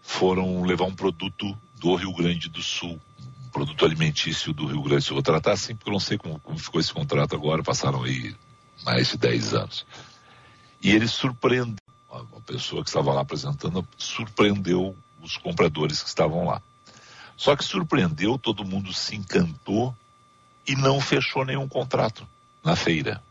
foram 0.02 0.64
levar 0.64 0.86
um 0.86 0.96
produto 0.96 1.58
do 1.76 1.96
Rio 1.96 2.14
Grande 2.14 2.48
do 2.48 2.62
Sul, 2.62 3.00
um 3.46 3.50
produto 3.50 3.84
alimentício 3.84 4.54
do 4.54 4.66
Rio 4.66 4.82
Grande 4.82 5.04
do 5.04 5.04
Sul. 5.04 5.16
Vou 5.16 5.24
tratar 5.24 5.52
assim 5.52 5.76
porque 5.76 5.90
eu 5.90 5.94
não 5.94 6.00
sei 6.00 6.18
como, 6.18 6.40
como 6.40 6.58
ficou 6.58 6.80
esse 6.80 6.94
contrato 6.94 7.36
agora, 7.36 7.62
passaram 7.62 8.04
aí 8.04 8.34
mais 8.86 9.10
de 9.10 9.18
10 9.18 9.54
anos. 9.54 9.86
E 10.82 10.92
ele 10.92 11.08
surpreendeu, 11.08 11.78
uma 12.10 12.42
pessoa 12.42 12.84
que 12.84 12.90
estava 12.90 13.14
lá 13.14 13.22
apresentando, 13.22 13.88
surpreendeu 13.98 14.96
os 15.22 15.38
compradores 15.38 16.02
que 16.02 16.10
estavam 16.10 16.46
lá. 16.46 16.62
Só 17.36 17.56
que 17.56 17.64
surpreendeu, 17.64 18.38
todo 18.38 18.66
mundo 18.66 18.94
se 18.94 19.16
encantou 19.16 19.96
e 20.68 20.76
não 20.76 21.00
fechou 21.00 21.46
nenhum 21.46 21.68
contrato 21.68 22.28
na 22.64 22.76
feira. 22.76 23.22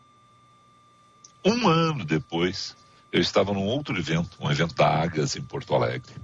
Um 1.45 1.69
ano 1.69 2.05
depois, 2.05 2.77
eu 3.13 3.21
estava 3.21 3.53
num 3.53 3.65
outro 3.65 3.97
evento, 3.97 4.37
um 4.41 4.51
evento 4.51 4.75
da 4.75 4.89
Agas 4.89 5.37
em 5.37 5.43
Porto 5.43 5.75
Alegre, 5.75 6.15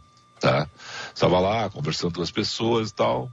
tá? 0.40 0.68
Estava 1.14 1.38
lá 1.38 1.70
conversando 1.70 2.14
com 2.14 2.22
as 2.22 2.30
pessoas 2.30 2.90
e 2.90 2.94
tal. 2.94 3.30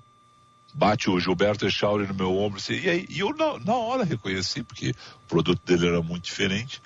Bate 0.74 1.10
o 1.10 1.20
Gilberto 1.20 1.66
Echauri 1.66 2.06
no 2.06 2.14
meu 2.14 2.38
ombro 2.38 2.60
assim, 2.60 2.76
e 2.76 2.90
aí 2.90 3.06
e 3.10 3.20
eu 3.20 3.36
na, 3.36 3.58
na 3.60 3.76
hora 3.76 4.04
reconheci, 4.04 4.62
porque 4.62 4.92
o 4.92 5.28
produto 5.28 5.62
dele 5.66 5.88
era 5.88 6.02
muito 6.02 6.26
diferente. 6.26 6.82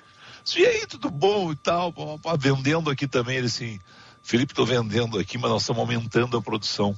E 0.56 0.66
aí, 0.66 0.86
tudo 0.86 1.10
bom 1.10 1.52
e 1.52 1.56
tal, 1.56 1.92
vendendo 2.38 2.90
aqui 2.90 3.06
também, 3.08 3.38
ele 3.38 3.46
assim, 3.46 3.80
Felipe, 4.22 4.52
estou 4.52 4.66
vendendo 4.66 5.18
aqui, 5.18 5.38
mas 5.38 5.50
nós 5.50 5.62
estamos 5.62 5.80
aumentando 5.80 6.36
a 6.36 6.42
produção. 6.42 6.96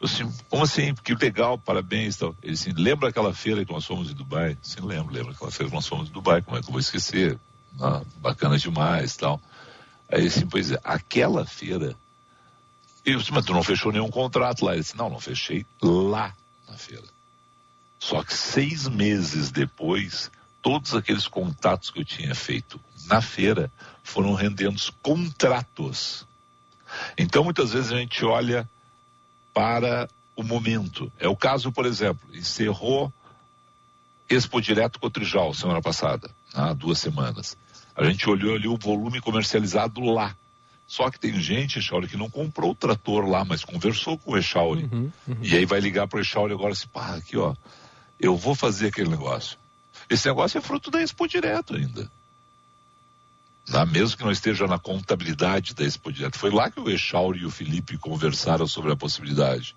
Eu 0.00 0.06
assim, 0.06 0.32
como 0.48 0.64
assim? 0.64 0.94
Porque 0.94 1.14
legal, 1.14 1.58
parabéns 1.58 2.16
tal. 2.16 2.34
Ele 2.42 2.54
assim, 2.54 2.72
lembra 2.72 3.10
aquela 3.10 3.34
feira 3.34 3.64
que 3.64 3.72
nós 3.72 3.84
fomos 3.84 4.10
em 4.10 4.14
Dubai? 4.14 4.56
Sim, 4.62 4.80
lembro, 4.80 5.12
lembro 5.12 5.32
aquela 5.32 5.50
feira 5.50 5.68
que 5.68 5.74
nós 5.74 5.86
fomos 5.86 6.08
em 6.08 6.12
Dubai, 6.12 6.40
como 6.40 6.56
é 6.56 6.60
que 6.62 6.68
eu 6.68 6.72
vou 6.72 6.80
esquecer? 6.80 7.38
Ah, 7.78 8.02
bacana 8.16 8.56
demais 8.56 9.16
tal. 9.16 9.40
Aí 10.10 10.26
assim, 10.26 10.46
pois 10.46 10.72
é, 10.72 10.80
aquela 10.82 11.44
feira. 11.44 11.94
Eu 13.04 13.18
disse, 13.18 13.32
mas 13.32 13.44
tu 13.44 13.52
não 13.52 13.62
fechou 13.62 13.92
nenhum 13.92 14.10
contrato 14.10 14.64
lá? 14.64 14.72
Ele 14.72 14.82
disse, 14.82 14.96
não, 14.96 15.10
não 15.10 15.20
fechei 15.20 15.66
lá 15.82 16.34
na 16.68 16.76
feira. 16.76 17.04
Só 17.98 18.22
que 18.22 18.34
seis 18.34 18.88
meses 18.88 19.50
depois, 19.50 20.30
todos 20.62 20.94
aqueles 20.94 21.26
contatos 21.26 21.90
que 21.90 22.00
eu 22.00 22.04
tinha 22.04 22.34
feito 22.34 22.80
na 23.06 23.20
feira 23.20 23.70
foram 24.02 24.34
rendendo 24.34 24.80
contratos. 25.02 26.26
Então, 27.16 27.44
muitas 27.44 27.72
vezes 27.72 27.92
a 27.92 27.96
gente 27.96 28.24
olha 28.24 28.68
para 29.54 30.08
o 30.36 30.42
momento. 30.42 31.10
É 31.18 31.28
o 31.28 31.36
caso, 31.36 31.70
por 31.70 31.86
exemplo, 31.86 32.28
encerrou 32.34 33.12
Expo 34.28 34.60
Direto 34.60 34.98
Cotrijal 34.98 35.52
semana 35.54 35.80
passada, 35.80 36.30
há 36.54 36.72
duas 36.72 36.98
semanas. 36.98 37.56
A 37.94 38.04
gente 38.04 38.28
olhou 38.28 38.54
ali 38.54 38.68
o 38.68 38.76
volume 38.76 39.20
comercializado 39.20 40.00
lá. 40.00 40.34
Só 40.86 41.08
que 41.08 41.20
tem 41.20 41.40
gente, 41.40 41.78
Echauri, 41.78 42.08
que 42.08 42.16
não 42.16 42.28
comprou 42.28 42.72
o 42.72 42.74
trator 42.74 43.24
lá, 43.24 43.44
mas 43.44 43.64
conversou 43.64 44.18
com 44.18 44.32
o 44.32 44.36
Echauri. 44.36 44.88
Uhum, 44.90 45.12
uhum. 45.28 45.36
E 45.40 45.56
aí 45.56 45.64
vai 45.64 45.78
ligar 45.78 46.08
para 46.08 46.18
o 46.18 46.20
Echauri 46.20 46.52
agora 46.52 46.72
assim, 46.72 46.88
pá, 46.88 47.14
aqui 47.14 47.36
ó, 47.36 47.54
eu 48.18 48.36
vou 48.36 48.56
fazer 48.56 48.88
aquele 48.88 49.08
negócio 49.08 49.56
Esse 50.10 50.26
negócio 50.26 50.58
é 50.58 50.60
fruto 50.60 50.90
da 50.90 51.00
Expo 51.00 51.28
Direto 51.28 51.76
ainda. 51.76 52.10
Tá? 53.70 53.86
Mesmo 53.86 54.16
que 54.16 54.24
não 54.24 54.32
esteja 54.32 54.66
na 54.66 54.78
contabilidade 54.78 55.72
da 55.72 55.84
Expo 55.84 56.12
Direto. 56.12 56.36
Foi 56.36 56.50
lá 56.50 56.68
que 56.68 56.80
o 56.80 56.90
Echauri 56.90 57.40
e 57.40 57.46
o 57.46 57.50
Felipe 57.50 57.96
conversaram 57.96 58.66
sobre 58.66 58.90
a 58.90 58.96
possibilidade. 58.96 59.76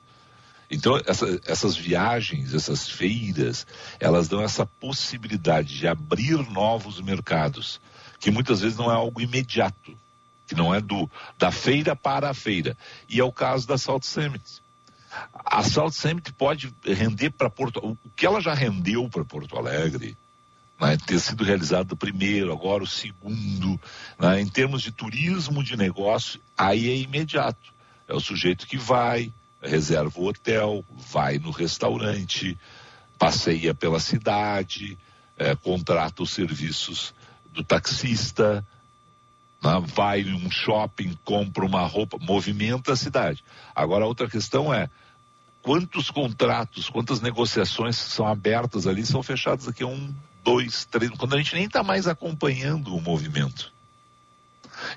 Então, 0.71 0.99
essa, 1.05 1.39
essas 1.45 1.75
viagens, 1.75 2.55
essas 2.55 2.89
feiras, 2.89 3.67
elas 3.99 4.27
dão 4.27 4.41
essa 4.41 4.65
possibilidade 4.65 5.77
de 5.77 5.87
abrir 5.87 6.37
novos 6.49 6.99
mercados, 6.99 7.79
que 8.19 8.31
muitas 8.31 8.61
vezes 8.61 8.75
não 8.75 8.91
é 8.91 8.95
algo 8.95 9.21
imediato, 9.21 9.95
que 10.47 10.55
não 10.55 10.73
é 10.73 10.81
do 10.81 11.07
da 11.37 11.51
feira 11.51 11.95
para 11.95 12.31
a 12.31 12.33
feira. 12.33 12.75
E 13.07 13.19
é 13.19 13.23
o 13.23 13.31
caso 13.31 13.67
da 13.67 13.77
Salt 13.77 14.03
Summit. 14.03 14.63
A 15.45 15.61
Salt 15.61 15.93
Summit 15.93 16.33
pode 16.33 16.73
render 16.83 17.29
para 17.29 17.51
Porto 17.51 17.77
o 17.77 17.95
que 18.15 18.25
ela 18.25 18.41
já 18.41 18.55
rendeu 18.55 19.07
para 19.07 19.23
Porto 19.23 19.55
Alegre, 19.55 20.17
né, 20.83 20.97
ter 20.97 21.17
sido 21.19 21.45
realizado 21.45 21.93
o 21.93 21.97
primeiro, 21.97 22.51
agora 22.51 22.83
o 22.83 22.87
segundo, 22.87 23.79
né, 24.19 24.41
em 24.41 24.47
termos 24.47 24.81
de 24.81 24.91
turismo 24.91 25.63
de 25.63 25.77
negócio, 25.77 26.41
aí 26.57 26.89
é 26.89 26.97
imediato. 26.97 27.73
É 28.05 28.13
o 28.13 28.19
sujeito 28.19 28.67
que 28.67 28.77
vai, 28.77 29.31
reserva 29.61 30.19
o 30.19 30.27
hotel, 30.27 30.83
vai 31.09 31.39
no 31.39 31.51
restaurante, 31.51 32.57
passeia 33.17 33.73
pela 33.73 33.99
cidade, 33.99 34.97
é, 35.37 35.55
contrata 35.55 36.21
os 36.21 36.31
serviços 36.31 37.13
do 37.53 37.63
taxista, 37.63 38.65
né, 39.63 39.81
vai 39.95 40.19
em 40.19 40.33
um 40.33 40.51
shopping, 40.51 41.17
compra 41.23 41.65
uma 41.65 41.87
roupa, 41.87 42.17
movimenta 42.19 42.91
a 42.91 42.97
cidade. 42.97 43.41
Agora, 43.73 44.05
outra 44.05 44.29
questão 44.29 44.73
é 44.73 44.89
quantos 45.61 46.11
contratos, 46.11 46.89
quantas 46.89 47.21
negociações 47.21 47.95
são 47.95 48.27
abertas 48.27 48.85
ali, 48.85 49.05
são 49.05 49.23
fechadas 49.23 49.67
daqui 49.67 49.83
a 49.83 49.87
um, 49.87 50.13
dois, 50.43 50.86
três, 50.86 51.12
quando 51.12 51.36
a 51.36 51.38
gente 51.38 51.56
nem 51.56 51.65
está 51.65 51.84
mais 51.84 52.08
acompanhando 52.08 52.95
o 52.95 53.01
movimento. 53.01 53.71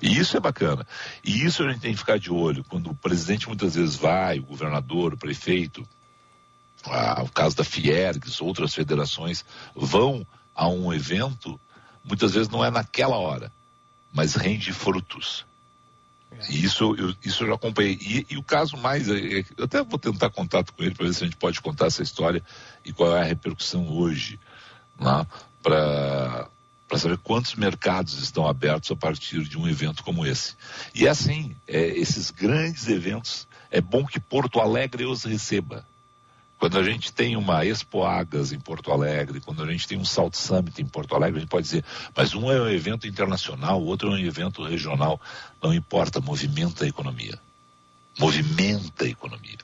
E 0.01 0.19
isso 0.19 0.37
é 0.37 0.41
bacana. 0.41 0.87
E 1.25 1.45
isso 1.45 1.63
a 1.63 1.71
gente 1.71 1.81
tem 1.81 1.93
que 1.93 1.99
ficar 1.99 2.19
de 2.19 2.31
olho. 2.31 2.65
Quando 2.65 2.91
o 2.91 2.95
presidente 2.95 3.47
muitas 3.47 3.75
vezes 3.75 3.97
vai, 3.97 4.39
o 4.39 4.45
governador, 4.45 5.15
o 5.15 5.19
prefeito, 5.19 5.87
a, 6.85 7.23
o 7.23 7.31
caso 7.31 7.57
da 7.57 7.65
Fiergs, 7.65 8.43
outras 8.43 8.75
federações, 8.75 9.45
vão 9.75 10.27
a 10.55 10.69
um 10.69 10.93
evento, 10.93 11.61
muitas 12.03 12.35
vezes 12.35 12.49
não 12.49 12.65
é 12.65 12.71
naquela 12.71 13.17
hora, 13.17 13.53
mas 14.13 14.35
rende 14.35 14.73
frutos. 14.73 15.45
E 16.51 16.65
isso 16.65 16.95
eu, 16.99 17.15
isso 17.25 17.45
eu 17.45 17.49
já 17.49 17.55
acompanhei. 17.55 17.99
E, 18.01 18.27
e 18.31 18.37
o 18.37 18.43
caso 18.43 18.77
mais, 18.77 19.09
é, 19.09 19.41
é, 19.41 19.45
eu 19.57 19.65
até 19.65 19.83
vou 19.83 19.99
tentar 19.99 20.31
contato 20.31 20.73
com 20.73 20.83
ele 20.83 20.95
para 20.95 21.07
ver 21.07 21.15
se 21.15 21.23
a 21.23 21.27
gente 21.27 21.37
pode 21.37 21.61
contar 21.61 21.87
essa 21.87 22.03
história 22.03 22.43
e 22.85 22.93
qual 22.93 23.17
é 23.17 23.21
a 23.21 23.25
repercussão 23.25 23.89
hoje, 23.89 24.39
né, 25.01 25.27
para 25.63 26.49
para 26.89 26.99
saber 26.99 27.19
quantos 27.19 27.55
mercados 27.57 28.23
estão 28.23 28.47
abertos 28.47 28.91
a 28.91 28.97
partir 28.97 29.43
de 29.43 29.59
um 29.59 29.69
evento 29.69 30.05
como 30.05 30.25
esse. 30.25 30.55
E 30.95 31.07
é 31.07 31.11
assim, 31.11 31.57
é, 31.67 31.85
esses 31.99 32.31
grandes 32.31 32.87
eventos, 32.89 33.47
é 33.71 33.81
bom 33.81 34.07
que 34.07 34.21
Porto 34.21 34.61
Alegre 34.61 35.05
os 35.05 35.25
receba. 35.25 35.85
Quando 36.59 36.79
a 36.79 36.83
gente 36.83 37.13
tem 37.13 37.37
uma 37.37 37.67
Expo 37.67 38.03
Agas 38.05 38.51
em 38.53 38.59
Porto 38.59 38.91
Alegre, 38.91 39.41
quando 39.41 39.63
a 39.63 39.71
gente 39.71 39.87
tem 39.87 39.99
um 39.99 40.05
Salt 40.05 40.35
Summit 40.35 40.81
em 40.81 40.87
Porto 40.87 41.15
Alegre, 41.15 41.39
a 41.39 41.41
gente 41.41 41.51
pode 41.51 41.65
dizer, 41.65 41.85
mas 42.17 42.35
um 42.35 42.51
é 42.51 42.61
um 42.61 42.69
evento 42.69 43.07
internacional, 43.07 43.83
o 43.83 43.87
outro 43.87 44.09
é 44.09 44.13
um 44.13 44.19
evento 44.19 44.65
regional. 44.65 45.21
Não 45.63 45.75
importa, 45.75 46.21
movimenta 46.21 46.85
a 46.85 46.89
economia. 46.89 47.39
Movimenta 48.19 49.05
a 49.05 49.09
economia. 49.09 49.59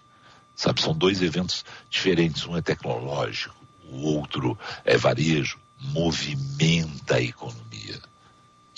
Sabe, 0.54 0.82
são 0.82 0.92
dois 0.92 1.22
eventos 1.22 1.64
diferentes, 1.88 2.46
um 2.46 2.56
é 2.56 2.60
tecnológico, 2.60 3.56
o 3.92 4.06
outro 4.06 4.58
é 4.84 4.96
varejo, 4.96 5.58
movimenta 5.78 7.16
a 7.16 7.20
economia. 7.20 8.00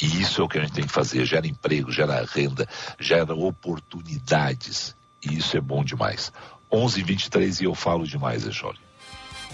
E 0.01 0.07
isso 0.21 0.41
é 0.41 0.45
o 0.45 0.49
que 0.49 0.59
a 0.59 0.63
gente 0.63 0.73
tem 0.73 0.87
que 0.87 0.93
fazer: 0.93 1.25
gera 1.25 1.47
emprego, 1.47 1.93
gera 1.93 2.27
renda, 2.31 2.69
gera 2.99 3.35
oportunidades. 3.35 4.95
E 5.25 5.39
isso 5.39 5.57
é 5.57 5.61
bom 5.61 5.85
demais. 5.85 6.33
11h23 6.73 7.61
e 7.61 7.65
eu 7.65 7.75
falo 7.75 8.07
demais, 8.07 8.47
Echoli. 8.47 8.79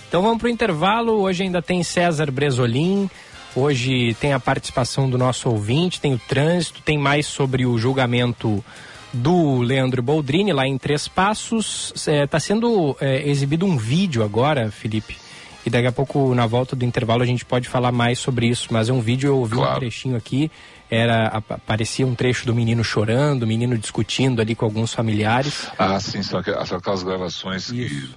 Então 0.09 0.23
vamos 0.23 0.39
para 0.39 0.47
o 0.47 0.51
intervalo. 0.51 1.13
Hoje 1.21 1.43
ainda 1.43 1.61
tem 1.61 1.83
César 1.83 2.31
Bresolim. 2.31 3.09
Hoje 3.55 4.15
tem 4.15 4.33
a 4.33 4.41
participação 4.41 5.11
do 5.11 5.19
nosso 5.19 5.51
ouvinte, 5.51 6.01
tem 6.01 6.15
o 6.15 6.19
trânsito, 6.19 6.81
tem 6.83 6.97
mais 6.97 7.27
sobre 7.27 7.67
o 7.67 7.77
julgamento 7.77 8.65
do 9.13 9.59
Leandro 9.59 10.01
Boldrini 10.03 10.53
lá 10.53 10.67
em 10.67 10.79
Três 10.79 11.09
Passos. 11.09 11.93
Está 11.95 12.13
é, 12.13 12.27
tá 12.27 12.41
sendo 12.41 12.97
é, 13.01 13.29
exibido 13.29 13.67
um 13.67 13.77
vídeo 13.77 14.23
agora, 14.23 14.71
Felipe 14.71 15.17
e 15.65 15.71
daqui 15.71 15.87
a 15.87 15.93
pouco, 15.93 16.35
na 16.35 16.47
volta 16.47 16.75
do 16.75 16.85
intervalo, 16.85 17.23
a 17.23 17.27
gente 17.27 17.45
pode 17.45 17.69
falar 17.69 17.93
mais 17.93 18.19
sobre 18.19 18.47
isso. 18.47 18.69
Mas 18.71 18.89
é 18.89 18.93
um 18.93 19.01
vídeo, 19.01 19.29
eu 19.29 19.39
ouvi 19.39 19.57
claro. 19.57 19.77
um 19.77 19.79
trechinho 19.81 20.17
aqui, 20.17 20.51
era 20.91 21.27
aparecia 21.27 22.07
um 22.07 22.15
trecho 22.15 22.47
do 22.47 22.55
menino 22.55 22.83
chorando, 22.83 23.43
o 23.43 23.47
menino 23.47 23.77
discutindo 23.77 24.41
ali 24.41 24.55
com 24.55 24.65
alguns 24.65 24.93
familiares. 24.93 25.69
Ah, 25.79 26.01
sim, 26.01 26.23
são 26.23 26.41
aquelas 26.41 27.03
gravações 27.03 27.71
que, 27.71 28.11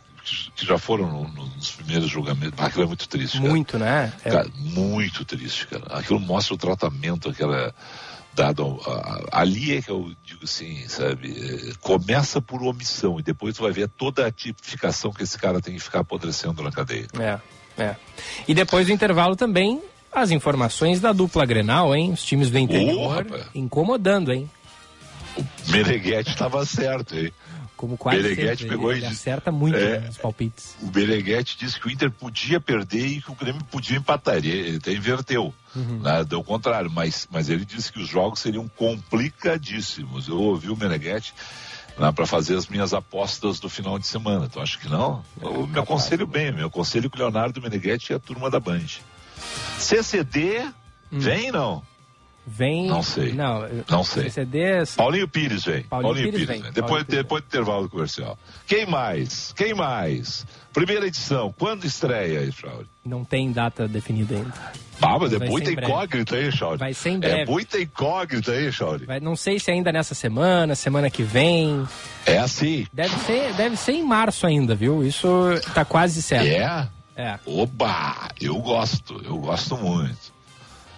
que, 0.55 0.65
já 0.65 0.77
foram 0.77 1.07
no, 1.07 1.27
no, 1.27 1.45
nos 1.47 1.71
primeiros 1.71 2.09
julgamentos. 2.09 2.57
Ah, 2.57 2.67
aquilo 2.67 2.85
é 2.85 2.87
muito 2.87 3.07
triste. 3.07 3.39
Muito, 3.39 3.77
cara. 3.77 3.85
né? 3.85 4.13
É... 4.23 4.31
Cara, 4.31 4.49
muito 4.57 5.25
triste, 5.25 5.67
cara. 5.67 5.83
Aquilo 5.89 6.19
mostra 6.19 6.55
o 6.55 6.57
tratamento, 6.57 7.29
aquela 7.29 7.73
dado 8.35 8.79
ali 9.31 9.77
é 9.77 9.81
que 9.81 9.89
eu 9.89 10.11
digo 10.23 10.43
assim, 10.43 10.87
sabe, 10.87 11.31
é, 11.31 11.73
começa 11.79 12.41
por 12.41 12.61
omissão 12.63 13.19
e 13.19 13.23
depois 13.23 13.55
tu 13.55 13.63
vai 13.63 13.71
ver 13.71 13.87
toda 13.87 14.25
a 14.25 14.31
tipificação 14.31 15.11
que 15.11 15.23
esse 15.23 15.37
cara 15.37 15.61
tem 15.61 15.75
que 15.75 15.79
ficar 15.79 15.99
apodrecendo 15.99 16.63
na 16.63 16.71
cadeia. 16.71 17.07
É, 17.19 17.39
é. 17.81 17.95
E 18.47 18.53
depois 18.53 18.87
do 18.87 18.93
intervalo 18.93 19.35
também 19.35 19.81
as 20.11 20.31
informações 20.31 20.99
da 20.99 21.11
dupla 21.11 21.45
Grenal, 21.45 21.95
hein? 21.95 22.11
Os 22.11 22.23
times 22.23 22.49
do 22.49 22.59
interior 22.59 23.25
oh, 23.29 23.57
incomodando, 23.57 24.31
hein? 24.31 24.49
O 25.35 25.71
Meneghetti 25.71 26.29
estava 26.29 26.63
certo, 26.65 27.17
hein? 27.17 27.31
Como 27.83 27.97
quase 27.97 28.21
Beneguete 28.21 28.65
pegou 28.65 28.93
ele, 28.93 29.05
acerta 29.05 29.51
muito 29.51 29.75
é, 29.75 29.99
né, 29.99 30.07
nos 30.07 30.17
palpites. 30.17 30.77
O 30.81 30.85
Beneguete 30.85 31.57
disse 31.57 31.77
que 31.77 31.87
o 31.87 31.91
Inter 31.91 32.09
podia 32.09 32.57
perder 32.57 33.05
e 33.05 33.21
que 33.21 33.29
o 33.29 33.35
Grêmio 33.35 33.61
podia 33.65 33.97
empatar. 33.97 34.37
Ele, 34.37 34.49
ele 34.49 34.77
até 34.77 34.93
inverteu. 34.93 35.53
Uhum. 35.75 35.99
Né? 35.99 36.23
Deu 36.23 36.39
o 36.39 36.43
contrário, 36.45 36.89
mas, 36.89 37.27
mas 37.29 37.49
ele 37.49 37.65
disse 37.65 37.91
que 37.91 37.99
os 37.99 38.07
jogos 38.07 38.39
seriam 38.39 38.69
complicadíssimos. 38.69 40.29
Eu 40.29 40.39
ouvi 40.39 40.69
o 40.69 40.77
Meneghetti 40.77 41.33
né, 41.97 42.09
para 42.13 42.25
fazer 42.25 42.55
as 42.55 42.69
minhas 42.69 42.93
apostas 42.93 43.59
do 43.59 43.67
final 43.67 43.99
de 43.99 44.07
semana. 44.07 44.45
Então 44.45 44.63
acho 44.63 44.79
que 44.79 44.87
não. 44.87 45.21
Eu 45.41 45.67
me 45.67 45.77
aconselho 45.77 46.25
bem, 46.25 46.53
me 46.53 46.63
aconselho 46.63 47.09
com 47.09 47.17
o 47.17 47.19
Leonardo 47.19 47.61
Meneghetti 47.61 48.13
e 48.13 48.15
a 48.15 48.19
turma 48.19 48.49
da 48.49 48.61
Band. 48.61 48.87
CCD, 49.77 50.61
hum. 51.11 51.19
vem 51.19 51.51
não? 51.51 51.83
Vem. 52.45 52.87
Não 52.87 53.01
sei. 53.01 53.31
Não, 53.31 53.67
não 53.89 54.03
sei. 54.03 54.29
CDs... 54.29 54.95
Paulinho 54.95 55.27
Pires 55.27 55.63
vem. 55.63 55.83
Paulinho, 55.83 56.13
Paulinho 56.13 56.31
Pires, 56.31 56.47
Pires 56.47 56.61
vem. 56.61 56.71
Depois, 56.73 57.03
Paulinho 57.03 57.23
depois 57.23 57.41
do 57.43 57.47
intervalo 57.47 57.89
comercial. 57.89 58.37
Quem 58.67 58.85
mais? 58.85 59.53
Quem 59.55 59.73
mais? 59.73 60.45
Primeira 60.73 61.07
edição. 61.07 61.53
Quando 61.57 61.85
estreia 61.85 62.39
aí, 62.39 62.51
Chauri? 62.51 62.87
Não 63.05 63.23
tem 63.23 63.51
data 63.51 63.87
definida 63.87 64.35
ainda. 64.35 64.53
Ah, 65.01 65.17
mas, 65.19 65.33
é 65.33 65.39
muita 65.39 65.71
incógnita 65.71 66.35
aí, 66.35 66.51
Chauri. 66.51 66.77
Vai 66.79 66.93
ser 66.93 67.09
em 67.11 67.19
breve. 67.19 67.41
É 67.41 67.45
muita 67.45 67.79
incógnita 67.79 68.51
aí, 68.51 68.71
Chauri. 68.71 69.05
Vai, 69.05 69.19
não 69.19 69.35
sei 69.35 69.59
se 69.59 69.71
ainda 69.71 69.91
nessa 69.91 70.15
semana, 70.15 70.75
semana 70.75 71.09
que 71.09 71.23
vem. 71.23 71.87
É 72.25 72.37
assim. 72.39 72.87
Deve 72.91 73.15
ser, 73.19 73.53
deve 73.53 73.77
ser 73.77 73.93
em 73.93 74.03
março 74.03 74.45
ainda, 74.45 74.75
viu? 74.75 75.03
Isso 75.03 75.27
tá 75.73 75.85
quase 75.85 76.21
certo. 76.21 76.47
É? 76.47 76.89
É. 77.15 77.39
Oba! 77.45 78.29
Eu 78.41 78.57
gosto, 78.57 79.21
eu 79.23 79.37
gosto 79.37 79.77
muito. 79.77 80.32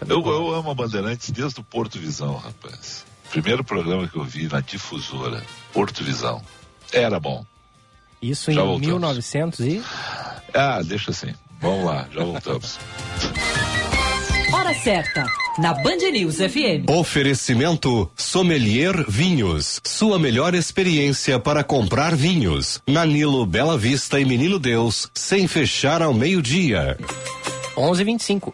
Eu, 0.08 0.26
eu 0.26 0.54
amo 0.54 0.72
a 0.72 0.74
Bandeirantes 0.74 1.30
desde 1.32 1.60
o 1.60 1.64
Porto 1.64 2.00
Visão, 2.00 2.36
rapaz. 2.36 3.06
Primeiro 3.30 3.64
programa 3.64 4.08
que 4.08 4.18
eu 4.18 4.24
vi 4.24 4.48
na 4.48 4.60
difusora, 4.60 5.44
Porto 5.74 6.04
Visão. 6.04 6.42
Era 6.92 7.20
bom. 7.20 7.46
Isso 8.22 8.52
já 8.52 8.62
em 8.62 8.66
voltamos. 8.66 8.88
1900 8.88 9.60
e? 9.60 9.84
Ah, 10.54 10.82
deixa 10.84 11.12
assim. 11.12 11.34
Vamos 11.60 11.86
lá, 11.86 12.08
já 12.14 12.24
voltamos. 12.24 12.80
Hora 14.54 14.74
certa, 14.74 15.26
na 15.58 15.74
Band 15.74 15.98
News 16.12 16.38
FM. 16.38 16.90
Oferecimento 16.90 18.10
Sommelier 18.16 19.06
Vinhos. 19.10 19.82
Sua 19.84 20.18
melhor 20.18 20.54
experiência 20.54 21.40
para 21.40 21.64
comprar 21.64 22.16
vinhos. 22.16 22.82
Nanilo 22.88 23.46
Bela 23.46 23.78
Vista 23.78 24.20
e 24.20 24.26
Menino 24.26 24.60
Deus, 24.60 25.10
sem 25.14 25.48
fechar 25.48 26.02
ao 26.02 26.14
meio-dia. 26.14 26.98
11:25. 27.76 28.54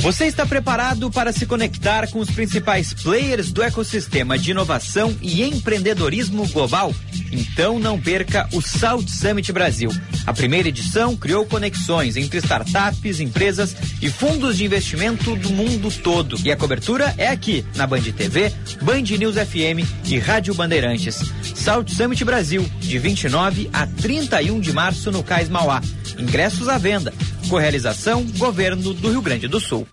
Você 0.00 0.24
está 0.24 0.46
preparado 0.46 1.10
para 1.10 1.30
se 1.30 1.44
conectar 1.44 2.08
com 2.08 2.20
os 2.20 2.30
principais 2.30 2.94
players 2.94 3.52
do 3.52 3.62
ecossistema 3.62 4.38
de 4.38 4.50
inovação 4.50 5.14
e 5.20 5.42
empreendedorismo 5.42 6.48
global? 6.48 6.94
Então 7.30 7.78
não 7.78 8.00
perca 8.00 8.48
o 8.54 8.62
Salt 8.62 9.06
Summit 9.10 9.52
Brasil. 9.52 9.90
A 10.26 10.32
primeira 10.32 10.70
edição 10.70 11.14
criou 11.14 11.44
conexões 11.44 12.16
entre 12.16 12.38
startups, 12.38 13.20
empresas 13.20 13.76
e 14.00 14.08
fundos 14.08 14.56
de 14.56 14.64
investimento 14.64 15.36
do 15.36 15.50
mundo 15.50 15.90
todo. 16.02 16.38
E 16.42 16.50
a 16.50 16.56
cobertura 16.56 17.14
é 17.18 17.28
aqui, 17.28 17.62
na 17.76 17.86
Band 17.86 18.00
TV, 18.00 18.50
Band 18.80 19.02
News 19.02 19.34
FM 19.34 19.86
e 20.06 20.18
Rádio 20.18 20.54
Bandeirantes. 20.54 21.20
Salt 21.54 21.90
Summit 21.90 22.24
Brasil, 22.24 22.66
de 22.80 22.98
29 22.98 23.68
a 23.70 23.86
31 23.86 24.60
de 24.60 24.72
março 24.72 25.12
no 25.12 25.22
Cais 25.22 25.50
Mauá. 25.50 25.82
Ingressos 26.18 26.68
à 26.68 26.78
venda. 26.78 27.12
Correalização 27.50 28.24
Governo 28.38 28.94
do 28.94 29.10
Rio 29.10 29.20
Grande 29.20 29.48
do 29.48 29.58
Sul. 29.58 29.84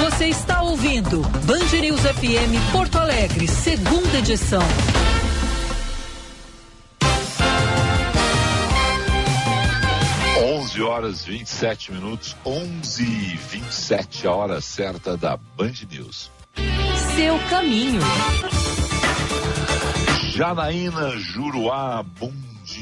Você 0.00 0.28
está 0.28 0.62
ouvindo 0.62 1.20
Band 1.44 1.78
News 1.78 2.00
FM 2.00 2.72
Porto 2.72 2.96
Alegre, 2.96 3.46
segunda 3.46 4.18
edição. 4.18 4.62
Onze 10.42 10.82
horas 10.82 11.26
27 11.26 11.92
minutos, 11.92 12.34
11 12.46 13.02
e 13.02 13.36
27 13.36 14.26
a 14.26 14.32
hora 14.32 14.60
certa 14.62 15.18
da 15.18 15.36
Band 15.36 15.74
News. 15.90 16.30
Seu 17.14 17.38
caminho. 17.50 18.00
Janaína 20.32 21.10
Juruá, 21.18 22.02
bom 22.02 22.32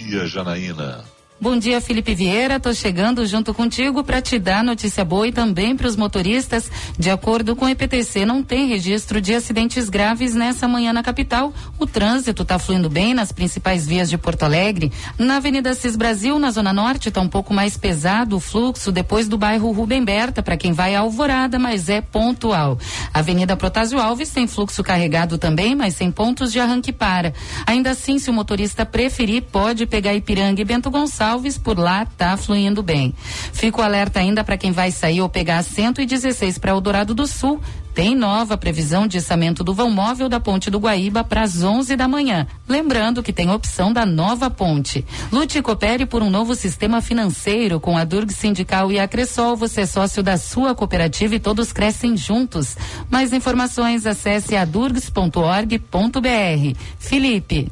dia, 0.05 0.29
Janaína. 0.29 1.14
Bom 1.41 1.59
dia, 1.59 1.81
Felipe 1.81 2.15
Vieira. 2.15 2.61
Tô 2.61 2.73
chegando 2.73 3.27
junto 3.27 3.53
contigo 3.53 4.05
para 4.05 4.23
te 4.23 4.39
dar 4.39 4.63
notícia 4.63 5.05
boa 5.05 5.27
e 5.27 5.33
também 5.33 5.77
para 5.77 5.89
os 5.89 5.97
motoristas. 5.97 6.71
De 6.97 7.11
acordo 7.11 7.57
com 7.57 7.65
o 7.65 7.69
EPTC, 7.69 8.25
não 8.25 8.41
tem 8.41 8.69
registro 8.69 9.21
de 9.21 9.35
acidentes 9.35 9.89
graves 9.89 10.33
nessa 10.33 10.69
manhã 10.69 10.93
na 10.93 11.03
capital. 11.03 11.53
O 11.77 11.87
trânsito 11.87 12.43
está 12.43 12.57
fluindo 12.57 12.89
bem 12.89 13.13
nas 13.13 13.33
principais 13.33 13.85
vias 13.85 14.09
de 14.09 14.17
Porto 14.17 14.45
Alegre. 14.45 14.93
Na 15.19 15.37
Avenida 15.37 15.75
Cis 15.75 15.97
Brasil, 15.97 16.39
na 16.39 16.53
Zona 16.53 16.73
Norte, 16.73 17.09
está 17.09 17.21
um 17.21 17.29
pouco 17.29 17.53
mais 17.53 17.77
pesado 17.77 18.37
o 18.37 18.41
fluxo 18.41 18.93
depois 18.93 19.27
do 19.27 19.37
bairro 19.37 19.73
Rubem 19.73 20.05
Berta 20.05 20.41
para 20.41 20.57
quem 20.57 20.73
vai 20.73 20.95
à 20.95 21.01
Alvorada, 21.01 21.59
mas 21.59 21.89
é 21.89 22.01
pontual. 22.01 22.79
Avenida 23.13 23.57
Protásio 23.57 24.01
Alves 24.01 24.31
tem 24.31 24.47
fluxo 24.47 24.85
carregado 24.85 25.37
também, 25.37 25.75
mas 25.75 25.97
sem 25.97 26.13
pontos 26.13 26.53
de 26.53 26.61
arranque 26.61 26.93
para. 26.93 27.35
Ainda 27.67 27.91
assim, 27.91 28.21
se 28.21 28.31
o 28.31 28.33
motorista 28.33 28.87
preferir, 28.87 29.43
pode 29.51 29.85
pegar 29.85 30.15
Ipiranga 30.15 30.63
e 30.63 30.65
Bento 30.65 30.91
Gonçalves 30.91 31.24
Alves, 31.25 31.59
por 31.59 31.79
lá 31.79 32.07
tá 32.07 32.37
fluindo 32.37 32.83
bem. 32.83 33.15
Fico 33.53 33.83
alerta 33.83 34.21
ainda 34.21 34.45
para 34.45 34.57
quem 34.57 34.73
vai 34.73 34.91
sair 34.91 35.21
ou 35.21 35.29
pegar 35.29 35.59
a 35.59 35.63
116 35.63 36.59
para 36.59 36.71
Eldorado 36.71 37.15
do 37.15 37.27
Sul. 37.27 37.61
Tem 37.95 38.17
nova 38.17 38.59
previsão 38.59 39.07
de 39.07 39.19
içamento 39.19 39.63
do 39.63 39.73
vão 39.73 39.89
móvel 39.89 40.29
da 40.29 40.41
Ponte 40.41 40.69
do 40.69 40.81
Guaíba 40.81 41.23
para 41.23 41.43
as 41.43 41.63
11 41.63 41.95
da 41.95 42.09
manhã. 42.09 42.45
Lembrando 42.69 43.23
que 43.23 43.33
tem 43.33 43.49
opção 43.49 43.93
da 43.93 44.05
nova 44.05 44.51
ponte. 44.51 45.05
Lute 45.31 45.59
e 45.59 45.63
coopere 45.63 46.05
por 46.05 46.21
um 46.21 46.29
novo 46.29 46.57
sistema 46.57 47.01
financeiro 47.01 47.79
com 47.79 47.97
a 47.97 48.03
Durg 48.03 48.33
Sindical 48.33 48.91
e 48.91 48.99
a 48.99 49.07
Cressol. 49.07 49.57
Você 49.57 49.83
é 49.83 49.87
sócio 49.87 50.25
da 50.25 50.37
sua 50.37 50.75
cooperativa 50.75 51.37
e 51.37 51.41
todos 51.41 51.73
crescem 51.73 52.17
juntos. 52.17 52.77
Mais 53.09 53.33
informações 53.33 54.07
acesse 54.07 54.57
adurgs.org.br. 54.57 56.77
Felipe. 56.99 57.71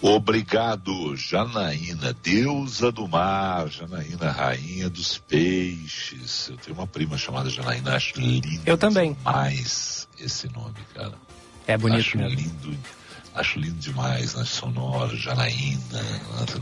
Obrigado, 0.00 1.16
Janaína, 1.16 2.14
deusa 2.22 2.92
do 2.92 3.08
mar, 3.08 3.68
Janaína, 3.68 4.30
rainha 4.30 4.88
dos 4.88 5.18
peixes. 5.18 6.48
Eu 6.48 6.56
tenho 6.56 6.76
uma 6.76 6.86
prima 6.86 7.18
chamada 7.18 7.50
Janaína, 7.50 7.96
acho 7.96 8.18
lindo. 8.20 8.62
Eu 8.64 8.78
também. 8.78 9.14
demais 9.14 10.08
esse 10.20 10.48
nome, 10.52 10.76
cara. 10.94 11.14
É 11.66 11.76
bonito 11.76 12.00
acho 12.00 12.16
mesmo. 12.16 12.36
lindo, 12.36 12.78
acho 13.34 13.58
lindo 13.58 13.76
demais, 13.78 14.34
né? 14.34 14.44
Sonora, 14.44 15.16
Janaína, 15.16 16.00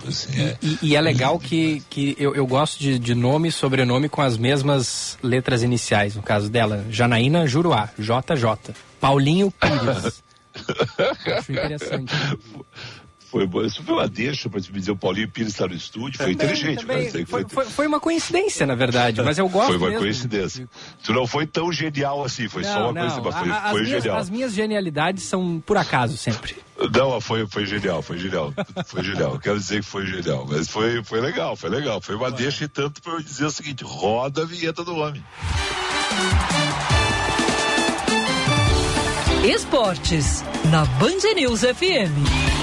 assim. 0.08 0.40
É, 0.40 0.58
E, 0.62 0.78
e 0.82 0.96
é 0.96 1.00
legal 1.00 1.38
que, 1.38 1.66
demais. 1.66 1.84
que 1.90 2.16
eu, 2.18 2.34
eu 2.34 2.46
gosto 2.46 2.78
de, 2.78 2.98
de 2.98 3.14
nome 3.14 3.48
e 3.48 3.52
sobrenome 3.52 4.08
com 4.08 4.22
as 4.22 4.38
mesmas 4.38 5.18
letras 5.22 5.62
iniciais. 5.62 6.16
No 6.16 6.22
caso 6.22 6.48
dela, 6.48 6.84
Janaína 6.90 7.46
Juruá, 7.46 7.90
JJ. 7.98 8.74
Paulinho 8.98 9.50
Pires. 9.50 10.24
Acho 11.38 11.52
interessante. 11.52 12.14
Foi 13.30 13.46
bom. 13.46 13.62
Isso 13.62 13.82
foi 13.82 13.94
uma 13.94 14.06
deixa 14.08 14.48
para 14.48 14.60
te 14.60 14.72
me 14.72 14.78
dizer 14.78 14.92
o 14.92 14.96
Paulinho 14.96 15.28
Pires 15.28 15.52
está 15.52 15.66
no 15.66 15.74
estúdio. 15.74 16.16
Foi 16.16 16.34
Também, 16.34 16.52
inteligente, 16.54 16.86
também. 16.86 17.02
mas 17.04 17.12
foi, 17.12 17.24
foi, 17.26 17.44
foi, 17.48 17.64
foi 17.66 17.86
uma 17.86 17.98
coincidência, 17.98 18.64
na 18.66 18.74
verdade, 18.74 19.20
mas 19.22 19.36
eu 19.36 19.48
gosto 19.48 19.66
foi 19.68 19.76
uma 19.76 19.86
mesmo. 19.88 20.00
coincidência. 20.02 20.68
Tu 21.02 21.12
não 21.12 21.26
foi 21.26 21.46
tão 21.46 21.72
genial 21.72 22.24
assim, 22.24 22.48
foi 22.48 22.62
só 22.62 22.90
uma 22.90 22.94
coincidência, 23.00 23.22
mas 23.24 23.34
foi, 23.38 23.50
A- 23.50 23.62
as 23.64 23.70
foi 23.72 23.82
minhas, 23.82 24.02
genial. 24.02 24.18
As 24.20 24.30
minhas 24.30 24.54
genialidades 24.54 25.24
são 25.24 25.60
por 25.66 25.76
acaso 25.76 26.16
sempre. 26.16 26.56
Não, 26.94 27.20
foi, 27.20 27.46
foi 27.48 27.66
genial, 27.66 28.00
foi 28.02 28.18
genial. 28.18 28.52
Foi 28.86 29.02
genial. 29.02 29.38
Quero 29.38 29.58
dizer 29.58 29.80
que 29.80 29.86
foi 29.86 30.06
genial. 30.06 30.46
Mas 30.48 30.68
foi, 30.68 31.02
foi 31.02 31.20
legal, 31.20 31.56
foi 31.56 31.70
legal. 31.70 32.00
Foi 32.00 32.14
uma 32.14 32.30
deixa 32.30 32.64
e 32.64 32.68
tanto 32.68 33.02
para 33.02 33.14
eu 33.14 33.22
dizer 33.22 33.46
o 33.46 33.50
seguinte: 33.50 33.82
roda 33.82 34.42
a 34.42 34.44
vinheta 34.44 34.84
do 34.84 34.94
homem. 34.94 35.24
Esportes, 39.44 40.42
na 40.70 40.84
Band 40.84 41.34
News 41.36 41.60
FM. 41.60 42.55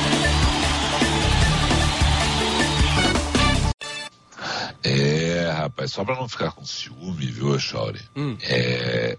É, 4.83 5.49
rapaz, 5.49 5.91
só 5.91 6.03
para 6.03 6.15
não 6.15 6.27
ficar 6.27 6.51
com 6.51 6.65
ciúme, 6.65 7.25
viu, 7.25 7.57
Chauri? 7.57 8.01
Hum. 8.15 8.37
É, 8.41 9.17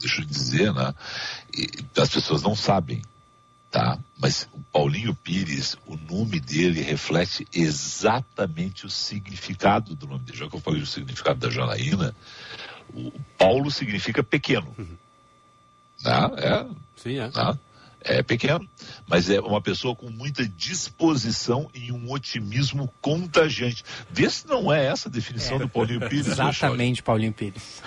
deixa 0.00 0.20
eu 0.20 0.26
dizer, 0.26 0.72
né? 0.72 0.92
As 1.96 2.08
pessoas 2.08 2.42
não 2.42 2.56
sabem, 2.56 3.00
tá? 3.70 3.98
Mas 4.18 4.48
o 4.52 4.60
Paulinho 4.72 5.14
Pires, 5.14 5.76
o 5.86 5.96
nome 5.96 6.40
dele 6.40 6.82
reflete 6.82 7.46
exatamente 7.54 8.84
o 8.84 8.90
significado 8.90 9.94
do 9.94 10.08
nome 10.08 10.24
dele. 10.24 10.38
Já 10.38 10.48
que 10.48 10.56
eu 10.56 10.60
falei 10.60 10.82
o 10.82 10.86
significado 10.86 11.38
da 11.38 11.50
Janaína, 11.50 12.14
o 12.92 13.12
Paulo 13.38 13.70
significa 13.70 14.24
pequeno. 14.24 14.74
Tá? 16.02 16.32
É, 16.36 16.66
Sim, 16.96 17.18
é. 17.18 17.30
tá? 17.30 17.56
É 18.06 18.22
pequeno, 18.22 18.68
mas 19.06 19.30
é 19.30 19.40
uma 19.40 19.62
pessoa 19.62 19.96
com 19.96 20.10
muita 20.10 20.46
disposição 20.46 21.70
e 21.72 21.90
um 21.90 22.12
otimismo 22.12 22.92
contagiante. 23.00 23.82
Vê 24.10 24.28
se 24.28 24.46
não 24.46 24.70
é 24.70 24.84
essa 24.84 25.08
a 25.08 25.12
definição 25.12 25.56
do 25.56 25.66
Paulinho 25.66 26.06
Pires. 26.06 26.26
né? 26.26 26.32
Exatamente, 26.34 27.02
Paulinho 27.02 27.32
Pires. 27.32 27.82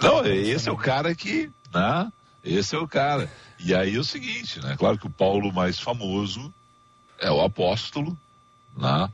Não, 0.00 0.24
esse 0.24 0.68
é 0.68 0.72
o 0.72 0.76
cara 0.76 1.12
que, 1.12 1.50
né? 1.74 2.12
Esse 2.44 2.76
é 2.76 2.78
o 2.78 2.86
cara. 2.86 3.28
E 3.58 3.74
aí 3.74 3.96
é 3.96 3.98
o 3.98 4.04
seguinte, 4.04 4.60
né? 4.60 4.76
Claro 4.78 4.96
que 4.96 5.08
o 5.08 5.10
Paulo 5.10 5.52
mais 5.52 5.80
famoso 5.80 6.54
é 7.18 7.28
o 7.28 7.40
apóstolo, 7.40 8.16
né? 8.76 9.10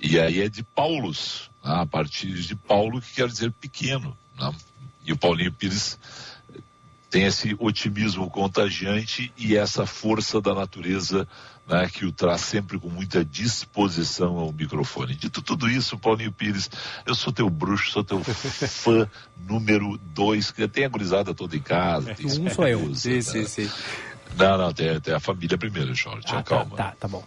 E 0.00 0.18
aí 0.20 0.40
é 0.42 0.48
de 0.48 0.62
Paulus, 0.62 1.50
né? 1.64 1.72
a 1.74 1.86
partir 1.86 2.32
de 2.34 2.54
Paulo, 2.54 3.00
que 3.00 3.14
quer 3.14 3.26
dizer 3.26 3.50
pequeno, 3.50 4.16
né? 4.38 4.54
E 5.04 5.12
o 5.12 5.16
Paulinho 5.18 5.52
Pires 5.52 5.98
tem 7.10 7.24
esse 7.24 7.56
otimismo 7.58 8.28
contagiante 8.30 9.32
e 9.36 9.56
essa 9.56 9.86
força 9.86 10.40
da 10.40 10.54
natureza 10.54 11.26
né, 11.66 11.88
que 11.92 12.04
o 12.04 12.12
traz 12.12 12.40
sempre 12.40 12.78
com 12.78 12.88
muita 12.88 13.24
disposição 13.24 14.38
ao 14.38 14.52
microfone. 14.52 15.14
Dito 15.14 15.42
tudo 15.42 15.68
isso, 15.68 15.98
Paulinho 15.98 16.32
Pires, 16.32 16.70
eu 17.06 17.14
sou 17.14 17.32
teu 17.32 17.48
bruxo, 17.50 17.90
sou 17.92 18.04
teu 18.04 18.22
fã 18.24 19.08
número 19.46 19.98
dois, 20.14 20.50
que 20.50 20.66
tem 20.66 20.84
a 20.84 20.88
gurizada 20.88 21.34
toda 21.34 21.56
em 21.56 21.60
casa. 21.60 22.14
Tem 22.14 22.26
Um 22.26 22.50
sou 22.50 22.66
eu. 22.66 22.94
Sim, 22.94 23.14
né? 23.14 23.20
sim, 23.22 23.44
sim. 23.46 23.70
Não, 24.36 24.58
não, 24.58 24.72
tem, 24.72 25.00
tem 25.00 25.14
a 25.14 25.20
família 25.20 25.56
primeiro, 25.58 25.94
Jorge, 25.94 26.26
Ah, 26.28 26.36
tá, 26.36 26.42
calma. 26.42 26.76
tá, 26.76 26.94
tá 26.98 27.08
bom. 27.08 27.24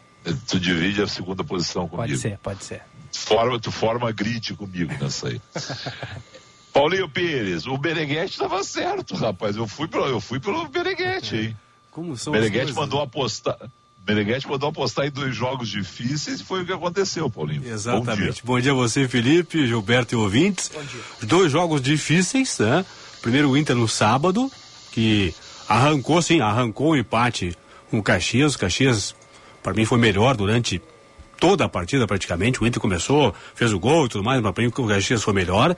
Tu 0.47 0.59
divide 0.59 1.01
a 1.01 1.07
segunda 1.07 1.43
posição 1.43 1.87
comigo. 1.87 2.07
Pode 2.07 2.17
ser, 2.17 2.37
pode 2.39 2.63
ser. 2.63 2.83
Forma, 3.11 3.59
tu 3.59 3.71
forma 3.71 4.11
grid 4.11 4.53
comigo 4.53 4.93
nessa 5.01 5.27
aí. 5.29 5.41
Paulinho 6.73 7.09
Pires, 7.09 7.67
o 7.67 7.77
Bereguete 7.77 8.31
estava 8.33 8.63
certo, 8.63 9.15
rapaz. 9.15 9.55
Eu 9.55 9.67
fui, 9.67 9.87
pro, 9.87 10.05
eu 10.05 10.21
fui 10.21 10.39
pelo 10.39 10.67
Bereguete, 10.67 11.35
hein? 11.35 11.57
Como 11.91 12.15
são 12.17 12.31
Bereguete 12.31 12.73
mandou 12.73 13.01
apostar. 13.01 13.57
Bereguete 13.99 14.47
mandou 14.47 14.69
apostar 14.69 15.05
em 15.05 15.11
dois 15.11 15.35
jogos 15.35 15.69
difíceis 15.69 16.39
e 16.39 16.43
foi 16.43 16.63
o 16.63 16.65
que 16.65 16.73
aconteceu, 16.73 17.29
Paulinho. 17.29 17.67
Exatamente. 17.67 18.17
Bom 18.17 18.25
dia, 18.25 18.41
Bom 18.43 18.59
dia 18.59 18.71
a 18.71 18.75
você, 18.75 19.07
Felipe, 19.07 19.67
Gilberto 19.67 20.15
e 20.15 20.17
ouvintes. 20.17 20.71
Bom 20.73 20.83
dia. 20.83 21.01
Dois 21.23 21.51
jogos 21.51 21.81
difíceis, 21.81 22.57
né? 22.57 22.85
Primeiro 23.21 23.49
o 23.49 23.57
Inter 23.57 23.75
no 23.75 23.87
sábado, 23.87 24.51
que 24.91 25.33
arrancou, 25.67 26.21
sim, 26.21 26.39
arrancou 26.39 26.87
o 26.87 26.91
um 26.93 26.95
empate 26.95 27.55
com 27.89 27.99
o 27.99 28.03
Caxias. 28.03 28.55
O 28.55 28.59
Caxias, 28.59 29.13
para 29.61 29.73
mim, 29.73 29.85
foi 29.85 29.99
melhor 29.99 30.35
durante 30.35 30.81
toda 31.39 31.65
a 31.65 31.69
partida 31.69 32.07
praticamente. 32.07 32.61
O 32.63 32.67
Inter 32.67 32.81
começou, 32.81 33.35
fez 33.53 33.73
o 33.73 33.79
gol 33.79 34.05
e 34.05 34.09
tudo 34.09 34.23
mais, 34.23 34.41
mas 34.41 34.51
para 34.53 34.63
mim 34.63 34.69
o 34.69 34.87
Caxias 34.87 35.23
foi 35.23 35.33
melhor. 35.33 35.75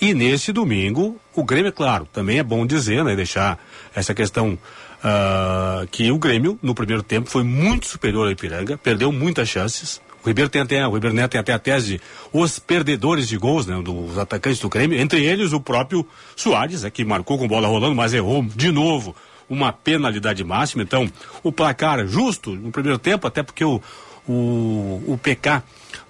E 0.00 0.12
nesse 0.12 0.52
domingo, 0.52 1.18
o 1.34 1.42
Grêmio, 1.42 1.68
é 1.68 1.72
claro, 1.72 2.06
também 2.12 2.38
é 2.38 2.42
bom 2.42 2.66
dizer, 2.66 3.02
né? 3.02 3.16
Deixar 3.16 3.58
essa 3.94 4.14
questão 4.14 4.58
uh, 5.02 5.86
que 5.90 6.10
o 6.10 6.18
Grêmio, 6.18 6.58
no 6.62 6.74
primeiro 6.74 7.02
tempo, 7.02 7.30
foi 7.30 7.42
muito 7.42 7.86
superior 7.86 8.26
ao 8.26 8.30
Ipiranga, 8.30 8.76
perdeu 8.76 9.10
muitas 9.10 9.48
chances. 9.48 10.00
O 10.22 10.28
Ribeiro 10.28 10.50
tem 10.50 10.60
até, 10.60 10.86
o 10.86 10.92
Ribeiro 10.92 11.14
Neto 11.14 11.30
tem 11.30 11.40
até 11.40 11.52
a 11.52 11.58
tese 11.58 11.86
de 11.86 12.00
os 12.32 12.58
perdedores 12.58 13.28
de 13.28 13.38
gols, 13.38 13.66
né? 13.66 13.80
Dos 13.80 14.18
atacantes 14.18 14.60
do 14.60 14.68
Grêmio, 14.68 15.00
entre 15.00 15.24
eles 15.24 15.52
o 15.52 15.60
próprio 15.60 16.06
Soares, 16.34 16.82
né, 16.82 16.90
que 16.90 17.04
marcou 17.04 17.38
com 17.38 17.48
bola 17.48 17.68
rolando, 17.68 17.94
mas 17.94 18.12
errou 18.12 18.42
de 18.42 18.70
novo 18.70 19.14
uma 19.48 19.72
penalidade 19.72 20.42
máxima. 20.44 20.82
Então, 20.82 21.10
o 21.42 21.52
placar 21.52 22.06
justo 22.06 22.54
no 22.54 22.70
primeiro 22.70 22.98
tempo, 22.98 23.26
até 23.26 23.42
porque 23.42 23.64
o, 23.64 23.80
o, 24.28 25.02
o 25.06 25.20
PK 25.22 25.62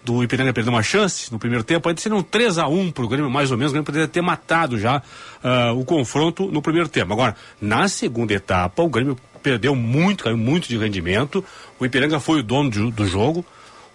do 0.04 0.22
Ipiranga 0.22 0.52
perdeu 0.52 0.72
uma 0.72 0.82
chance 0.82 1.32
no 1.32 1.38
primeiro 1.38 1.64
tempo, 1.64 1.88
ainda 1.88 2.00
seria 2.00 2.16
um 2.16 2.22
3 2.22 2.58
a 2.58 2.66
1 2.66 2.90
para 2.92 3.04
o 3.04 3.08
Grêmio, 3.08 3.30
mais 3.30 3.50
ou 3.50 3.56
menos, 3.56 3.72
o 3.72 3.74
Grêmio 3.74 3.86
poderia 3.86 4.08
ter 4.08 4.20
matado 4.20 4.78
já 4.78 4.98
uh, 4.98 5.78
o 5.78 5.84
confronto 5.84 6.46
no 6.50 6.62
primeiro 6.62 6.88
tempo. 6.88 7.12
Agora, 7.12 7.36
na 7.60 7.88
segunda 7.88 8.32
etapa, 8.34 8.82
o 8.82 8.88
Grêmio 8.88 9.16
perdeu 9.42 9.74
muito, 9.74 10.24
caiu 10.24 10.36
muito 10.36 10.68
de 10.68 10.76
rendimento, 10.76 11.44
o 11.78 11.86
Ipiranga 11.86 12.18
foi 12.18 12.40
o 12.40 12.42
dono 12.42 12.70
de, 12.70 12.90
do 12.90 13.06
jogo, 13.06 13.44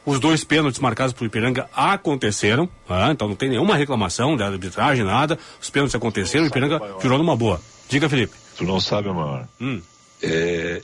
os 0.06 0.20
dois 0.20 0.44
pênaltis 0.44 0.80
marcados 0.80 1.14
por 1.14 1.26
Ipiranga 1.26 1.70
aconteceram, 1.76 2.68
ah, 2.90 3.12
então 3.12 3.28
não 3.28 3.36
tem 3.36 3.50
nenhuma 3.50 3.76
reclamação 3.76 4.36
da 4.36 4.48
arbitragem, 4.48 5.04
nada, 5.04 5.38
os 5.62 5.70
pênaltis 5.70 5.96
aconteceram, 5.96 6.46
o 6.46 6.48
Ipiranga 6.48 6.82
virou 7.02 7.18
numa 7.18 7.36
boa. 7.36 7.62
Diga, 7.88 8.08
Felipe. 8.08 8.34
Tu 8.58 8.64
não 8.64 8.80
sabe 8.80 9.10
maior. 9.10 9.48
Hum. 9.60 9.82
É, 10.24 10.82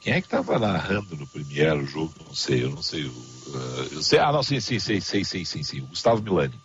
quem 0.00 0.14
é 0.14 0.20
que 0.20 0.28
estava 0.28 0.58
narrando 0.58 1.16
no 1.16 1.26
primeiro 1.26 1.84
jogo? 1.84 2.12
Não 2.24 2.34
sei, 2.34 2.62
eu 2.62 2.70
não 2.70 2.82
sei. 2.82 3.10
Uh, 3.46 4.20
ah, 4.20 4.32
não, 4.32 4.42
sim, 4.42 4.60
sim, 4.60 4.78
sei, 4.78 5.00
sei, 5.00 5.24
sei, 5.24 5.44
sim, 5.44 5.62
sim. 5.62 5.80
Gustavo 5.82 6.22
Milani. 6.22 6.58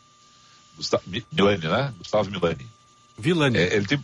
Gustavo, 0.75 1.03
Milani, 1.31 1.67
né? 1.67 1.93
Gustavo 1.97 2.29
Milani. 2.29 2.67
Vilani. 3.17 3.57
É, 3.57 3.75
ele 3.75 3.85
tem. 3.85 3.99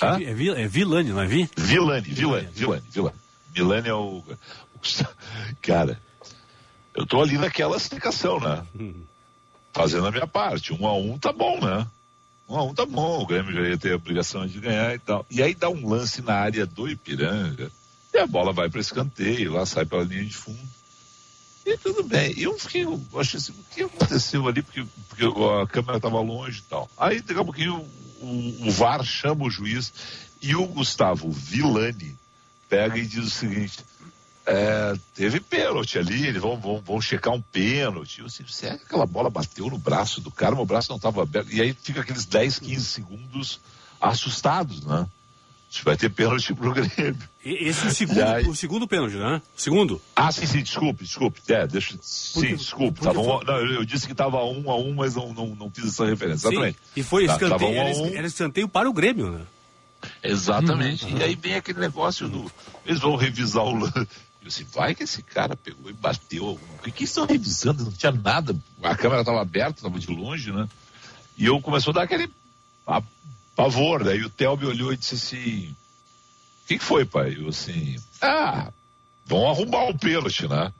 Ah? 0.00 0.18
é, 0.20 0.24
é, 0.24 0.62
é 0.62 0.68
Vilani, 0.68 1.10
não 1.10 1.20
é 1.20 1.26
Vi? 1.26 1.48
Vilani, 1.56 2.02
Vilani, 2.02 2.48
Vilani, 2.52 2.82
Vilani. 2.90 3.16
Milani 3.54 3.88
é 3.88 3.94
o. 3.94 4.22
Cara, 5.62 6.00
eu 6.94 7.06
tô 7.06 7.22
ali 7.22 7.38
naquela 7.38 7.76
explicação, 7.76 8.38
né? 8.38 8.64
Fazendo 9.72 10.06
a 10.06 10.10
minha 10.10 10.26
parte. 10.26 10.72
Um 10.72 10.86
a 10.86 10.96
um 10.96 11.18
tá 11.18 11.32
bom, 11.32 11.60
né? 11.60 11.86
Um 12.48 12.56
a 12.56 12.62
um 12.62 12.74
tá 12.74 12.84
bom, 12.84 13.22
o 13.22 13.26
Grêmio 13.26 13.52
já 13.52 13.68
ia 13.68 13.78
ter 13.78 13.92
a 13.92 13.96
obrigação 13.96 14.46
de 14.46 14.60
ganhar 14.60 14.94
e 14.94 14.98
tal. 14.98 15.24
E 15.30 15.42
aí 15.42 15.54
dá 15.54 15.70
um 15.70 15.88
lance 15.88 16.20
na 16.20 16.34
área 16.34 16.66
do 16.66 16.88
Ipiranga 16.88 17.70
e 18.12 18.18
a 18.18 18.26
bola 18.26 18.52
vai 18.52 18.68
para 18.68 18.80
escanteio, 18.80 19.52
lá 19.52 19.64
sai 19.64 19.84
pela 19.84 20.04
linha 20.04 20.24
de 20.24 20.36
fundo. 20.36 20.58
E 21.64 21.78
tudo 21.78 22.02
bem. 22.04 22.34
Eu 22.36 22.58
fiquei, 22.58 22.84
eu 22.84 23.00
achei 23.16 23.38
assim, 23.38 23.52
o 23.52 23.74
que 23.74 23.82
aconteceu 23.82 24.46
ali? 24.46 24.62
Porque, 24.62 24.84
porque 25.08 25.24
a 25.24 25.66
câmera 25.66 25.96
estava 25.96 26.20
longe 26.20 26.60
e 26.60 26.68
tal. 26.68 26.88
Aí 26.96 27.20
daqui 27.20 27.40
a 27.40 27.44
pouquinho 27.44 27.76
o, 28.20 28.66
o, 28.68 28.70
VAR 28.70 29.02
chama 29.02 29.44
o 29.44 29.50
juiz 29.50 29.92
e 30.42 30.54
o 30.54 30.66
Gustavo 30.66 31.30
Villani 31.30 32.16
pega 32.68 32.98
e 32.98 33.06
diz 33.06 33.24
o 33.24 33.30
seguinte. 33.30 33.78
É, 34.46 34.94
teve 35.14 35.40
pênalti 35.40 35.98
ali, 35.98 36.26
eles 36.26 36.42
vão, 36.42 36.60
vão, 36.60 36.78
vão 36.82 37.00
checar 37.00 37.32
um 37.32 37.40
pênalti. 37.40 38.20
Eu 38.20 38.26
assim, 38.26 38.44
será 38.46 38.76
que 38.76 38.84
aquela 38.84 39.06
bola 39.06 39.30
bateu 39.30 39.70
no 39.70 39.78
braço 39.78 40.20
do 40.20 40.30
cara? 40.30 40.54
Meu 40.54 40.66
braço 40.66 40.90
não 40.90 40.96
estava 40.96 41.22
aberto. 41.22 41.50
E 41.50 41.62
aí 41.62 41.72
fica 41.72 42.02
aqueles 42.02 42.26
10, 42.26 42.58
15 42.58 42.84
segundos 42.84 43.60
assustados, 43.98 44.84
né? 44.84 45.06
Vai 45.82 45.96
ter 45.96 46.10
pênalti 46.10 46.54
pro 46.54 46.72
Grêmio. 46.72 47.16
Esse 47.44 47.86
é 47.86 47.88
o 47.88 47.94
segundo, 47.94 48.22
aí... 48.22 48.46
o 48.46 48.54
segundo 48.54 48.86
pênalti, 48.86 49.16
né? 49.16 49.40
O 49.56 49.60
segundo? 49.60 50.00
Ah, 50.14 50.30
sim, 50.30 50.46
sim, 50.46 50.62
desculpe, 50.62 51.04
desculpe. 51.04 51.40
É, 51.48 51.66
deixa. 51.66 51.94
Porque, 51.94 52.48
sim, 52.48 52.56
desculpe. 52.56 53.00
Tava 53.00 53.20
um, 53.20 53.42
não, 53.42 53.56
eu 53.56 53.84
disse 53.84 54.06
que 54.06 54.14
tava 54.14 54.44
um 54.44 54.70
a 54.70 54.76
um, 54.76 54.94
mas 54.94 55.14
não, 55.16 55.32
não, 55.32 55.46
não 55.54 55.70
fiz 55.70 55.86
essa 55.86 56.06
referência. 56.06 56.48
Sim, 56.48 56.56
Exatamente. 56.56 56.78
E 56.94 57.02
foi 57.02 57.26
tá, 57.26 57.32
escanteio, 57.32 57.70
um 57.70 57.74
era, 57.74 57.96
um. 57.96 58.06
era 58.06 58.26
escanteio 58.26 58.68
para 58.68 58.88
o 58.88 58.92
Grêmio, 58.92 59.30
né? 59.30 59.40
Exatamente. 60.22 61.06
Uhum, 61.06 61.18
E 61.18 61.22
aí 61.22 61.34
vem 61.34 61.54
aquele 61.54 61.80
negócio 61.80 62.28
do. 62.28 62.50
Eles 62.84 63.00
vão 63.00 63.16
revisar 63.16 63.64
o 63.64 63.74
lance. 63.74 63.98
Eu 64.44 64.48
disse, 64.48 64.64
vai 64.64 64.94
que 64.94 65.04
esse 65.04 65.22
cara 65.22 65.56
pegou 65.56 65.90
e 65.90 65.94
bateu. 65.94 66.60
O 66.78 66.82
que, 66.82 66.90
que 66.90 67.04
estão 67.04 67.24
revisando? 67.24 67.84
Não 67.84 67.92
tinha 67.92 68.12
nada. 68.12 68.54
A 68.82 68.94
câmera 68.94 69.22
estava 69.22 69.40
aberta, 69.40 69.78
estava 69.78 69.98
de 69.98 70.06
longe, 70.08 70.52
né? 70.52 70.68
E 71.36 71.46
eu 71.46 71.60
começou 71.60 71.92
a 71.92 71.94
dar 71.94 72.02
aquele 72.02 72.30
pavor. 73.54 74.04
Daí 74.04 74.22
o 74.22 74.30
Telby 74.30 74.66
olhou 74.66 74.92
e 74.92 74.96
disse 74.96 75.14
assim: 75.14 75.68
O 75.70 76.66
que, 76.68 76.78
que 76.78 76.84
foi, 76.84 77.04
pai? 77.04 77.36
Eu 77.38 77.48
assim: 77.48 77.96
Ah, 78.20 78.72
vão 79.24 79.48
arrumar 79.48 79.84
o 79.84 79.98
pênalti, 79.98 80.48
né? 80.48 80.72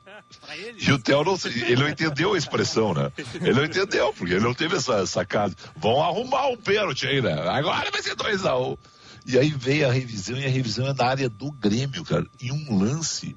E 0.77 0.91
o 0.91 0.99
Theo 0.99 1.23
não, 1.23 1.37
ele 1.45 1.75
não 1.75 1.89
entendeu 1.89 2.33
a 2.33 2.37
expressão, 2.37 2.93
né? 2.93 3.11
Ele 3.35 3.53
não 3.53 3.65
entendeu, 3.65 4.13
porque 4.13 4.33
ele 4.33 4.43
não 4.43 4.53
teve 4.53 4.75
essa 4.75 5.05
sacada. 5.05 5.55
Vão 5.75 6.03
arrumar 6.03 6.47
um 6.47 6.57
pênalti 6.57 7.07
aí, 7.07 7.21
né? 7.21 7.33
Agora 7.33 7.91
vai 7.91 8.01
ser 8.01 8.15
2x1. 8.15 8.71
Um. 8.71 8.77
E 9.25 9.39
aí 9.39 9.49
veio 9.49 9.87
a 9.87 9.91
revisão, 9.91 10.37
e 10.37 10.45
a 10.45 10.49
revisão 10.49 10.87
é 10.87 10.93
na 10.93 11.05
área 11.05 11.29
do 11.29 11.51
Grêmio, 11.51 12.03
cara. 12.03 12.25
Em 12.39 12.51
um 12.51 12.77
lance 12.77 13.35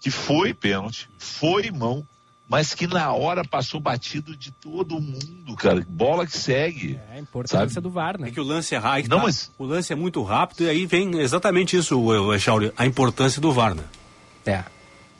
que 0.00 0.10
foi 0.10 0.52
pênalti, 0.52 1.08
foi 1.18 1.70
mão, 1.70 2.06
mas 2.48 2.74
que 2.74 2.86
na 2.86 3.12
hora 3.12 3.44
passou 3.44 3.80
batido 3.80 4.36
de 4.36 4.50
todo 4.50 5.00
mundo, 5.00 5.56
cara. 5.56 5.84
Bola 5.88 6.26
que 6.26 6.36
segue. 6.36 6.98
É 7.10 7.16
a 7.16 7.20
importância 7.20 7.68
sabe? 7.68 7.80
do 7.80 7.90
VAR, 7.90 8.18
né? 8.18 8.28
É 8.28 8.30
que 8.30 8.40
o 8.40 8.44
lance 8.44 8.74
é 8.74 8.78
rápido. 8.78 9.10
Não, 9.10 9.18
tá, 9.18 9.24
mas... 9.24 9.50
O 9.58 9.64
lance 9.64 9.92
é 9.92 9.96
muito 9.96 10.22
rápido 10.22 10.62
e 10.62 10.68
aí 10.68 10.86
vem 10.86 11.18
exatamente 11.18 11.76
isso, 11.76 12.32
Echauri, 12.32 12.72
a 12.76 12.86
importância 12.86 13.40
do 13.40 13.52
VAR, 13.52 13.74
né? 13.74 13.82
É. 14.44 14.64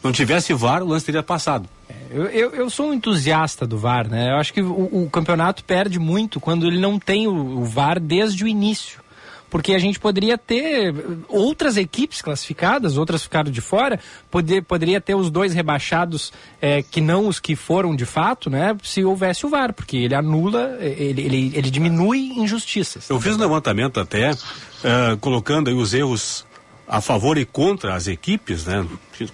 Não 0.02 0.12
tivesse 0.12 0.52
VAR, 0.54 0.82
o 0.82 0.86
lance 0.86 1.04
teria 1.04 1.22
passado. 1.22 1.68
É, 1.88 1.94
eu, 2.10 2.24
eu, 2.26 2.50
eu, 2.50 2.70
sou 2.70 2.90
um 2.90 2.94
entusiasta 2.94 3.66
do 3.66 3.76
VAR, 3.76 4.08
né? 4.08 4.30
Eu 4.30 4.36
acho 4.36 4.52
que 4.52 4.62
o, 4.62 5.04
o 5.04 5.10
campeonato 5.10 5.64
perde 5.64 5.98
muito 5.98 6.38
quando 6.38 6.66
ele 6.66 6.78
não 6.78 6.98
tem 6.98 7.26
o, 7.26 7.32
o 7.32 7.64
VAR 7.64 7.98
desde 7.98 8.44
o 8.44 8.48
início 8.48 9.05
porque 9.50 9.74
a 9.74 9.78
gente 9.78 9.98
poderia 9.98 10.36
ter 10.36 10.94
outras 11.28 11.76
equipes 11.76 12.20
classificadas, 12.20 12.96
outras 12.96 13.22
ficaram 13.22 13.50
de 13.50 13.60
fora, 13.60 13.98
poder, 14.30 14.62
poderia 14.62 15.00
ter 15.00 15.14
os 15.14 15.30
dois 15.30 15.54
rebaixados 15.54 16.32
é, 16.60 16.82
que 16.82 17.00
não 17.00 17.28
os 17.28 17.38
que 17.38 17.54
foram 17.54 17.94
de 17.94 18.04
fato, 18.04 18.50
né? 18.50 18.76
Se 18.82 19.04
houvesse 19.04 19.46
o 19.46 19.48
VAR, 19.48 19.72
porque 19.72 19.96
ele 19.96 20.14
anula, 20.14 20.76
ele, 20.80 21.22
ele, 21.22 21.52
ele 21.54 21.70
diminui 21.70 22.32
injustiças. 22.36 23.08
Eu 23.08 23.20
fiz 23.20 23.36
um 23.36 23.40
levantamento 23.40 24.00
até, 24.00 24.32
uh, 24.32 25.16
colocando 25.20 25.68
aí 25.68 25.74
os 25.74 25.94
erros 25.94 26.44
a 26.88 27.00
favor 27.00 27.36
e 27.36 27.44
contra 27.44 27.94
as 27.94 28.06
equipes, 28.06 28.66
né? 28.66 28.86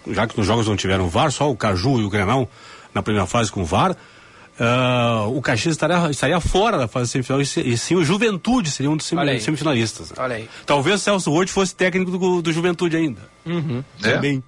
Já 0.09 0.27
que 0.27 0.37
nos 0.37 0.47
jogos 0.47 0.67
não 0.67 0.77
tiveram 0.77 1.09
VAR, 1.09 1.31
só 1.31 1.51
o 1.51 1.57
Caju 1.57 2.01
e 2.01 2.05
o 2.05 2.11
Grenal 2.11 2.49
na 2.95 3.03
primeira 3.03 3.27
fase 3.27 3.51
com 3.51 3.65
VAR 3.65 3.97
uh, 4.59 5.37
o 5.37 5.41
Caxias 5.43 5.75
estaria, 5.75 6.11
estaria 6.11 6.41
fora 6.41 6.79
da 6.79 6.89
fase 6.89 7.11
semifinal 7.11 7.41
e, 7.41 7.45
e 7.45 7.77
sim 7.77 7.95
o 7.95 8.05
Juventude 8.05 8.71
seria 8.71 8.91
um 8.91 8.97
dos 8.97 9.07
semifinalistas. 9.07 10.11
Né? 10.11 10.17
Olha 10.19 10.37
aí. 10.37 10.49
Talvez 10.67 11.03
Celso 11.03 11.31
Roth 11.31 11.49
fosse 11.49 11.75
técnico 11.75 12.11
do, 12.11 12.43
do 12.43 12.53
Juventude 12.53 12.97
ainda. 12.97 13.21
Uhum. 13.47 13.83
É, 14.03 14.13
Também. 14.13 14.43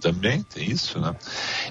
Também 0.00 0.42
tem 0.42 0.70
isso, 0.70 0.98
né? 0.98 1.14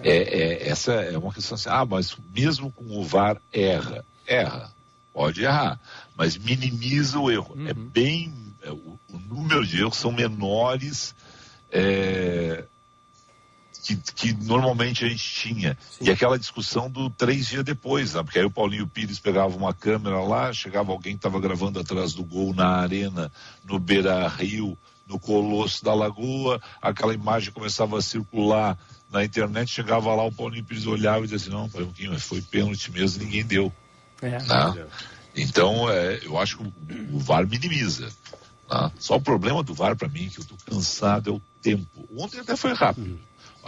É, 0.04 0.18
é, 0.18 0.70
essa 0.70 0.94
é 0.94 1.18
uma 1.18 1.34
questão 1.34 1.56
assim, 1.56 1.70
ah, 1.70 1.84
mas 1.84 2.16
mesmo 2.34 2.72
com 2.72 2.86
o 3.00 3.04
VAR 3.04 3.38
erra. 3.52 4.06
Erra. 4.28 4.72
Pode 5.12 5.44
errar, 5.44 5.80
mas 6.16 6.38
minimiza 6.38 7.20
o 7.20 7.32
erro. 7.32 7.56
É 7.56 7.60
uhum. 7.60 7.68
É 7.68 7.74
bem. 7.74 8.34
É, 8.62 8.72
o, 8.72 9.00
o, 9.12 9.20
número 9.28 9.66
de 9.66 9.82
erros 9.82 9.98
são 9.98 10.12
menores. 10.12 11.16
É, 13.94 13.96
que, 13.96 14.14
que 14.14 14.34
normalmente 14.44 15.06
a 15.06 15.10
gente 15.10 15.24
tinha. 15.24 15.78
Sim. 15.92 16.06
E 16.06 16.12
aquela 16.12 16.38
discussão 16.38 16.90
do 16.90 17.10
três 17.10 17.48
dias 17.48 17.64
depois, 17.64 18.14
né? 18.14 18.24
porque 18.24 18.40
aí 18.40 18.46
o 18.46 18.52
Paulinho 18.52 18.88
Pires 18.88 19.20
pegava 19.20 19.56
uma 19.56 19.74
câmera 19.74 20.20
lá, 20.22 20.52
chegava 20.54 20.92
alguém 20.92 21.14
que 21.14 21.20
estava 21.20 21.40
gravando 21.40 21.80
atrás 21.80 22.14
do 22.14 22.24
gol 22.24 22.54
na 22.54 22.68
arena, 22.78 23.32
no 23.64 23.80
Beira 23.80 24.28
Rio, 24.28 24.78
no 25.08 25.20
Colosso 25.20 25.84
da 25.84 25.94
Lagoa, 25.94 26.62
aquela 26.82 27.14
imagem 27.14 27.52
começava 27.52 27.98
a 27.98 28.02
circular 28.02 28.78
na 29.12 29.24
internet, 29.24 29.72
chegava 29.72 30.14
lá, 30.14 30.24
o 30.24 30.32
Paulinho 30.32 30.64
Pires 30.64 30.86
olhava 30.86 31.20
e 31.20 31.28
dizia 31.28 31.38
assim, 31.38 31.50
não, 31.50 31.68
Paulinho, 31.68 32.20
foi 32.20 32.42
pênalti 32.42 32.92
mesmo, 32.92 33.24
ninguém 33.24 33.44
deu. 33.44 33.74
É, 34.22 34.38
né? 34.44 34.88
Então, 35.36 35.90
é, 35.90 36.20
eu 36.24 36.38
acho 36.38 36.58
que 36.58 36.64
o, 36.64 37.16
o 37.16 37.20
VAR 37.20 37.48
minimiza. 37.48 38.10
Né? 38.70 38.92
Só 39.00 39.16
o 39.16 39.22
problema 39.22 39.64
do 39.64 39.74
VAR 39.74 39.96
para 39.96 40.08
mim, 40.08 40.30
que 40.30 40.40
eu 40.40 40.44
estou 40.44 40.58
cansado, 40.66 41.30
é 41.30 41.34
o 41.34 41.42
tempo. 41.62 42.08
Ontem 42.16 42.40
até 42.40 42.56
foi 42.56 42.74
rápido. 42.74 43.20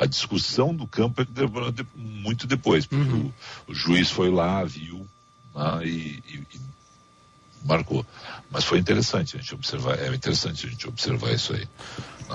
A 0.02 0.08
discussão 0.08 0.74
do 0.74 0.88
campo 0.88 1.22
é 1.22 1.26
que 1.26 1.32
demorou 1.32 1.72
muito 1.96 2.48
depois, 2.48 2.88
porque 2.88 3.08
uhum. 3.08 3.32
o, 3.68 3.72
o, 3.72 3.76
juiz 3.76 4.10
foi 4.10 4.32
lá, 4.32 4.64
viu, 4.64 5.08
né, 5.54 5.86
e, 5.86 6.24
e, 6.28 6.60
marcou. 7.64 8.04
Mas 8.50 8.64
foi 8.64 8.80
interessante 8.80 9.38
a 9.38 9.40
gente 9.40 9.54
observar, 9.54 10.00
é 10.00 10.12
interessante 10.12 10.66
a 10.66 10.70
gente 10.72 10.88
observar 10.88 11.32
isso 11.32 11.54
aí. 11.54 11.68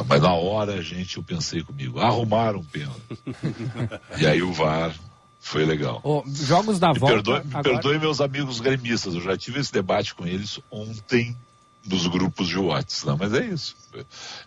Mas 0.07 0.23
na 0.23 0.33
hora 0.33 0.75
a 0.75 0.81
gente, 0.81 1.17
eu 1.17 1.25
pensei 1.25 1.61
comigo, 1.61 1.99
arrumaram 1.99 2.61
um 2.61 2.65
pênalti. 2.65 3.03
e 4.17 4.25
aí 4.29 4.43
o 4.43 4.53
VAR 4.53 4.95
foi 5.41 5.65
legal. 5.65 6.01
Oh, 6.05 6.23
jogos 6.25 6.79
da 6.79 6.93
me 6.93 7.01
volta. 7.01 7.17
Perdoe, 7.17 7.43
agora... 7.53 7.63
perdoe 7.65 7.99
meus 7.99 8.21
amigos 8.21 8.61
gremistas, 8.61 9.13
eu 9.15 9.21
já 9.21 9.37
tive 9.37 9.59
esse 9.59 9.73
debate 9.73 10.15
com 10.15 10.25
eles 10.25 10.61
ontem 10.71 11.37
nos 11.89 12.07
grupos 12.07 12.49
de 12.49 12.59
WhatsApp, 12.59 13.13
né? 13.13 13.17
mas 13.19 13.33
é 13.35 13.47
isso. 13.47 13.77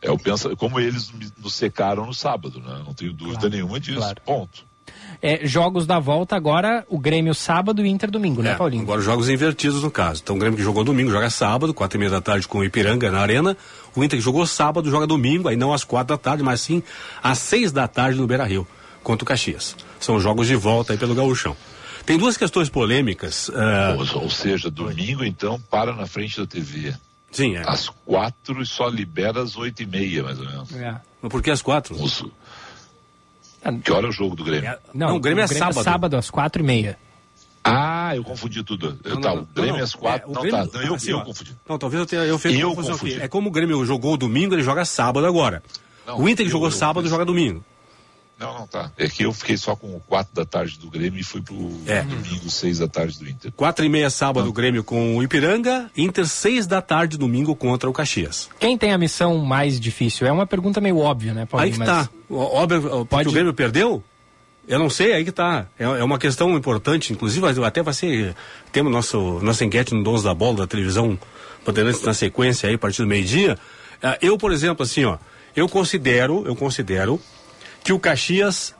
É, 0.02 0.10
eu 0.10 0.18
penso, 0.18 0.56
como 0.58 0.80
eles 0.80 1.12
nos 1.42 1.54
secaram 1.54 2.06
no 2.06 2.14
sábado, 2.14 2.60
né? 2.60 2.82
não 2.86 2.94
tenho 2.94 3.14
dúvida 3.14 3.40
Claro, 3.40 3.50
nenhuma 3.56 3.80
disso. 3.80 3.98
claro. 3.98 4.22
Ponto. 4.26 4.70
É, 5.22 5.46
jogos 5.46 5.86
da 5.86 6.00
volta 6.00 6.36
agora, 6.36 6.86
o 6.90 6.98
Grêmio 6.98 7.34
sábado 7.36 7.82
e 7.82 7.84
o 7.84 7.86
Inter 7.88 8.10
domingo, 8.10 8.42
né, 8.42 8.52
É, 8.52 8.56
Paulinho? 8.56 8.84
agora 8.84 9.02
jogos 9.02 9.30
invertidos 9.30 9.84
no 9.84 9.92
caso. 9.92 10.22
Então 10.24 10.36
o 10.36 10.40
Grêmio 10.40 10.58
que 10.58 10.64
jogou 10.64 10.84
domingo 10.84 11.12
joga 11.12 11.30
sábado, 11.30 11.74
quatro 11.74 11.98
e 11.98 12.00
meia 12.00 12.10
da 12.12 12.22
tarde 12.22 12.48
com 12.48 12.60
o 12.60 12.64
Ipiranga 12.64 13.12
na 13.12 13.20
arena. 13.20 13.56
O 13.96 14.04
Inter 14.04 14.18
que 14.18 14.24
jogou 14.26 14.46
sábado 14.48 14.90
joga 14.90 15.06
domingo, 15.06 15.48
aí 15.48 15.56
não 15.56 15.74
às 15.74 15.84
quatro 15.84 16.16
da 16.16 16.18
tarde, 16.18 16.42
mas 16.44 16.62
sim 16.62 16.82
às 17.22 17.38
seis 17.40 17.72
da 17.72 17.88
tarde 17.88 18.20
no 18.20 18.26
Beira 18.28 18.46
Rio, 18.46 18.68
contra 19.04 19.24
o 19.24 19.28
Caxias. 19.28 19.76
São 20.00 20.20
jogos 20.20 20.48
de 20.48 20.56
volta 20.56 20.94
aí 20.94 20.98
pelo 20.98 21.14
gauchão. 21.14 21.56
Tem 22.06 22.18
duas 22.18 22.38
questões 22.38 22.70
polêmicas. 22.70 23.52
ah, 23.54 23.96
Ou, 24.16 24.24
ou 24.24 24.30
seja, 24.30 24.72
domingo 24.72 25.24
então 25.24 25.60
para 25.70 25.94
na 25.94 26.08
frente 26.08 26.40
da 26.40 26.48
TV. 26.48 26.96
Sim, 27.32 27.56
é. 27.56 27.64
Às 27.68 27.90
quatro 28.06 28.62
e 28.62 28.66
só 28.66 28.88
libera 28.88 29.42
às 29.42 29.56
oito 29.58 29.82
e 29.84 29.86
meia, 29.86 30.24
mais 30.24 30.40
ou 30.40 30.46
menos. 30.46 30.74
É. 30.76 30.96
Mas 31.22 31.32
por 31.32 31.42
que 31.42 31.52
às 31.52 31.62
quatro? 31.62 31.96
Os- 32.02 32.26
Que 33.84 33.92
hora 33.92 34.08
é 34.08 34.10
o 34.10 34.12
jogo 34.12 34.36
do 34.36 34.44
Grêmio? 34.44 34.70
Não, 34.94 35.10
Não, 35.10 35.16
o 35.18 35.20
Grêmio 35.20 35.44
é 35.44 35.48
sábado. 35.48 35.84
sábado 35.84 36.18
às 36.18 36.30
quatro 36.30 36.62
e 36.62 36.66
meia. 36.66 36.98
Ah, 37.62 38.16
eu 38.16 38.24
confundi 38.24 38.64
tudo. 38.64 38.98
Eu, 39.04 39.16
Não, 39.16 39.22
tá, 39.22 39.36
não, 39.36 39.42
o 39.42 39.46
Grêmio 39.54 39.74
não, 39.74 39.80
é 39.80 39.84
às 39.84 39.94
quatro. 39.94 40.28
é, 40.28 40.32
o 40.32 40.34
não, 40.34 40.42
Grêmio- 40.42 40.68
tá. 40.70 40.78
Não, 40.80 40.86
eu, 40.86 40.96
assim, 40.96 41.12
eu 41.12 41.22
confundi. 41.22 41.56
Não, 41.68 41.78
talvez 41.78 42.00
eu 42.00 42.06
tenha 42.08 42.22
eu 42.24 42.40
fiz 42.40 42.58
Eu 42.58 42.70
confusão 42.70 42.94
confundi. 42.94 43.14
aqui. 43.16 43.24
É 43.24 43.28
como 43.28 43.50
o 43.50 43.52
Grêmio 43.52 43.86
jogou 43.86 44.16
domingo, 44.16 44.56
ele 44.56 44.64
joga 44.64 44.86
sábado 44.86 45.26
agora. 45.28 45.62
Não, 46.08 46.22
o 46.22 46.30
Inter 46.30 46.46
que 46.46 46.52
jogou 46.52 46.68
eu 46.70 46.72
sábado 46.72 47.08
joga 47.10 47.26
domingo. 47.26 47.64
Não, 48.40 48.60
não 48.60 48.68
tá. 48.68 48.90
É 48.98 49.08
que 49.10 49.24
eu 49.24 49.34
fiquei 49.34 49.58
só 49.58 49.76
com 49.76 49.88
o 49.96 50.00
quatro 50.00 50.34
da 50.34 50.46
tarde 50.46 50.80
do 50.80 50.90
Grêmio 50.90 51.20
e 51.20 51.24
fui 51.24 51.42
pro 51.42 51.56
É. 51.86 52.04
domingo, 52.04 52.50
seis 52.50 52.80
da 52.80 52.88
tarde 52.88 53.20
do 53.20 53.28
Inter. 53.30 53.52
Quatro 53.52 53.84
e 53.84 53.90
meia 53.90 54.10
sábado 54.10 54.48
o 54.48 54.54
Grêmio 54.54 54.84
com 54.84 55.18
o 55.18 55.24
Ipiranga, 55.24 55.92
Inter 55.98 56.26
seis 56.26 56.66
da 56.66 56.82
tarde 56.82 57.18
domingo 57.18 57.54
contra 57.56 57.90
o 57.90 57.94
Caxias. 57.94 58.50
Quem 58.60 58.78
tem 58.78 58.94
a 58.94 58.98
missão 58.98 59.38
mais 59.40 59.78
difícil? 59.80 60.26
É 60.26 60.32
uma 60.32 60.48
pergunta 60.48 60.80
meio 60.80 60.98
óbvia, 61.00 61.34
né, 61.34 61.42
Aí 61.42 61.48
Paulinho? 61.48 61.74
que 61.74 61.80
Mas- 61.80 61.88
tá. 61.88 62.10
Óbvio, 62.30 63.06
Pode- 63.06 63.28
o 63.28 63.32
Grêmio 63.32 63.54
perdeu? 63.54 64.02
Eu 64.68 64.78
não 64.80 64.90
sei, 64.90 65.14
aí 65.14 65.26
que 65.26 65.32
tá. 65.32 65.66
É, 65.78 65.84
é 65.84 66.04
uma 66.04 66.20
questão 66.20 66.56
importante, 66.56 67.12
inclusive 67.12 67.46
até 67.66 67.82
vai 67.82 67.94
ser. 67.94 68.36
Temos 68.72 68.92
nosso, 68.92 69.40
nossa 69.42 69.66
enquete 69.66 69.94
no 69.96 70.04
Dons 70.04 70.22
da 70.24 70.34
Bola 70.34 70.58
da 70.58 70.68
televisão 70.68 71.18
Bandeirantes 71.66 72.04
na 72.04 72.14
sequência 72.14 72.70
aí, 72.70 72.76
a 72.76 72.78
partir 72.78 73.02
do 73.02 73.08
meio-dia. 73.08 73.58
Ah, 74.02 74.18
eu, 74.22 74.38
por 74.38 74.52
exemplo, 74.54 74.84
assim, 74.84 75.04
ó, 75.06 75.18
eu 75.56 75.68
considero, 75.68 76.44
eu 76.46 76.56
considero 76.56 77.20
que 77.90 77.94
o 77.94 77.98
Caxias 77.98 78.76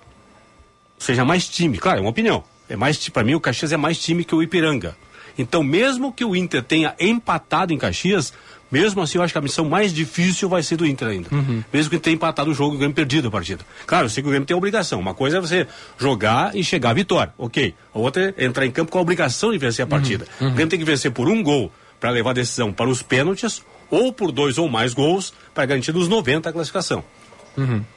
seja 1.00 1.26
mais 1.26 1.50
time. 1.50 1.80
Claro, 1.80 1.98
é 1.98 2.02
uma 2.02 2.12
opinião. 2.12 2.44
É 2.70 2.76
mais 2.76 3.10
para 3.10 3.24
mim 3.24 3.34
o 3.34 3.40
Caxias 3.40 3.74
é 3.74 3.78
mais 3.78 3.98
time 3.98 4.24
que 4.24 4.36
o 4.36 4.44
Ipiranga. 4.44 4.96
Então, 5.36 5.64
mesmo 5.64 6.14
que 6.14 6.24
o 6.24 6.36
Inter 6.36 6.62
tenha 6.62 6.94
empatado 7.00 7.74
em 7.74 7.78
Caxias, 7.80 8.32
mesmo 8.72 9.02
assim 9.02 9.18
eu 9.18 9.24
acho 9.24 9.34
que 9.34 9.40
a 9.40 9.42
missão 9.42 9.66
mais 9.66 9.92
difícil 9.92 10.48
vai 10.48 10.62
ser 10.62 10.76
do 10.76 10.86
Inter 10.86 11.08
ainda. 11.08 11.28
Mesmo 11.74 11.90
que 11.90 11.98
tenha 11.98 12.14
empatado 12.14 12.52
o 12.52 12.54
jogo 12.54 12.74
e 12.74 12.76
o 12.76 12.78
Grêmio 12.78 12.94
perdido 12.94 13.30
a 13.30 13.32
partida. 13.32 13.66
Claro, 13.88 14.06
eu 14.06 14.10
sei 14.10 14.22
que 14.22 14.28
o 14.28 14.30
Grêmio 14.30 14.46
tem 14.46 14.56
obrigação. 14.56 15.00
Uma 15.00 15.16
coisa 15.16 15.40
é 15.40 15.42
você 15.42 15.66
jogar 15.98 16.56
e 16.56 16.64
chegar 16.64 16.92
à 16.92 16.94
vitória. 16.94 17.34
OK. 17.36 17.74
A 17.92 17.98
outra 17.98 18.36
é 18.38 18.46
entrar 18.46 18.64
em 18.68 18.72
campo 18.72 18.92
com 18.92 19.00
a 19.00 19.02
obrigação 19.02 19.52
de 19.52 19.58
vencer 19.58 19.84
a 19.84 19.88
partida. 19.88 20.28
O 20.40 20.52
Grêmio 20.52 20.68
tem 20.68 20.78
que 20.78 20.86
vencer 20.86 21.10
por 21.10 21.28
um 21.28 21.42
gol 21.42 21.72
para 22.00 22.12
levar 22.12 22.30
a 22.30 22.34
decisão 22.34 22.72
para 22.72 22.88
os 22.88 23.02
pênaltis 23.02 23.64
ou 23.90 24.14
por 24.14 24.32
dois 24.32 24.60
ou 24.60 24.70
mais 24.70 24.94
gols 24.94 25.34
para 25.52 25.66
garantir 25.66 25.96
os 25.98 26.08
90 26.08 26.48
a 26.48 26.54
classificação. 26.54 27.04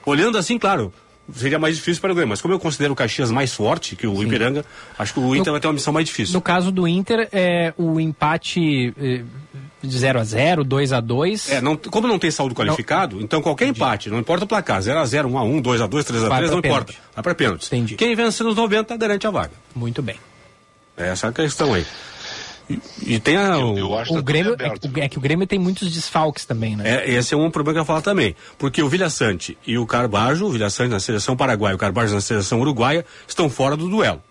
Olhando 0.05 0.39
assim, 0.39 0.59
claro, 0.59 0.93
seria 1.35 1.59
mais 1.59 1.77
difícil 1.77 2.01
para 2.01 2.13
o 2.13 2.15
Grêmio. 2.15 2.31
Mas 2.31 2.41
como 2.41 2.55
eu 2.55 2.59
considero 2.59 2.93
o 2.93 2.97
Caxias 2.97 3.31
mais 3.31 3.53
forte 3.53 3.95
que 3.97 4.07
o 4.07 4.23
Ipiranga, 4.23 4.65
acho 4.99 5.15
que 5.15 5.21
o 5.21 5.35
Inter 5.37 5.53
vai 5.53 5.61
ter 5.61 5.67
uma 5.67 5.75
missão 5.75 5.93
mais 5.93 6.07
difícil. 6.07 6.35
No 6.35 6.41
caso 6.41 6.71
do 6.73 6.87
Inter, 6.89 7.29
é 7.33 7.73
o 7.77 8.01
empate 8.01 8.93
eh, 8.99 9.23
de 9.83 9.99
0 9.99 10.21
a 10.21 10.25
0 10.25 10.65
2 10.65 10.93
a 10.93 11.01
2 11.01 11.51
É, 11.51 11.61
não, 11.61 11.77
como 11.77 12.07
não 12.09 12.19
tem 12.19 12.31
saldo 12.31 12.55
qualificado, 12.55 13.21
então 13.21 13.43
qualquer 13.43 13.67
empate, 13.69 14.11
não 14.11 14.19
importa 14.19 14.45
o 14.45 14.49
placar, 14.49 14.81
0x0, 14.81 15.27
1x1, 15.27 15.63
2x2, 15.63 15.89
3x3, 15.89 16.29
Vai 16.29 16.43
não 16.43 16.49
pra 16.49 16.59
importa. 16.59 16.61
pênalti. 16.93 17.01
Vai 17.15 17.23
para 17.23 17.35
pênaltis. 17.35 17.67
Entendi. 17.69 17.95
Quem 17.97 18.15
vence 18.15 18.43
nos 18.43 18.57
90 18.57 18.97
garante 18.97 19.27
a 19.27 19.31
vaga. 19.31 19.53
Muito 19.75 20.03
bem. 20.03 20.17
Essa 20.97 21.29
é 21.29 21.31
a 21.31 21.33
questão 21.33 21.73
aí. 21.75 21.87
E, 22.71 22.81
e 23.03 23.21
tem 23.21 23.37
a. 23.37 23.55
Eu, 23.57 23.73
o- 23.73 23.79
eu 23.79 23.99
acho 23.99 24.13
O 24.13 24.17
que 24.17 24.21
tá 24.23 24.27
Grêmio, 24.27 24.55
é, 24.59 24.71
que- 24.79 24.89
viu? 24.89 25.03
é 25.03 25.09
que 25.09 25.19
o 25.19 25.21
Grêmio 25.21 25.47
tem 25.47 25.59
muitos 25.59 25.93
desfalques 25.93 26.45
também, 26.45 26.77
né? 26.77 27.05
É, 27.05 27.11
esse 27.13 27.35
é 27.35 27.37
um 27.37 27.51
problema 27.51 27.75
que 27.75 27.79
eu 27.79 27.83
ia 27.83 27.87
falar 27.87 28.03
também. 28.03 28.35
Porque 28.59 28.83
o 28.83 28.89
Vilha 28.89 29.11
Sante 29.11 29.59
e 29.67 29.77
o 29.77 29.87
Carbajo, 29.87 30.47
o 30.47 30.51
Vilha 30.51 30.71
Sante 30.71 30.91
na 30.91 31.01
seleção 31.01 31.37
paraguaia 31.37 31.73
e 31.73 31.77
o 31.77 31.79
Carbajo 31.79 32.15
na 32.15 32.21
seleção 32.21 32.61
uruguaia, 32.61 33.05
estão 33.27 33.51
fora 33.51 33.77
do 33.77 33.89
duelo. 33.89 34.23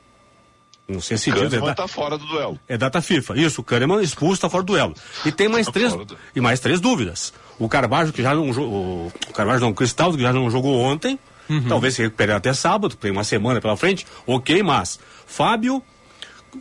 Não 0.88 1.00
sei 1.00 1.18
se 1.18 1.32
diz, 1.32 1.54
é, 1.54 1.74
tá 1.74 1.88
fora 1.88 2.18
do 2.18 2.26
duelo. 2.26 2.60
é 2.68 2.78
data 2.78 3.02
FIFA. 3.02 3.38
Isso, 3.40 3.62
o 3.62 3.64
Kahneman 3.64 4.02
expulso, 4.02 4.34
está 4.34 4.50
fora 4.50 4.64
do 4.64 4.68
duelo. 4.74 4.94
E 5.26 5.32
tem 5.32 5.48
mais 5.48 5.66
Tá 5.68 5.72
três 5.72 5.94
do- 5.96 6.18
e 6.36 6.42
mais 6.42 6.60
três 6.60 6.82
dúvidas. 6.82 7.34
O 7.58 7.70
Carbajo 7.70 8.12
que 8.12 8.22
já 8.22 8.36
não 8.36 8.52
jogou, 8.52 9.08
o 9.30 9.34
Carbajo 9.34 9.62
não, 9.62 9.70
o 9.70 9.74
Cristaldo 9.74 10.18
que 10.18 10.24
já 10.24 10.34
não 10.34 10.50
jogou 10.50 10.78
ontem, 10.82 11.18
Uhum. 11.50 11.64
talvez 11.68 11.96
se 11.96 12.02
recupere 12.02 12.32
até 12.34 12.54
sábado, 12.54 12.96
tem 12.96 13.10
uma 13.12 13.24
semana 13.24 13.62
pela 13.62 13.78
frente. 13.78 14.06
OK, 14.26 14.62
mas 14.64 15.00
Fábio 15.26 15.82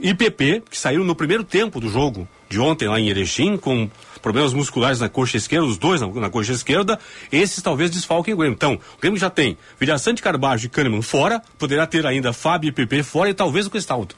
e 0.01 0.15
PP, 0.15 0.63
que 0.71 0.79
saíram 0.79 1.05
no 1.05 1.15
primeiro 1.15 1.43
tempo 1.43 1.81
do 1.81 1.89
jogo 1.89 2.29
de 2.49 2.61
ontem 2.61 2.89
lá 2.89 2.99
em 2.99 3.09
Erechim, 3.09 3.57
com 3.57 3.89
problemas 4.21 4.53
musculares 4.53 5.01
na 5.01 5.09
coxa 5.09 5.37
esquerda, 5.37 5.67
os 5.67 5.79
dois 5.79 6.01
na, 6.01 6.07
na 6.09 6.31
coxa 6.31 6.53
esquerda, 6.53 6.99
esses 7.31 7.63
talvez 7.63 7.91
desfalquem 7.91 8.35
o 8.35 8.37
Grêmio. 8.37 8.55
Então, 8.55 8.75
o 8.75 9.01
Grêmio 9.01 9.19
já 9.19 9.31
tem 9.31 9.57
Vilhaçante, 9.79 10.23
Carbajo 10.23 10.67
e 10.67 10.69
Kahneman 10.69 11.03
fora, 11.03 11.43
poderá 11.59 11.87
ter 11.87 12.07
ainda 12.07 12.33
Fábio 12.33 12.69
e 12.69 12.73
PP 12.73 13.03
fora 13.03 13.31
e 13.31 13.35
talvez 13.35 13.67
o 13.67 13.71
Cristaldo. 13.71 14.15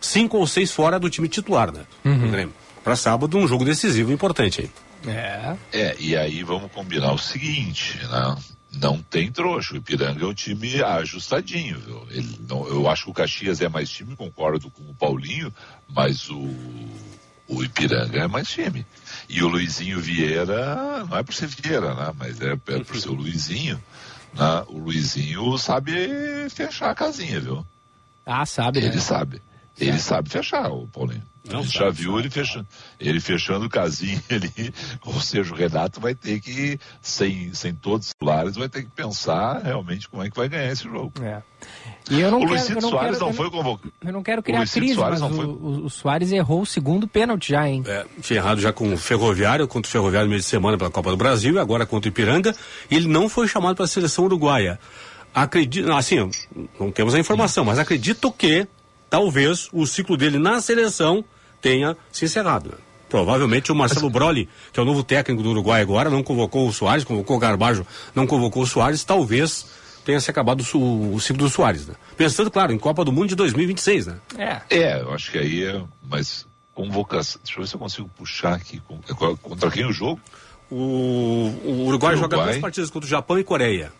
Cinco 0.00 0.36
ou 0.36 0.46
seis 0.46 0.70
fora 0.70 0.98
do 0.98 1.08
time 1.08 1.28
titular, 1.28 1.72
né? 1.72 1.82
Do 2.04 2.28
Grêmio. 2.28 2.54
Para 2.84 2.94
sábado, 2.94 3.36
um 3.36 3.48
jogo 3.48 3.64
decisivo 3.64 4.12
importante 4.12 4.60
aí. 4.60 4.70
É. 5.12 5.56
É, 5.72 5.96
e 5.98 6.16
aí 6.16 6.42
vamos 6.42 6.70
combinar 6.72 7.12
o 7.12 7.18
seguinte, 7.18 7.98
né? 8.06 8.36
Não 8.80 9.02
tem 9.02 9.30
trouxa. 9.30 9.74
O 9.74 9.76
Ipiranga 9.76 10.24
é 10.24 10.28
um 10.28 10.34
time 10.34 10.82
ajustadinho, 10.82 11.78
viu? 11.78 12.06
Ele 12.10 12.38
não, 12.48 12.66
eu 12.68 12.88
acho 12.88 13.04
que 13.04 13.10
o 13.10 13.14
Caxias 13.14 13.60
é 13.60 13.68
mais 13.68 13.88
time, 13.90 14.16
concordo 14.16 14.70
com 14.70 14.82
o 14.82 14.94
Paulinho, 14.94 15.52
mas 15.88 16.28
o, 16.28 16.54
o 17.48 17.64
Ipiranga 17.64 18.20
é 18.20 18.26
mais 18.26 18.48
time. 18.48 18.86
E 19.28 19.42
o 19.42 19.48
Luizinho 19.48 20.00
Vieira, 20.00 21.04
não 21.04 21.16
é 21.16 21.22
por 21.22 21.34
ser 21.34 21.48
Vieira, 21.48 21.94
né? 21.94 22.12
Mas 22.18 22.40
é, 22.40 22.52
é 22.52 22.84
por 22.84 22.96
ser 22.96 23.08
o 23.08 23.14
Luizinho. 23.14 23.82
Né? 24.34 24.64
O 24.68 24.78
Luizinho 24.78 25.56
sabe 25.58 25.92
fechar 26.50 26.90
a 26.90 26.94
casinha, 26.94 27.40
viu? 27.40 27.66
Ah, 28.24 28.44
sabe, 28.44 28.80
né? 28.80 28.88
Ele 28.88 29.00
sabe. 29.00 29.40
Ele 29.78 29.98
sabe 29.98 30.28
fechar, 30.30 30.70
o 30.70 30.86
Paulinho. 30.88 31.22
Não, 31.52 31.62
gente 31.62 31.72
sabe, 31.72 31.84
já 31.84 31.90
viu 31.90 32.10
sabe, 32.12 32.22
ele, 32.22 32.30
fechando, 32.30 32.66
ele 33.00 33.20
fechando 33.20 33.68
casinha 33.68 34.20
ali. 34.30 34.74
Ou 35.04 35.20
seja, 35.20 35.52
o 35.52 35.56
Renato 35.56 36.00
vai 36.00 36.14
ter 36.14 36.40
que, 36.40 36.78
sem, 37.00 37.52
sem 37.54 37.74
todos 37.74 38.06
os 38.06 38.12
titulares, 38.12 38.56
vai 38.56 38.68
ter 38.68 38.82
que 38.82 38.90
pensar 38.90 39.62
realmente 39.62 40.08
como 40.08 40.22
é 40.22 40.30
que 40.30 40.36
vai 40.36 40.48
ganhar 40.48 40.70
esse 40.72 40.84
jogo. 40.84 41.12
É. 41.22 41.42
E 42.10 42.20
eu 42.20 42.30
não 42.30 42.38
o 42.38 42.40
quero, 42.42 42.52
Luizito 42.52 42.78
eu 42.78 42.82
não 42.82 42.90
Soares 42.90 43.10
quero, 43.12 43.20
não 43.20 43.28
eu 43.28 43.34
foi 43.34 43.50
convocado. 43.50 43.92
Eu 44.04 44.12
não 44.12 44.22
quero 44.22 44.42
criar 44.42 44.66
crise, 44.68 44.94
Soares 44.94 45.20
mas 45.20 45.30
não 45.30 45.30
o, 45.30 45.34
foi- 45.40 45.46
o, 45.46 45.84
o 45.86 45.90
Soares 45.90 46.30
errou 46.32 46.62
o 46.62 46.66
segundo 46.66 47.08
pênalti 47.08 47.48
já, 47.50 47.68
hein? 47.68 47.82
É, 47.86 48.06
ferrado 48.22 48.60
já 48.60 48.72
com 48.72 48.92
o 48.92 48.96
Ferroviário, 48.96 49.66
contra 49.66 49.88
o 49.88 49.92
Ferroviário 49.92 50.26
no 50.26 50.30
meio 50.30 50.40
de 50.40 50.46
semana 50.46 50.76
pela 50.78 50.90
Copa 50.90 51.10
do 51.10 51.16
Brasil 51.16 51.54
e 51.54 51.58
agora 51.58 51.84
contra 51.86 52.08
o 52.08 52.12
Ipiranga. 52.12 52.54
E 52.90 52.94
ele 52.94 53.08
não 53.08 53.28
foi 53.28 53.48
chamado 53.48 53.74
para 53.76 53.84
a 53.84 53.88
seleção 53.88 54.24
uruguaia. 54.24 54.78
Acredito, 55.34 55.90
assim, 55.92 56.30
não 56.80 56.90
temos 56.90 57.14
a 57.14 57.18
informação, 57.18 57.64
mas 57.64 57.78
acredito 57.78 58.30
que 58.32 58.66
talvez 59.10 59.68
o 59.72 59.84
ciclo 59.86 60.16
dele 60.16 60.38
na 60.38 60.60
seleção 60.60 61.24
tenha 61.66 61.96
se 62.12 62.24
encerrado. 62.24 62.74
Provavelmente 63.08 63.70
o 63.70 63.74
Marcelo 63.74 64.10
Broli, 64.10 64.48
que 64.72 64.80
é 64.80 64.82
o 64.82 64.86
novo 64.86 65.02
técnico 65.02 65.42
do 65.42 65.50
Uruguai 65.50 65.80
agora, 65.80 66.10
não 66.10 66.22
convocou 66.22 66.66
o 66.66 66.72
Soares, 66.72 67.04
convocou 67.04 67.36
o 67.36 67.38
Garbajo, 67.38 67.86
não 68.14 68.26
convocou 68.26 68.62
o 68.62 68.66
Soares, 68.66 69.04
talvez 69.04 69.66
tenha 70.04 70.20
se 70.20 70.30
acabado 70.30 70.64
o, 70.74 71.14
o 71.14 71.20
ciclo 71.20 71.44
do 71.44 71.50
Soares, 71.50 71.86
né? 71.86 71.94
Pensando, 72.16 72.50
claro, 72.50 72.72
em 72.72 72.78
Copa 72.78 73.04
do 73.04 73.12
Mundo 73.12 73.28
de 73.28 73.34
2026, 73.36 74.06
né? 74.06 74.18
É. 74.36 74.60
É, 74.70 75.00
eu 75.00 75.12
acho 75.12 75.30
que 75.30 75.38
aí 75.38 75.64
é. 75.64 75.82
Mas 76.02 76.46
convocação. 76.74 77.40
Deixa 77.42 77.58
eu 77.58 77.62
ver 77.62 77.68
se 77.68 77.74
eu 77.74 77.80
consigo 77.80 78.10
puxar 78.16 78.54
aqui. 78.54 78.82
é 79.08 79.14
Contra 79.42 79.70
quem 79.70 79.86
o 79.86 79.92
jogo? 79.92 80.20
O, 80.70 80.76
o 81.64 81.86
Uruguai, 81.86 82.16
joga 82.16 82.36
Uruguai. 82.36 82.46
duas 82.52 82.58
partidas 82.60 82.90
contra 82.90 83.06
o 83.06 83.10
Japão 83.10 83.38
e 83.38 83.44
Coreia. 83.44 83.92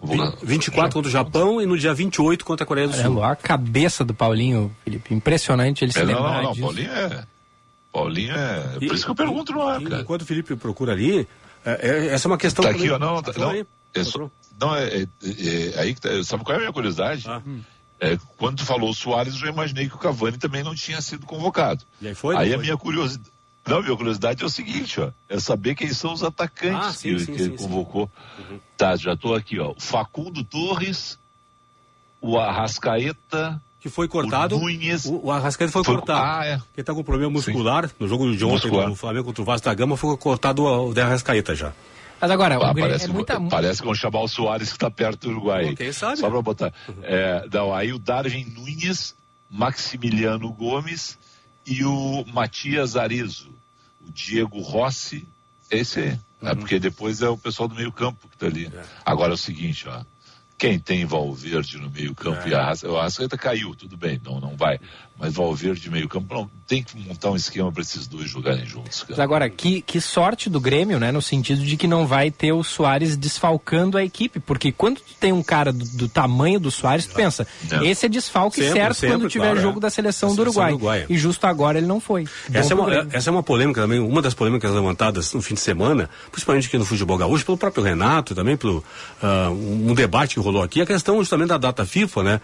Convoca- 0.00 0.38
24 0.42 0.92
contra 0.92 1.08
o 1.08 1.12
Japão 1.12 1.60
e 1.60 1.66
no 1.66 1.76
dia 1.76 1.92
28 1.92 2.44
contra 2.44 2.64
a 2.64 2.66
Coreia 2.66 2.86
do 2.88 2.94
Sul. 2.96 3.22
A 3.22 3.34
cabeça 3.34 4.04
do 4.04 4.14
Paulinho, 4.14 4.74
Felipe. 4.84 5.12
Impressionante 5.12 5.84
ele 5.84 5.92
se 5.92 5.98
É, 5.98 6.04
não, 6.04 6.14
lembrar 6.14 6.32
não, 6.36 6.42
não. 6.44 6.50
disso. 6.52 6.62
Paulinho 6.64 6.92
é. 6.92 7.24
Paulinho 7.92 8.34
é. 8.36 8.76
E- 8.80 8.86
Por 8.86 8.94
isso 8.94 9.04
que 9.04 9.10
eu 9.10 9.14
pergunto 9.14 9.52
no 9.52 9.62
ar, 9.62 9.80
E 9.82 9.84
cara. 9.86 10.02
Enquanto 10.02 10.22
o 10.22 10.24
Felipe 10.26 10.54
procura 10.56 10.92
ali, 10.92 11.26
é, 11.64 11.88
é- 11.88 12.06
essa 12.14 12.26
é 12.26 12.30
uma 12.30 12.38
questão. 12.38 12.64
Tá 12.64 12.70
aqui, 12.70 12.88
ó. 12.90 12.98
Não, 12.98 13.16
tá, 13.16 13.32
Procura 13.32 13.46
não. 13.46 13.52
aí. 13.54 13.66
É 13.94 14.04
só- 14.04 14.30
não, 14.60 14.76
é, 14.76 14.86
é- 15.02 15.06
é- 15.24 15.80
aí 15.80 15.94
que 15.94 16.00
tá, 16.00 16.10
sabe 16.22 16.44
qual 16.44 16.54
é 16.54 16.56
a 16.58 16.60
minha 16.60 16.72
curiosidade? 16.72 17.24
Ah. 17.26 17.42
É, 18.00 18.16
quando 18.36 18.58
tu 18.58 18.64
falou 18.64 18.90
o 18.90 18.94
Soares, 18.94 19.32
eu 19.34 19.40
já 19.40 19.48
imaginei 19.48 19.88
que 19.88 19.94
o 19.96 19.98
Cavani 19.98 20.38
também 20.38 20.62
não 20.62 20.74
tinha 20.74 21.00
sido 21.00 21.26
convocado. 21.26 21.82
E 22.00 22.06
aí 22.06 22.14
foi? 22.14 22.36
Aí 22.36 22.54
a 22.54 22.58
minha 22.58 22.76
curiosidade. 22.76 23.28
Não, 23.68 23.82
minha 23.82 23.96
curiosidade 23.96 24.42
é 24.42 24.46
o 24.46 24.50
seguinte, 24.50 25.00
ó. 25.00 25.10
É 25.28 25.38
saber 25.38 25.74
quem 25.74 25.92
são 25.92 26.12
os 26.12 26.22
atacantes 26.22 26.86
Ah, 26.88 26.92
sim, 26.92 27.14
que, 27.14 27.20
sim, 27.20 27.32
que 27.32 27.38
sim, 27.38 27.44
ele 27.44 27.58
sim. 27.58 27.64
convocou. 27.64 28.10
Tá, 28.76 28.96
já 28.96 29.16
tô 29.16 29.34
aqui, 29.34 29.58
ó. 29.58 29.70
O 29.72 29.80
Facundo 29.80 30.42
Torres, 30.44 31.18
o 32.20 32.38
Arrascaeta, 32.38 33.60
Que 33.80 33.88
foi 33.88 34.08
cortado. 34.08 34.56
O 34.56 34.60
Nunes. 34.60 35.04
O, 35.04 35.26
o 35.26 35.30
Arrascaeta 35.30 35.72
foi, 35.72 35.84
Foi- 35.84 35.94
cortado. 35.96 36.20
Ah, 36.20 36.60
é. 36.76 36.82
Tá 36.82 36.92
com 36.94 37.02
problema 37.04 37.30
muscular. 37.32 37.90
No 37.98 38.08
jogo 38.08 38.34
de 38.36 38.44
ontem, 38.44 38.54
Muscular. 38.54 38.88
no 38.88 38.94
Flamengo 38.96 39.24
contra 39.26 39.42
o 39.42 39.44
Vasco 39.44 39.64
da 39.66 39.74
Gama, 39.74 39.96
foi 39.96 40.16
cortado 40.16 40.64
o 40.64 40.92
de 40.94 41.00
Arrascaeta 41.00 41.54
já. 41.54 41.72
Mas 42.20 42.30
agora, 42.32 42.56
Ah, 42.56 42.74
parece, 42.74 43.04
é 43.04 43.08
muita... 43.08 43.40
parece 43.42 43.80
que 43.80 43.86
vão 43.86 43.94
chamar 43.94 44.20
o 44.22 44.26
Soares 44.28 44.70
que 44.70 44.74
está 44.76 44.90
perto 44.90 45.28
do 45.28 45.30
Uruguai. 45.30 45.72
Quem 45.76 45.92
sabe? 45.92 46.16
Só 46.16 46.28
para 46.28 46.42
botar. 46.42 46.72
É, 47.02 47.46
não, 47.52 47.72
aí 47.72 47.92
o 47.92 47.98
Darwin 48.00 48.44
Nunes, 48.56 49.14
Maximiliano 49.48 50.50
Gomes 50.52 51.16
e 51.64 51.84
o 51.84 52.24
Matias 52.32 52.96
Arizo. 52.96 53.48
Diego 54.08 54.60
Rossi, 54.60 55.26
esse 55.70 56.00
aí. 56.00 56.18
né? 56.40 56.54
Porque 56.54 56.78
depois 56.78 57.20
é 57.22 57.28
o 57.28 57.36
pessoal 57.36 57.68
do 57.68 57.74
meio 57.74 57.92
campo 57.92 58.28
que 58.28 58.36
está 58.36 58.46
ali. 58.46 58.70
Agora 59.04 59.32
é 59.32 59.34
o 59.34 59.38
seguinte, 59.38 59.88
ó. 59.88 60.04
Quem 60.56 60.76
tem 60.78 61.04
Valverde 61.04 61.78
no 61.78 61.88
meio 61.88 62.14
campo 62.16 62.48
e 62.48 62.54
a 62.54 62.60
Arrascaeta, 62.62 62.92
o 62.92 62.98
Arrascaeta 62.98 63.38
caiu, 63.38 63.76
tudo 63.76 63.96
bem, 63.96 64.20
não, 64.24 64.40
não 64.40 64.56
vai. 64.56 64.80
Mas 65.16 65.34
Valverde 65.34 65.88
meio 65.88 66.08
campo, 66.08 66.34
não, 66.34 66.50
tem 66.68 66.82
que 66.82 66.98
montar 66.98 67.30
um 67.30 67.36
esquema 67.36 67.72
para 67.72 67.80
esses 67.80 68.06
dois 68.06 68.28
jogarem 68.28 68.66
juntos. 68.66 69.02
Mas 69.08 69.16
Cara. 69.16 69.22
agora, 69.24 69.50
que, 69.50 69.80
que 69.80 70.02
sorte 70.02 70.50
do 70.50 70.60
Grêmio, 70.60 71.00
né? 71.00 71.10
No 71.10 71.22
sentido 71.22 71.62
de 71.62 71.78
que 71.78 71.86
não 71.86 72.06
vai 72.06 72.30
ter 72.30 72.52
o 72.52 72.62
Soares 72.62 73.16
desfalcando 73.16 73.96
a 73.96 74.04
equipe. 74.04 74.38
Porque 74.38 74.70
quando 74.70 75.00
tu 75.00 75.14
tem 75.18 75.32
um 75.32 75.42
cara 75.42 75.72
do, 75.72 75.82
do 75.86 76.08
tamanho 76.10 76.60
do 76.60 76.70
Soares, 76.70 77.06
tu 77.06 77.14
pensa, 77.14 77.46
Não. 77.70 77.82
esse 77.82 78.04
é 78.04 78.08
desfalque 78.08 78.60
Sempre, 78.60 78.78
certo 78.80 78.94
sempre, 78.94 79.16
quando 79.16 79.30
tiver 79.30 79.44
claro, 79.46 79.60
jogo 79.62 79.78
é. 79.78 79.80
da 79.80 79.90
seleção, 79.90 80.28
Da 80.28 80.44
do, 80.44 80.52
seleção 80.52 80.62
Uruguai. 80.62 80.70
do 80.70 80.76
Uruguai. 80.76 81.06
E 81.08 81.16
justo 81.16 81.46
agora 81.46 81.78
ele 81.78 81.86
não 81.86 82.00
foi. 82.00 82.26
Essa 82.52 82.74
é, 82.74 82.76
uma, 82.76 83.08
essa 83.12 83.30
é 83.30 83.32
uma 83.32 83.42
polêmica 83.42 83.80
também, 83.80 83.98
uma 83.98 84.20
das 84.20 84.34
polêmicas 84.34 84.70
levantadas 84.70 85.32
no 85.32 85.40
fim 85.40 85.54
de 85.54 85.60
semana, 85.60 86.10
principalmente 86.30 86.68
aqui 86.68 86.76
no 86.76 86.84
futebol 86.84 87.16
gaúcho, 87.16 87.46
pelo 87.46 87.56
próprio 87.56 87.82
Renato, 87.82 88.34
também 88.34 88.58
pelo 88.58 88.84
um, 89.22 89.90
um 89.90 89.94
debate 89.94 90.34
que 90.34 90.40
rolou 90.40 90.62
aqui, 90.62 90.82
a 90.82 90.86
questão 90.86 91.16
justamente 91.18 91.48
da 91.48 91.56
data 91.56 91.86
FIFA, 91.86 92.22
né? 92.22 92.40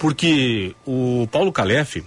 Porque 0.00 0.74
o 0.84 1.28
Paulo 1.30 1.52
Calef, 1.52 2.02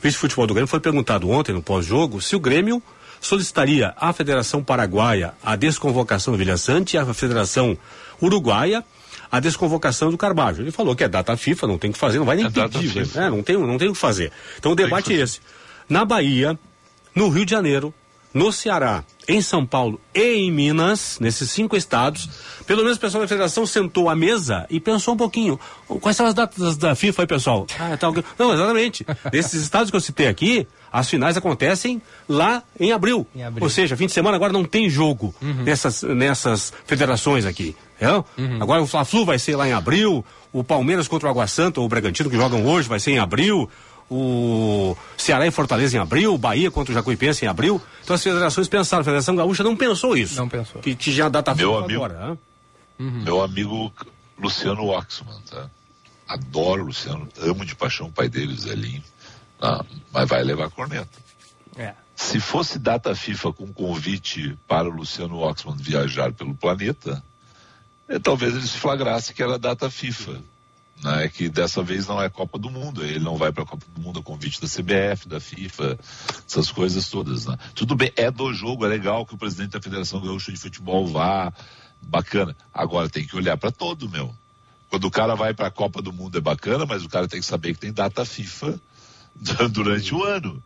vice-futebol 0.00 0.46
do 0.46 0.54
Grêmio, 0.54 0.68
foi 0.68 0.80
perguntado 0.80 1.28
ontem 1.30 1.52
no 1.52 1.62
pós-jogo 1.62 2.20
se 2.20 2.36
o 2.36 2.40
Grêmio 2.40 2.82
solicitaria 3.20 3.94
à 3.96 4.12
Federação 4.12 4.62
Paraguaia 4.62 5.34
a 5.42 5.56
desconvocação 5.56 6.32
do 6.32 6.38
Vilha 6.38 6.56
Sante 6.56 6.94
e 6.94 6.98
à 6.98 7.14
Federação 7.14 7.76
Uruguaia 8.22 8.84
a 9.30 9.40
desconvocação 9.40 10.10
do 10.10 10.16
Carvalho. 10.16 10.62
Ele 10.62 10.70
falou 10.70 10.96
que 10.96 11.04
é 11.04 11.08
data 11.08 11.36
FIFA, 11.36 11.66
não 11.66 11.78
tem 11.78 11.90
o 11.90 11.92
que 11.92 11.98
fazer, 11.98 12.18
não 12.18 12.24
vai 12.24 12.36
nem 12.36 12.46
É 12.46 12.50
pedir, 12.50 13.06
né? 13.14 13.28
não, 13.28 13.42
tem, 13.42 13.58
não 13.58 13.76
tem 13.76 13.88
o 13.88 13.92
que 13.92 13.98
fazer. 13.98 14.32
Então 14.58 14.72
o 14.72 14.74
debate 14.74 15.12
é 15.12 15.16
esse. 15.16 15.40
Na 15.88 16.04
Bahia, 16.04 16.58
no 17.14 17.28
Rio 17.28 17.44
de 17.44 17.50
Janeiro, 17.50 17.92
no 18.32 18.52
Ceará, 18.52 19.04
em 19.26 19.40
São 19.40 19.64
Paulo 19.66 20.00
e 20.14 20.34
em 20.36 20.50
Minas, 20.52 21.18
nesses 21.20 21.50
cinco 21.50 21.76
estados, 21.76 22.28
pelo 22.66 22.82
menos 22.82 22.96
o 22.96 23.00
pessoal 23.00 23.22
da 23.22 23.28
federação 23.28 23.66
sentou 23.66 24.08
à 24.08 24.14
mesa 24.14 24.66
e 24.70 24.78
pensou 24.80 25.14
um 25.14 25.16
pouquinho. 25.16 25.58
Quais 26.00 26.16
são 26.16 26.26
as 26.26 26.34
datas 26.34 26.76
da 26.76 26.94
FIFA 26.94 27.22
aí, 27.22 27.26
pessoal? 27.26 27.66
Ah, 27.78 27.96
tá. 27.96 28.10
Não, 28.38 28.52
exatamente. 28.52 29.06
Nesses 29.32 29.62
estados 29.62 29.90
que 29.90 29.96
eu 29.96 30.00
citei 30.00 30.28
aqui, 30.28 30.66
as 30.92 31.08
finais 31.08 31.36
acontecem 31.36 32.00
lá 32.28 32.62
em 32.78 32.92
abril. 32.92 33.26
Em 33.34 33.42
abril. 33.42 33.64
Ou 33.64 33.70
seja, 33.70 33.96
fim 33.96 34.06
de 34.06 34.12
semana 34.12 34.36
agora 34.36 34.52
não 34.52 34.64
tem 34.64 34.88
jogo 34.88 35.34
nessas, 35.40 36.02
nessas 36.02 36.72
federações 36.86 37.44
aqui. 37.44 37.74
entendeu? 37.96 38.24
Agora 38.60 38.82
o 38.82 38.86
Fla-Flu 38.86 39.24
vai 39.24 39.38
ser 39.38 39.56
lá 39.56 39.68
em 39.68 39.72
abril, 39.72 40.24
o 40.52 40.62
Palmeiras 40.64 41.08
contra 41.08 41.28
o 41.28 41.30
Água 41.30 41.46
Santa 41.46 41.80
ou 41.80 41.86
o 41.86 41.88
Bragantino 41.88 42.30
que 42.30 42.36
jogam 42.36 42.64
hoje 42.66 42.88
vai 42.88 43.00
ser 43.00 43.12
em 43.12 43.18
abril, 43.18 43.68
o 44.10 44.96
Ceará 45.16 45.46
e 45.46 45.50
Fortaleza 45.50 45.96
em 45.96 46.00
abril, 46.00 46.34
o 46.34 46.38
Bahia 46.38 46.70
contra 46.70 46.92
o 46.92 46.94
Jacuipense 46.94 47.44
em 47.44 47.48
abril. 47.48 47.80
Então 48.02 48.14
as 48.16 48.22
federações 48.22 48.68
pensaram, 48.68 49.02
a 49.02 49.04
Federação 49.04 49.36
Gaúcha 49.36 49.62
não 49.62 49.76
pensou 49.76 50.16
isso. 50.16 50.36
Não 50.36 50.48
pensou. 50.48 50.80
Que 50.80 50.94
tinha 50.94 51.26
a 51.26 51.28
data 51.28 51.54
Meu 51.54 51.72
FIFA 51.72 51.84
amigo. 51.84 52.04
agora. 52.04 52.30
né? 52.30 52.38
Meu 52.98 53.42
amigo 53.42 53.92
Luciano 54.38 54.86
Oxman, 54.86 55.40
tá? 55.50 55.68
Adoro 56.26 56.82
o 56.82 56.86
Luciano, 56.86 57.28
amo 57.40 57.64
de 57.64 57.74
paixão 57.74 58.06
o 58.08 58.12
pai 58.12 58.28
dele, 58.28 58.52
o 58.52 58.58
Zelinho. 58.58 59.02
Ah, 59.60 59.84
mas 60.12 60.28
vai 60.28 60.42
levar 60.42 60.70
corneta. 60.70 61.08
É. 61.76 61.94
Se 62.14 62.40
fosse 62.40 62.78
data 62.78 63.14
FIFA 63.14 63.52
com 63.52 63.72
convite 63.72 64.56
para 64.66 64.88
o 64.88 64.92
Luciano 64.92 65.38
Oxman 65.38 65.76
viajar 65.76 66.32
pelo 66.32 66.54
planeta, 66.54 67.22
eh, 68.08 68.18
talvez 68.18 68.54
ele 68.54 68.66
se 68.66 68.76
flagrasse 68.78 69.32
que 69.32 69.42
era 69.42 69.58
data 69.58 69.88
FIFA. 69.88 70.40
Né, 71.02 71.28
que 71.28 71.48
dessa 71.48 71.80
vez 71.80 72.08
não 72.08 72.20
é 72.20 72.28
Copa 72.28 72.58
do 72.58 72.68
Mundo, 72.68 73.04
ele 73.04 73.20
não 73.20 73.36
vai 73.36 73.52
para 73.52 73.62
a 73.62 73.66
Copa 73.66 73.86
do 73.94 74.00
Mundo 74.00 74.18
a 74.18 74.22
convite 74.22 74.60
da 74.60 74.66
CBF, 74.66 75.28
da 75.28 75.38
FIFA, 75.38 75.96
essas 76.44 76.72
coisas 76.72 77.08
todas. 77.08 77.46
Né? 77.46 77.56
Tudo 77.72 77.94
bem, 77.94 78.12
é 78.16 78.30
do 78.32 78.52
jogo, 78.52 78.84
é 78.84 78.88
legal 78.88 79.24
que 79.24 79.34
o 79.34 79.38
presidente 79.38 79.70
da 79.70 79.80
Federação 79.80 80.20
Gaúcha 80.20 80.50
de 80.50 80.58
Futebol 80.58 81.06
vá, 81.06 81.52
bacana. 82.02 82.56
Agora 82.74 83.08
tem 83.08 83.24
que 83.24 83.36
olhar 83.36 83.56
para 83.56 83.70
todo, 83.70 84.08
meu. 84.08 84.34
Quando 84.90 85.04
o 85.04 85.10
cara 85.10 85.36
vai 85.36 85.54
para 85.54 85.68
a 85.68 85.70
Copa 85.70 86.02
do 86.02 86.12
Mundo 86.12 86.38
é 86.38 86.40
bacana, 86.40 86.84
mas 86.84 87.04
o 87.04 87.08
cara 87.08 87.28
tem 87.28 87.38
que 87.40 87.46
saber 87.46 87.74
que 87.74 87.80
tem 87.80 87.92
data 87.92 88.24
FIFA 88.24 88.80
durante 89.70 90.12
o 90.12 90.24
ano. 90.24 90.60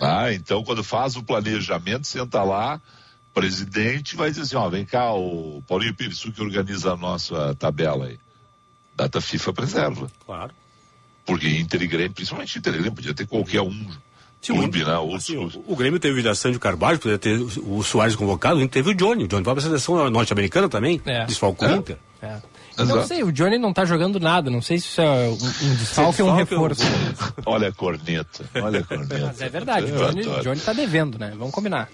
Ah, 0.00 0.32
então 0.32 0.62
quando 0.62 0.84
faz 0.84 1.16
o 1.16 1.22
planejamento, 1.22 2.06
senta 2.06 2.42
lá, 2.44 2.80
presidente 3.34 4.14
vai 4.14 4.30
dizer 4.30 4.42
assim, 4.42 4.56
ó, 4.56 4.68
vem 4.68 4.84
cá, 4.84 5.12
o 5.12 5.62
Paulinho 5.66 5.94
Pires, 5.94 6.22
que 6.22 6.42
organiza 6.42 6.92
a 6.92 6.96
nossa 6.96 7.54
tabela 7.54 8.06
aí. 8.06 8.18
Data 8.96 9.20
FIFA 9.20 9.52
preserva. 9.52 10.10
Claro. 10.24 10.50
Porque 11.24 11.48
Inter 11.48 11.82
e 11.82 11.86
Grêmio, 11.86 12.12
principalmente 12.12 12.58
Inter 12.58 12.72
e 12.72 12.76
Grêmio, 12.78 12.94
podia 12.94 13.12
ter 13.14 13.26
qualquer 13.26 13.60
um 13.60 13.86
Sim, 14.40 14.54
clube, 14.54 14.82
o- 14.82 14.86
né? 14.86 14.96
Outros 14.98 15.24
assim, 15.24 15.34
clubes. 15.34 15.56
o, 15.56 15.64
o 15.72 15.76
Grêmio 15.76 15.98
teve 15.98 16.14
o 16.14 16.16
Vilhaçante 16.16 16.58
Carvalho, 16.58 16.98
poderia 16.98 17.18
ter 17.18 17.38
o, 17.38 17.78
o 17.78 17.82
Soares 17.82 18.14
convocado, 18.16 18.56
o 18.58 18.62
Inter 18.62 18.82
teve 18.82 18.90
o 18.90 18.94
Johnny. 18.94 19.24
O 19.24 19.28
Johnny 19.28 19.42
vai 19.42 19.54
para 19.54 19.62
a 19.64 19.66
seleção 19.66 20.08
norte-americana 20.08 20.68
também, 20.68 21.00
É. 21.04 21.24
desfalcou 21.26 21.68
o 21.68 21.70
É. 21.72 21.74
Inter. 21.76 21.96
É. 22.22 22.36
Não 22.78 22.84
Exato. 22.84 23.08
sei, 23.08 23.22
o 23.22 23.32
Johnny 23.32 23.58
não 23.58 23.72
tá 23.72 23.84
jogando 23.86 24.20
nada. 24.20 24.50
Não 24.50 24.60
sei 24.60 24.78
se 24.78 24.86
isso 24.88 25.00
é 25.00 25.28
um, 25.28 25.36
desfalque 25.76 26.22
ou 26.22 26.28
um 26.28 26.34
reforço. 26.36 26.82
Olha 27.46 27.68
a 27.68 27.72
corneta, 27.72 28.44
olha 28.54 28.80
a 28.80 28.82
corneta. 28.84 29.18
Mas 29.26 29.40
é 29.40 29.48
verdade, 29.48 29.90
o 29.92 29.96
Johnny. 29.96 30.22
Johnny 30.42 30.60
tá 30.60 30.72
devendo, 30.74 31.18
né? 31.18 31.32
Vamos 31.38 31.54
combinar. 31.54 31.88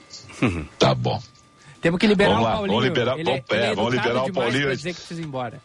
Tá 0.81 0.93
bom. 0.95 1.23
Temos 1.81 1.99
que 2.01 2.07
liberar 2.07 2.31
Vamos 2.35 2.45
lá, 2.45 2.51
o 2.51 2.57
Paulinho. 2.57 2.73
vamos 2.79 2.85
liberar- 2.89 3.15
ele, 3.15 3.25
vamos- 3.25 3.43
ele 3.51 3.61
é, 3.63 3.75
vamos 3.75 3.95
liberar 3.95 4.25
o 4.25 4.33
Paulinho. 4.33 4.63
Pra 4.67 4.75
dizer 4.75 4.91
que 4.95 4.99
precisa 5.01 5.21
ir 5.21 5.25
embora. 5.25 5.61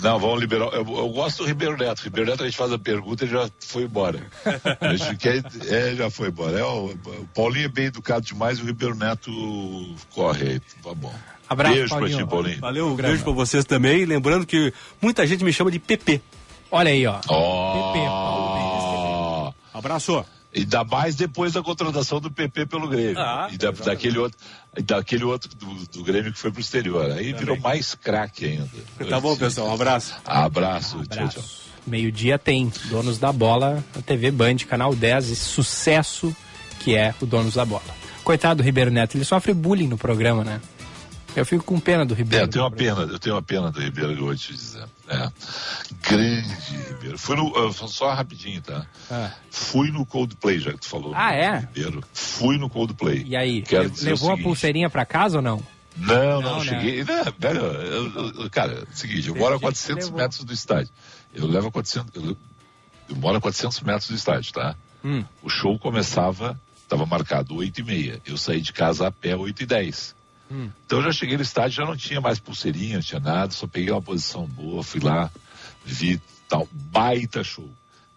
Não, 0.00 0.18
vamos 0.18 0.40
liberar. 0.40 0.66
Eu, 0.72 0.86
eu 0.86 1.08
gosto 1.10 1.42
do 1.42 1.46
Ribeiro 1.46 1.76
Neto. 1.76 2.00
Ribeiro 2.00 2.30
Neto 2.30 2.42
a 2.42 2.46
gente 2.46 2.56
faz 2.56 2.72
a 2.72 2.78
pergunta 2.78 3.24
e 3.24 3.28
já 3.28 3.48
foi 3.60 3.84
embora. 3.84 4.20
A 4.80 4.96
gente 4.96 5.16
quer, 5.16 5.42
é, 5.68 5.94
já 5.94 6.10
foi 6.10 6.28
embora. 6.28 6.58
É, 6.58 6.64
o, 6.64 6.86
o 6.86 7.28
Paulinho 7.34 7.66
é 7.66 7.68
bem 7.68 7.86
educado 7.86 8.24
demais 8.24 8.58
e 8.58 8.62
o 8.62 8.66
Ribeiro 8.66 8.94
Neto 8.94 9.30
corre 10.14 10.52
aí. 10.52 10.60
Tá 10.82 10.94
bom. 10.94 11.14
Abraço, 11.48 11.74
Beijo 11.74 11.90
Paulinho. 11.90 12.16
pra 12.16 12.24
ti, 12.24 12.30
Paulinho. 12.30 12.60
Valeu, 12.60 12.88
um 12.88 12.96
beijo 12.96 13.22
para 13.22 13.32
vocês 13.32 13.64
também. 13.64 14.04
Lembrando 14.04 14.46
que 14.46 14.72
muita 15.00 15.26
gente 15.26 15.44
me 15.44 15.52
chama 15.52 15.70
de 15.70 15.78
PP. 15.78 16.20
Olha 16.70 16.90
aí, 16.90 17.06
ó. 17.06 17.20
Ó. 17.28 17.92
Paulo 17.92 19.54
Abraço. 19.74 20.24
Ainda 20.54 20.84
mais 20.84 21.14
depois 21.16 21.54
da 21.54 21.62
contratação 21.62 22.20
do 22.20 22.30
PP 22.30 22.66
pelo 22.66 22.86
Grêmio. 22.88 23.18
Ah, 23.18 23.48
e 23.50 23.56
da- 23.56 23.70
daquele 23.70 24.18
outro, 24.18 24.38
e 24.76 24.82
daquele 24.82 25.24
outro 25.24 25.48
do, 25.56 25.74
do 25.86 26.02
Grêmio 26.04 26.32
que 26.32 26.38
foi 26.38 26.50
pro 26.52 26.60
exterior. 26.60 27.10
Aí 27.10 27.32
virou 27.32 27.58
mais 27.58 27.94
craque 27.94 28.44
ainda. 28.44 28.68
Tá 29.08 29.18
bom, 29.18 29.34
pessoal. 29.36 29.68
Um 29.68 29.74
abraço. 29.74 30.14
Abraço. 30.24 30.96
Tchau, 30.98 31.06
tchau. 31.06 31.22
Abraço. 31.28 31.62
Meio-dia 31.86 32.38
tem 32.38 32.70
Donos 32.90 33.18
da 33.18 33.32
Bola, 33.32 33.82
na 33.96 34.02
TV 34.02 34.30
Band, 34.30 34.56
canal 34.68 34.94
10, 34.94 35.30
esse 35.30 35.44
sucesso 35.44 36.34
que 36.80 36.94
é 36.94 37.14
o 37.20 37.26
Donos 37.26 37.54
da 37.54 37.64
Bola. 37.64 37.82
Coitado 38.22 38.62
do 38.62 38.64
Ribeiro 38.64 38.90
Neto, 38.90 39.16
ele 39.16 39.24
sofre 39.24 39.52
bullying 39.54 39.88
no 39.88 39.96
programa, 39.98 40.44
né? 40.44 40.60
Eu 41.34 41.46
fico 41.46 41.64
com 41.64 41.80
pena 41.80 42.04
do 42.04 42.12
É, 42.14 42.18
Ribeiro. 42.18 42.44
eu 42.44 42.48
tenho 42.48 42.64
uma 42.64 42.70
pena, 42.70 43.00
eu 43.02 43.18
tenho 43.18 43.34
uma 43.34 43.42
pena 43.42 43.70
do 43.72 43.80
Ribeiro 43.80 44.14
que 44.14 44.20
eu 44.20 44.26
vou 44.26 44.36
te 44.36 44.52
dizer. 44.52 44.81
É. 45.12 45.30
Grande 46.08 46.48
Ribeiro. 46.88 47.18
Fui 47.18 47.36
no, 47.36 47.48
uh, 47.68 47.72
só 47.88 48.12
rapidinho, 48.14 48.60
tá? 48.62 48.86
Ah. 49.10 49.30
Fui 49.50 49.90
no 49.90 50.04
Coldplay, 50.06 50.58
já 50.58 50.72
que 50.72 50.78
tu 50.80 50.88
falou. 50.88 51.12
Ah, 51.14 51.32
é? 51.34 51.58
Ribeiro. 51.60 52.02
Fui 52.12 52.56
no 52.58 52.68
Coldplay. 52.70 53.24
E 53.26 53.36
aí, 53.36 53.62
Quero 53.62 53.92
levou 54.02 54.32
a 54.32 54.38
pulseirinha 54.38 54.88
pra 54.90 55.04
casa 55.04 55.36
ou 55.38 55.42
não? 55.42 55.62
Não, 55.96 56.40
Não, 56.40 56.42
não, 56.42 56.64
né? 56.64 56.70
cheguei. 56.70 57.04
Né, 57.04 57.22
velho, 57.38 57.60
eu- 57.60 58.34
eu- 58.42 58.50
cara, 58.50 58.72
é 58.72 58.82
o 58.82 58.96
seguinte, 58.96 59.28
eu 59.28 59.34
moro 59.34 59.50
a 59.54 59.58
gente 59.58 59.60
que 59.60 59.64
400 59.66 60.04
levou. 60.06 60.20
metros 60.20 60.44
do 60.44 60.52
estádio. 60.52 60.90
Eu 61.34 61.46
levo 61.46 61.68
a 61.68 61.70
400. 61.70 62.14
Eu, 62.14 62.36
eu 63.10 63.16
moro 63.16 63.36
a 63.36 63.40
400 63.40 63.80
metros 63.82 64.08
do 64.08 64.14
estádio, 64.16 64.52
tá? 64.54 64.74
Hum. 65.04 65.22
O 65.42 65.50
show 65.50 65.78
começava, 65.78 66.58
estava 66.82 67.04
marcado 67.04 67.54
8 67.56 67.80
e 67.80 67.84
meia. 67.84 68.22
Eu 68.24 68.38
saí 68.38 68.62
de 68.62 68.72
casa 68.72 69.06
a 69.06 69.12
pé 69.12 69.36
8 69.36 69.62
e 69.64 69.66
10. 69.66 70.14
Hum. 70.52 70.70
Então 70.84 70.98
eu 70.98 71.04
já 71.04 71.12
cheguei 71.12 71.36
no 71.36 71.42
estádio, 71.42 71.76
já 71.76 71.84
não 71.86 71.96
tinha 71.96 72.20
mais 72.20 72.38
pulseirinha, 72.38 72.96
não 72.96 73.02
tinha 73.02 73.20
nada, 73.20 73.50
só 73.52 73.66
peguei 73.66 73.90
uma 73.90 74.02
posição 74.02 74.46
boa, 74.46 74.82
fui 74.82 75.00
lá, 75.00 75.30
vi 75.82 76.20
tal, 76.46 76.68
baita 76.70 77.42
show. 77.42 77.68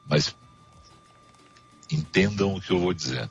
Mas 0.05 0.35
entendam 1.89 2.53
o 2.53 2.61
que 2.61 2.71
eu 2.71 2.79
vou 2.79 2.93
dizer. 2.93 3.29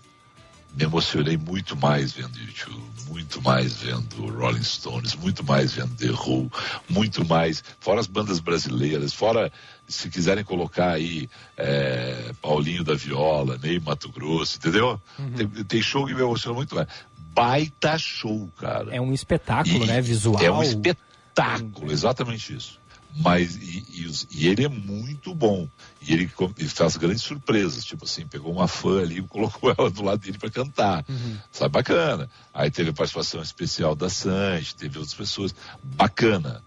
Me 0.74 0.84
emocionei 0.84 1.36
muito 1.36 1.76
mais 1.76 2.12
vendo 2.12 2.36
YouTube, 2.36 2.82
muito 3.06 3.40
mais 3.40 3.74
vendo 3.74 4.26
Rolling 4.26 4.64
Stones, 4.64 5.14
muito 5.14 5.44
mais 5.44 5.72
vendo 5.72 5.94
The 5.94 6.10
Who, 6.10 6.50
muito 6.88 7.24
mais, 7.24 7.62
fora 7.78 8.00
as 8.00 8.08
bandas 8.08 8.40
brasileiras, 8.40 9.14
fora 9.14 9.52
se 9.86 10.10
quiserem 10.10 10.42
colocar 10.42 10.92
aí 10.92 11.28
é, 11.56 12.32
Paulinho 12.42 12.82
da 12.82 12.94
Viola, 12.94 13.56
Ney 13.58 13.78
Mato 13.78 14.08
Grosso, 14.08 14.56
entendeu? 14.56 15.00
Uhum. 15.16 15.32
Tem, 15.32 15.46
tem 15.64 15.82
show 15.82 16.06
que 16.06 16.14
me 16.14 16.22
emociona 16.22 16.56
muito 16.56 16.74
mais. 16.74 16.88
Baita 17.34 17.98
show, 17.98 18.50
cara. 18.56 18.94
É 18.94 19.00
um 19.00 19.12
espetáculo, 19.12 19.84
E 19.84 19.86
né? 19.86 20.00
Visual. 20.00 20.42
É 20.42 20.50
um 20.50 20.62
espetáculo, 20.62 21.90
exatamente 21.90 22.54
isso. 22.54 22.78
Mas, 23.16 23.56
e, 23.56 23.84
e 23.90 24.04
e 24.30 24.48
ele 24.48 24.64
é 24.64 24.68
muito 24.68 25.34
bom. 25.34 25.68
E 26.02 26.12
ele, 26.12 26.30
ele 26.58 26.68
faz 26.68 26.96
grandes 26.96 27.22
surpresas. 27.22 27.84
Tipo 27.84 28.04
assim, 28.04 28.26
pegou 28.26 28.52
uma 28.52 28.66
fã 28.66 29.00
ali 29.00 29.18
e 29.18 29.22
colocou 29.22 29.70
ela 29.76 29.90
do 29.90 30.02
lado 30.02 30.18
dele 30.18 30.38
para 30.38 30.50
cantar. 30.50 31.04
Sabe, 31.52 31.72
bacana. 31.72 32.28
Aí 32.52 32.70
teve 32.70 32.90
a 32.90 32.92
participação 32.92 33.40
especial 33.40 33.94
da 33.94 34.08
Sanji, 34.08 34.74
teve 34.74 34.98
outras 34.98 35.14
pessoas. 35.14 35.54
Bacana. 35.82 36.62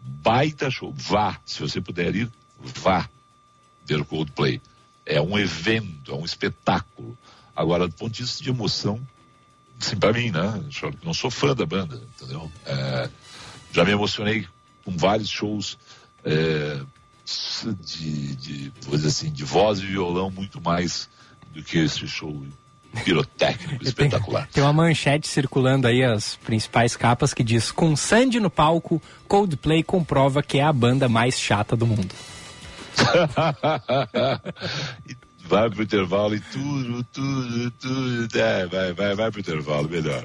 Baita 0.00 0.70
show. 0.70 0.92
Vá, 0.94 1.40
se 1.44 1.60
você 1.60 1.80
puder 1.80 2.14
ir, 2.14 2.30
vá 2.60 3.08
ver 3.84 4.00
o 4.00 4.04
Coldplay. 4.04 4.60
É 5.04 5.20
um 5.20 5.38
evento, 5.38 6.12
é 6.12 6.14
um 6.14 6.24
espetáculo. 6.24 7.16
Agora, 7.54 7.88
do 7.88 7.94
ponto 7.94 8.12
de 8.12 8.22
vista 8.22 8.42
de 8.42 8.50
emoção, 8.50 9.00
assim, 9.86 9.96
pra 9.96 10.12
mim, 10.12 10.30
né? 10.30 10.60
Não 11.04 11.14
sou 11.14 11.30
fã 11.30 11.54
da 11.54 11.64
banda, 11.64 12.00
entendeu? 12.16 12.50
É, 12.64 13.08
já 13.72 13.84
me 13.84 13.92
emocionei 13.92 14.46
com 14.84 14.96
vários 14.96 15.28
shows 15.28 15.78
é, 16.24 16.80
de, 17.84 18.36
de, 18.36 18.72
vou 18.82 18.96
dizer 18.96 19.08
assim, 19.08 19.30
de 19.30 19.44
voz 19.44 19.78
e 19.78 19.86
violão 19.86 20.30
muito 20.30 20.60
mais 20.60 21.08
do 21.54 21.62
que 21.62 21.78
esse 21.78 22.06
show 22.06 22.44
pirotécnico 23.04 23.82
espetacular. 23.84 24.48
Tem 24.52 24.62
uma 24.62 24.72
manchete 24.72 25.28
circulando 25.28 25.86
aí, 25.86 26.02
as 26.02 26.36
principais 26.36 26.96
capas, 26.96 27.32
que 27.32 27.44
diz: 27.44 27.70
Com 27.70 27.96
Sandy 27.96 28.40
no 28.40 28.50
palco, 28.50 29.00
Coldplay 29.28 29.82
comprova 29.82 30.42
que 30.42 30.58
é 30.58 30.62
a 30.62 30.72
banda 30.72 31.08
mais 31.08 31.38
chata 31.38 31.76
do 31.76 31.86
mundo. 31.86 32.14
Vai 35.48 35.70
pro 35.70 35.82
intervalo 35.82 36.34
e 36.34 36.40
tudo, 36.40 37.04
tudo, 37.12 37.70
tudo. 37.72 38.38
É, 38.38 38.66
vai, 38.66 38.92
vai, 38.92 39.14
vai 39.14 39.30
pro 39.30 39.40
intervalo, 39.40 39.88
melhor. 39.88 40.24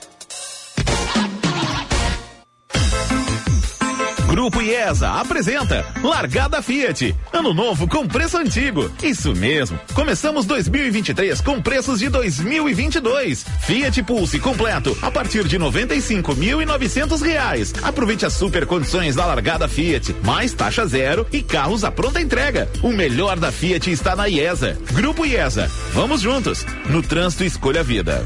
Grupo 4.31 4.61
IESA 4.61 5.09
apresenta 5.19 5.85
Largada 6.01 6.61
Fiat. 6.61 7.13
Ano 7.33 7.53
novo 7.53 7.85
com 7.85 8.07
preço 8.07 8.37
antigo. 8.37 8.89
Isso 9.03 9.35
mesmo. 9.35 9.77
Começamos 9.93 10.45
2023 10.45 11.41
com 11.41 11.61
preços 11.61 11.99
de 11.99 12.07
2022. 12.07 13.45
Fiat 13.59 14.01
Pulse 14.03 14.39
completo 14.39 14.97
a 15.01 15.11
partir 15.11 15.43
de 15.43 15.59
95.900 15.59 17.21
reais. 17.21 17.73
Aproveite 17.83 18.25
as 18.25 18.31
super 18.31 18.65
condições 18.65 19.17
da 19.17 19.25
Largada 19.25 19.67
Fiat, 19.67 20.15
mais 20.23 20.53
taxa 20.53 20.85
zero 20.85 21.27
e 21.29 21.43
carros 21.43 21.83
à 21.83 21.91
pronta 21.91 22.21
entrega. 22.21 22.69
O 22.81 22.93
melhor 22.93 23.37
da 23.37 23.51
Fiat 23.51 23.91
está 23.91 24.15
na 24.15 24.29
IESA. 24.29 24.77
Grupo 24.93 25.25
IESA. 25.25 25.69
Vamos 25.91 26.21
juntos. 26.21 26.65
No 26.85 27.01
trânsito 27.01 27.43
escolha 27.43 27.81
a 27.81 27.83
vida. 27.83 28.25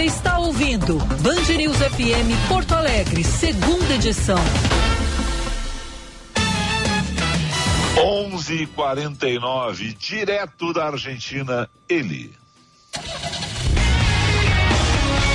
Você 0.00 0.06
está 0.06 0.38
ouvindo 0.38 0.96
Band 0.96 1.54
News 1.58 1.76
FM 1.76 2.48
Porto 2.48 2.72
Alegre, 2.72 3.22
segunda 3.22 3.94
edição. 3.94 4.38
11:49 7.98 9.94
direto 9.98 10.72
da 10.72 10.86
Argentina, 10.86 11.68
ele. 11.86 12.32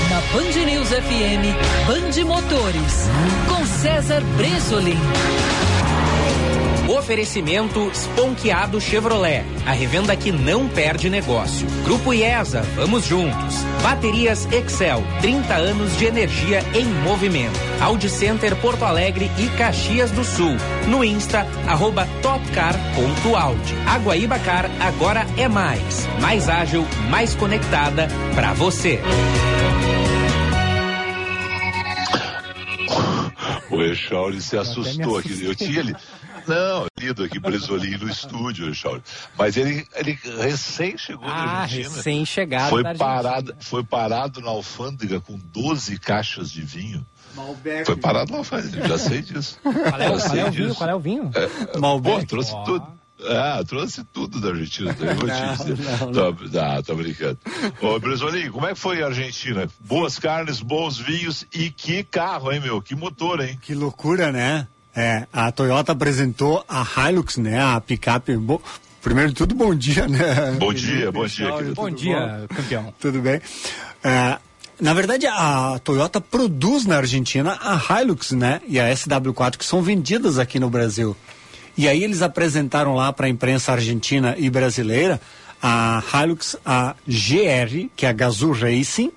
Na 0.10 0.20
Band 0.34 0.66
News 0.66 0.90
FM, 0.90 1.46
Band 1.86 2.26
Motores, 2.26 3.08
com 3.48 3.64
César 3.68 4.22
Bresolim. 4.36 4.98
Oferecimento 6.88 7.90
Sponkeado 7.94 8.80
Chevrolet, 8.80 9.44
a 9.66 9.72
revenda 9.72 10.16
que 10.16 10.32
não 10.32 10.68
perde 10.68 11.10
negócio. 11.10 11.68
Grupo 11.84 12.14
IESA, 12.14 12.62
vamos 12.76 13.06
juntos. 13.06 13.64
Baterias 13.82 14.48
Excel, 14.52 15.04
30 15.20 15.54
anos 15.56 15.98
de 15.98 16.06
energia 16.06 16.64
em 16.76 16.86
movimento. 16.86 17.60
Audi 17.82 18.08
Center 18.08 18.56
Porto 18.58 18.86
Alegre 18.86 19.32
e 19.40 19.48
Caxias 19.58 20.12
do 20.12 20.24
Sul. 20.24 20.56
No 20.88 21.04
Insta, 21.04 21.48
arroba 21.68 22.08
topcar.audi. 22.22 23.74
Aguaíba 23.88 24.38
Car 24.40 24.70
agora 24.80 25.26
é 25.38 25.48
mais. 25.48 26.08
Mais 26.22 26.48
ágil, 26.48 26.86
mais 27.10 27.34
conectada 27.34 28.08
para 28.36 28.54
você. 28.54 29.02
O 33.76 33.82
Echauri 33.84 34.42
se 34.42 34.58
assustou 34.58 35.18
aqui. 35.18 35.44
Eu 35.44 35.56
tinha 35.56 35.82
li... 35.82 35.96
Não, 36.48 36.86
lido 37.00 37.24
aqui 37.24 37.40
Bresolim 37.40 37.98
no 37.98 38.10
estúdio, 38.10 38.70
Echauri. 38.70 39.02
Mas 39.38 39.58
ele, 39.58 39.86
ele 39.96 40.18
recém 40.42 40.98
chegou 40.98 41.28
Ah, 41.28 41.62
Argentina. 41.62 41.96
recém-chegado 41.96 42.70
Foi 42.70 42.84
parado, 42.96 43.56
foi 43.60 43.84
parado 43.84 44.42
na 44.42 44.50
alfândega 44.50 45.20
com 45.20 45.38
12 45.38 45.98
caixas 46.00 46.52
de 46.52 46.62
vinho. 46.62 47.06
Malbec. 47.36 47.86
Foi 47.86 47.98
parado 47.98 48.32
na 48.32 48.38
alfândega, 48.40 48.88
já 48.88 48.98
sei 48.98 49.22
disso. 49.22 49.60
Qual 49.62 49.74
é, 49.76 50.10
o- 50.10 50.20
Já 50.20 50.20
qual 50.20 50.20
é 50.20 50.20
sei 50.20 50.44
o 50.44 50.52
vinho? 50.52 50.68
disso. 50.68 50.76
Qual 50.78 50.90
é 50.90 50.96
o 50.96 51.00
vinho? 51.00 51.32
Pô, 52.04 52.26
trouxe 52.26 52.54
tudo. 52.64 52.88
Ah, 53.24 53.64
trouxe 53.66 54.04
tudo 54.14 54.42
da 54.42 54.50
Argentina. 54.50 54.96
Eu 55.00 55.16
vou 55.16 55.30
te 55.30 55.74
dizer. 55.74 55.78
Tô, 56.14 56.60
ah, 56.60 56.84
tô 56.84 56.96
brincando. 56.96 57.38
Ô, 57.82 58.00
Bresolim, 58.00 58.52
como 58.52 58.66
é 58.68 58.74
que 58.74 58.80
foi 58.80 59.02
a 59.02 59.08
Argentina? 59.08 59.68
Boas 59.80 60.20
carnes, 60.20 60.60
bons 60.60 60.98
vinhos 60.98 61.46
e 61.54 61.70
que 61.70 62.04
carro, 62.04 62.52
hein, 62.52 62.60
meu? 62.60 62.82
Que 62.82 62.96
motor, 62.96 63.40
hein? 63.42 63.58
Que 63.62 63.74
loucura, 63.74 64.32
né? 64.32 64.68
É, 64.96 65.28
a 65.32 65.52
Toyota 65.52 65.92
apresentou 65.92 66.64
a 66.68 66.86
Hilux, 67.10 67.38
né? 67.38 67.62
A 67.62 67.80
picape. 67.82 68.36
Bo... 68.38 68.62
Primeiro 69.02 69.30
de 69.30 69.36
tudo, 69.36 69.54
bom 69.54 69.76
dia, 69.76 70.08
né? 70.08 70.52
Bom 70.58 70.74
dia, 70.74 71.12
bom 71.12 71.26
dia, 71.26 71.52
querido. 71.52 71.76
Bom 71.76 71.90
Tudo 71.90 71.98
dia, 71.98 72.46
campeão. 72.56 72.94
Tudo 73.00 73.22
bem. 73.22 73.40
É, 74.04 74.38
na 74.80 74.94
verdade, 74.94 75.28
a 75.28 75.80
Toyota 75.84 76.20
produz 76.20 76.86
na 76.86 76.98
Argentina 76.98 77.58
a 77.62 78.02
Hilux, 78.02 78.32
né? 78.32 78.62
E 78.68 78.80
a 78.80 78.90
SW4 78.90 79.58
que 79.58 79.66
são 79.66 79.82
vendidas 79.82 80.40
aqui 80.40 80.60
no 80.60 80.70
Brasil. 80.70 81.16
E 81.78 81.88
aí 81.88 82.04
eles 82.04 82.22
apresentaram 82.22 82.96
lá 82.96 83.12
para 83.12 83.26
a 83.26 83.30
imprensa 83.30 83.74
argentina 83.74 84.36
e 84.38 84.50
brasileira 84.50 85.20
a 85.62 86.04
Hilux, 86.14 86.56
a 86.66 86.96
GR, 87.08 87.90
que 87.96 88.06
é 88.06 88.10
a 88.10 88.14
Gazoo 88.14 88.52
Racing 88.52 89.12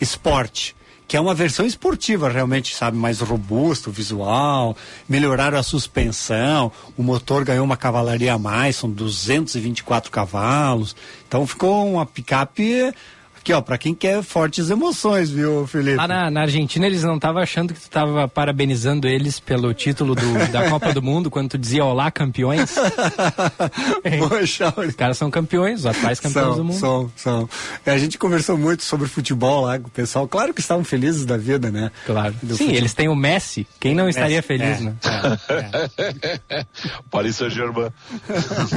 Sport, 0.00 0.72
que 1.06 1.16
é 1.16 1.20
uma 1.20 1.34
versão 1.34 1.66
esportiva 1.66 2.30
realmente, 2.30 2.74
sabe, 2.74 2.96
mais 2.96 3.20
robusto, 3.20 3.90
visual, 3.90 4.76
melhoraram 5.08 5.58
a 5.58 5.62
suspensão, 5.62 6.72
o 6.96 7.02
motor 7.02 7.44
ganhou 7.44 7.64
uma 7.64 7.76
cavalaria 7.76 8.32
a 8.32 8.38
mais, 8.38 8.76
são 8.76 8.90
224 8.90 10.10
cavalos, 10.10 10.96
então 11.28 11.46
ficou 11.46 11.92
uma 11.92 12.06
picape 12.06 12.92
Aqui, 13.42 13.52
ó, 13.52 13.60
pra 13.60 13.76
quem 13.76 13.92
quer 13.92 14.22
fortes 14.22 14.70
emoções, 14.70 15.28
viu, 15.28 15.66
Felipe? 15.66 15.96
Lá 15.96 16.06
na, 16.06 16.30
na 16.30 16.42
Argentina 16.42 16.86
eles 16.86 17.02
não 17.02 17.16
estavam 17.16 17.42
achando 17.42 17.74
que 17.74 17.80
tu 17.80 17.82
estava 17.82 18.28
parabenizando 18.28 19.08
eles 19.08 19.40
pelo 19.40 19.74
título 19.74 20.14
do, 20.14 20.52
da 20.52 20.70
Copa 20.70 20.92
do 20.92 21.02
Mundo, 21.02 21.28
quando 21.28 21.48
tu 21.50 21.58
dizia 21.58 21.84
olá, 21.84 22.08
campeões. 22.08 22.72
Poxa, 24.28 24.72
Os 24.76 24.94
caras 24.94 25.18
são 25.18 25.28
campeões, 25.28 25.80
os 25.80 25.86
atuais 25.86 26.20
campeões 26.20 26.46
são, 26.46 26.56
do 26.56 26.64
mundo. 26.64 26.78
São, 26.78 27.12
são. 27.16 27.48
A 27.84 27.98
gente 27.98 28.16
conversou 28.16 28.56
muito 28.56 28.84
sobre 28.84 29.08
futebol 29.08 29.64
lá 29.64 29.76
com 29.76 29.88
o 29.88 29.90
pessoal. 29.90 30.28
Claro 30.28 30.54
que 30.54 30.60
estavam 30.60 30.84
felizes 30.84 31.26
da 31.26 31.36
vida, 31.36 31.68
né? 31.68 31.90
Claro. 32.06 32.34
Do 32.44 32.50
Sim, 32.54 32.58
futebol. 32.58 32.76
eles 32.76 32.94
têm 32.94 33.08
o 33.08 33.16
Messi. 33.16 33.66
Quem 33.80 33.92
não 33.92 34.08
estaria 34.08 34.36
Messi, 34.36 34.46
feliz, 34.46 34.78
é, 34.78 34.82
né? 34.82 34.94
Paris 37.10 37.34
Saint-Germain. 37.34 37.90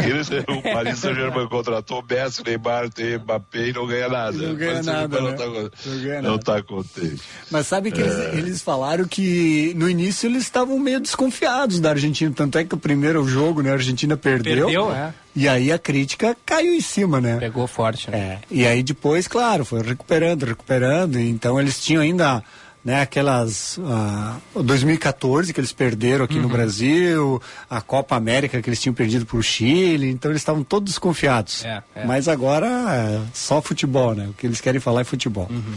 Eles- 0.03 0.29
o 0.47 0.61
Paris 0.73 0.97
Saint-Germain 0.97 1.47
contratou 1.49 2.03
Messi, 2.09 2.41
Neymar, 2.43 2.89
tem 2.89 3.19
Mbappé 3.19 3.67
e 3.67 3.73
não 3.73 3.85
ganha 3.85 4.09
nada. 4.09 4.54
Não 4.55 4.67
ganha 4.73 4.83
nada, 4.83 5.19
Não 5.21 5.29
né? 5.31 5.37
tá, 5.37 5.45
Não 5.45 5.97
ganha 6.01 6.21
não 6.21 6.31
nada. 6.31 6.43
tá 6.43 6.61
contente. 6.63 7.21
Mas 7.51 7.67
sabe 7.67 7.91
que 7.91 8.01
eles, 8.01 8.13
É. 8.13 8.35
eles 8.35 8.61
falaram 8.61 9.05
que 9.05 9.73
no 9.75 9.89
início 9.89 10.27
eles 10.27 10.43
estavam 10.43 10.79
meio 10.79 10.99
desconfiados 10.99 11.79
da 11.79 11.89
Argentina. 11.91 12.31
Tanto 12.35 12.57
é 12.57 12.63
que 12.63 12.73
o 12.73 12.77
primeiro 12.77 13.25
jogo, 13.27 13.61
né, 13.61 13.69
a 13.71 13.73
Argentina 13.73 14.15
perdeu. 14.17 14.65
Perdeu, 14.67 14.91
é. 14.93 15.13
E 15.35 15.47
aí 15.49 15.71
a 15.71 15.77
crítica 15.77 16.35
caiu 16.45 16.73
em 16.73 16.79
cima, 16.81 17.19
né? 17.19 17.37
Pegou 17.37 17.67
forte, 17.67 18.09
né? 18.09 18.17
É. 18.17 18.39
E 18.49 18.65
aí 18.65 18.81
depois, 18.81 19.27
claro, 19.27 19.65
foi 19.65 19.81
recuperando, 19.81 20.43
recuperando. 20.45 21.19
Então 21.19 21.59
eles 21.59 21.83
tinham 21.83 22.01
ainda 22.01 22.41
né, 22.85 23.01
aquelas. 23.01 23.79
ah, 23.83 24.37
2014 24.55 25.51
que 25.51 25.59
eles 25.59 25.73
perderam 25.73 26.23
aqui 26.25 26.35
Uhum. 26.35 26.43
no 26.43 26.49
Brasil, 26.49 27.41
a 27.67 27.81
Copa 27.81 28.15
América 28.15 28.61
que 28.61 28.69
eles 28.69 28.79
tinham 28.79 28.93
perdido 28.93 29.25
para 29.25 29.37
o 29.37 29.41
Chile, 29.41 30.07
então 30.11 30.29
eles 30.31 30.41
estavam 30.41 30.63
todos 30.63 30.91
desconfiados. 30.93 31.65
É, 31.65 31.81
é. 31.95 32.05
Mas 32.05 32.27
agora 32.27 32.67
é 32.67 33.21
só 33.33 33.59
futebol, 33.59 34.13
né? 34.13 34.27
O 34.29 34.33
que 34.33 34.45
eles 34.45 34.61
querem 34.61 34.79
falar 34.79 35.01
é 35.01 35.03
futebol. 35.03 35.47
Uhum. 35.49 35.75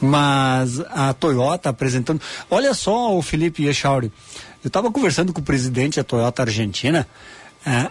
Mas 0.00 0.80
a 0.88 1.12
Toyota 1.12 1.68
apresentando. 1.68 2.20
Olha 2.48 2.72
só, 2.74 3.14
o 3.16 3.20
Felipe 3.20 3.66
Echauri. 3.66 4.12
Eu 4.62 4.68
estava 4.68 4.90
conversando 4.90 5.32
com 5.32 5.40
o 5.40 5.44
presidente 5.44 5.96
da 5.96 6.04
Toyota 6.04 6.42
Argentina. 6.42 7.06
É, 7.66 7.90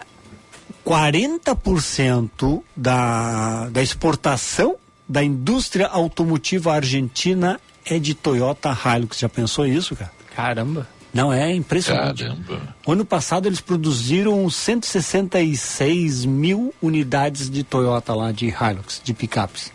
40% 0.84 2.62
da, 2.76 3.68
da 3.68 3.82
exportação 3.82 4.76
da 5.08 5.22
indústria 5.22 5.86
automotiva 5.88 6.72
argentina 6.72 7.60
é 7.90 7.98
de 7.98 8.14
Toyota 8.14 8.70
Hilux. 8.70 9.18
Já 9.18 9.28
pensou 9.28 9.66
isso, 9.66 9.96
cara? 9.96 10.12
Caramba. 10.34 10.88
Não, 11.12 11.32
é 11.32 11.52
impressionante. 11.52 12.22
Caramba. 12.22 12.74
O 12.86 12.92
ano 12.92 13.04
passado 13.04 13.46
eles 13.46 13.60
produziram 13.60 14.48
166 14.48 16.24
mil 16.24 16.72
unidades 16.80 17.50
de 17.50 17.64
Toyota 17.64 18.14
lá, 18.14 18.30
de 18.30 18.46
Hilux, 18.46 19.00
de 19.02 19.12
picapes. 19.12 19.72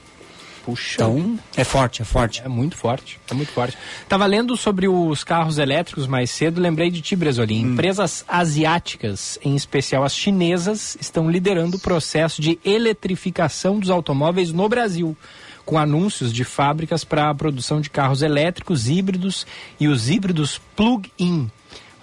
Puxa. 0.66 0.96
Então, 0.96 1.40
é 1.56 1.64
forte, 1.64 2.02
é 2.02 2.06
forte. 2.06 2.42
É 2.44 2.48
muito 2.48 2.76
forte, 2.76 3.20
é 3.30 3.36
muito 3.36 3.52
forte. 3.52 3.78
Tava 4.10 4.26
lendo 4.26 4.58
sobre 4.58 4.88
os 4.88 5.24
carros 5.24 5.60
elétricos 5.60 6.08
mais 6.08 6.32
cedo, 6.32 6.60
lembrei 6.60 6.90
de 6.90 7.02
ti, 7.02 7.16
Bresolim. 7.16 7.62
Empresas 7.62 8.26
asiáticas, 8.28 9.38
em 9.44 9.56
especial 9.56 10.04
as 10.04 10.16
chinesas, 10.16 10.98
estão 11.00 11.30
liderando 11.30 11.78
o 11.78 11.80
processo 11.80 12.42
de 12.42 12.58
eletrificação 12.66 13.78
dos 13.78 13.92
automóveis 13.92 14.52
no 14.52 14.68
Brasil, 14.68 15.16
com 15.66 15.78
anúncios 15.78 16.32
de 16.32 16.44
fábricas 16.44 17.04
para 17.04 17.30
a 17.30 17.36
produção 17.36 17.82
de 17.82 17.90
carros 17.90 18.22
elétricos, 18.22 18.88
híbridos 18.88 19.46
e 19.80 19.88
os 19.88 20.10
híbridos 20.10 20.62
plug-in. 20.76 21.50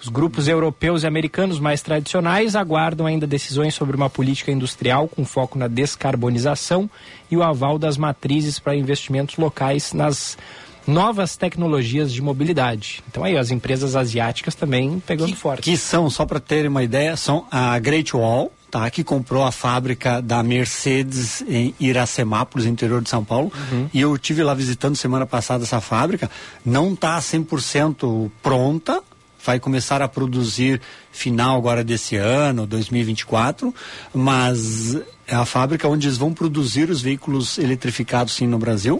Os 0.01 0.09
grupos 0.09 0.49
europeus 0.49 1.03
e 1.03 1.07
americanos 1.07 1.61
mais 1.61 1.81
tradicionais 1.81 2.57
aguardam 2.57 3.05
ainda 3.05 3.25
decisões 3.25 3.73
sobre 3.73 3.95
uma 3.95 4.09
política 4.09 4.51
industrial 4.51 5.07
com 5.07 5.23
foco 5.23 5.57
na 5.57 5.69
descarbonização 5.69 6.89
e 7.31 7.37
o 7.37 7.43
aval 7.43 7.79
das 7.79 7.95
matrizes 7.97 8.59
para 8.59 8.75
investimentos 8.75 9.37
locais 9.37 9.93
nas 9.93 10.37
novas 10.85 11.37
tecnologias 11.37 12.11
de 12.11 12.21
mobilidade. 12.21 13.01
Então 13.09 13.23
aí 13.23 13.37
as 13.37 13.49
empresas 13.49 13.95
asiáticas 13.95 14.55
também 14.55 14.99
pegando 14.99 15.33
forte. 15.37 15.63
Que 15.63 15.77
são, 15.77 16.09
só 16.09 16.25
para 16.25 16.41
terem 16.41 16.69
uma 16.69 16.83
ideia, 16.83 17.15
são 17.15 17.45
a 17.49 17.79
Great 17.79 18.13
Wall, 18.13 18.51
tá, 18.73 18.89
que 18.89 19.03
comprou 19.03 19.43
a 19.43 19.51
fábrica 19.51 20.19
da 20.19 20.41
Mercedes 20.41 21.43
em 21.47 21.75
Iracemápolis, 21.79 22.65
interior 22.65 23.03
de 23.03 23.09
São 23.09 23.23
Paulo. 23.23 23.53
E 23.93 24.01
eu 24.01 24.17
tive 24.17 24.41
lá 24.41 24.55
visitando 24.55 24.95
semana 24.95 25.27
passada 25.27 25.63
essa 25.63 25.79
fábrica. 25.79 26.27
Não 26.65 26.93
está 26.93 27.19
100% 27.19 28.31
pronta, 28.41 28.99
vai 29.45 29.59
começar 29.59 30.01
a 30.01 30.07
produzir 30.07 30.81
final 31.11 31.55
agora 31.55 31.83
desse 31.83 32.15
ano, 32.15 32.65
2024, 32.65 33.71
mas 34.11 34.95
é 35.27 35.35
a 35.35 35.45
fábrica 35.45 35.87
onde 35.87 36.07
eles 36.07 36.17
vão 36.17 36.33
produzir 36.33 36.89
os 36.89 36.99
veículos 36.99 37.59
eletrificados 37.59 38.33
sim 38.33 38.47
no 38.47 38.57
Brasil. 38.57 38.99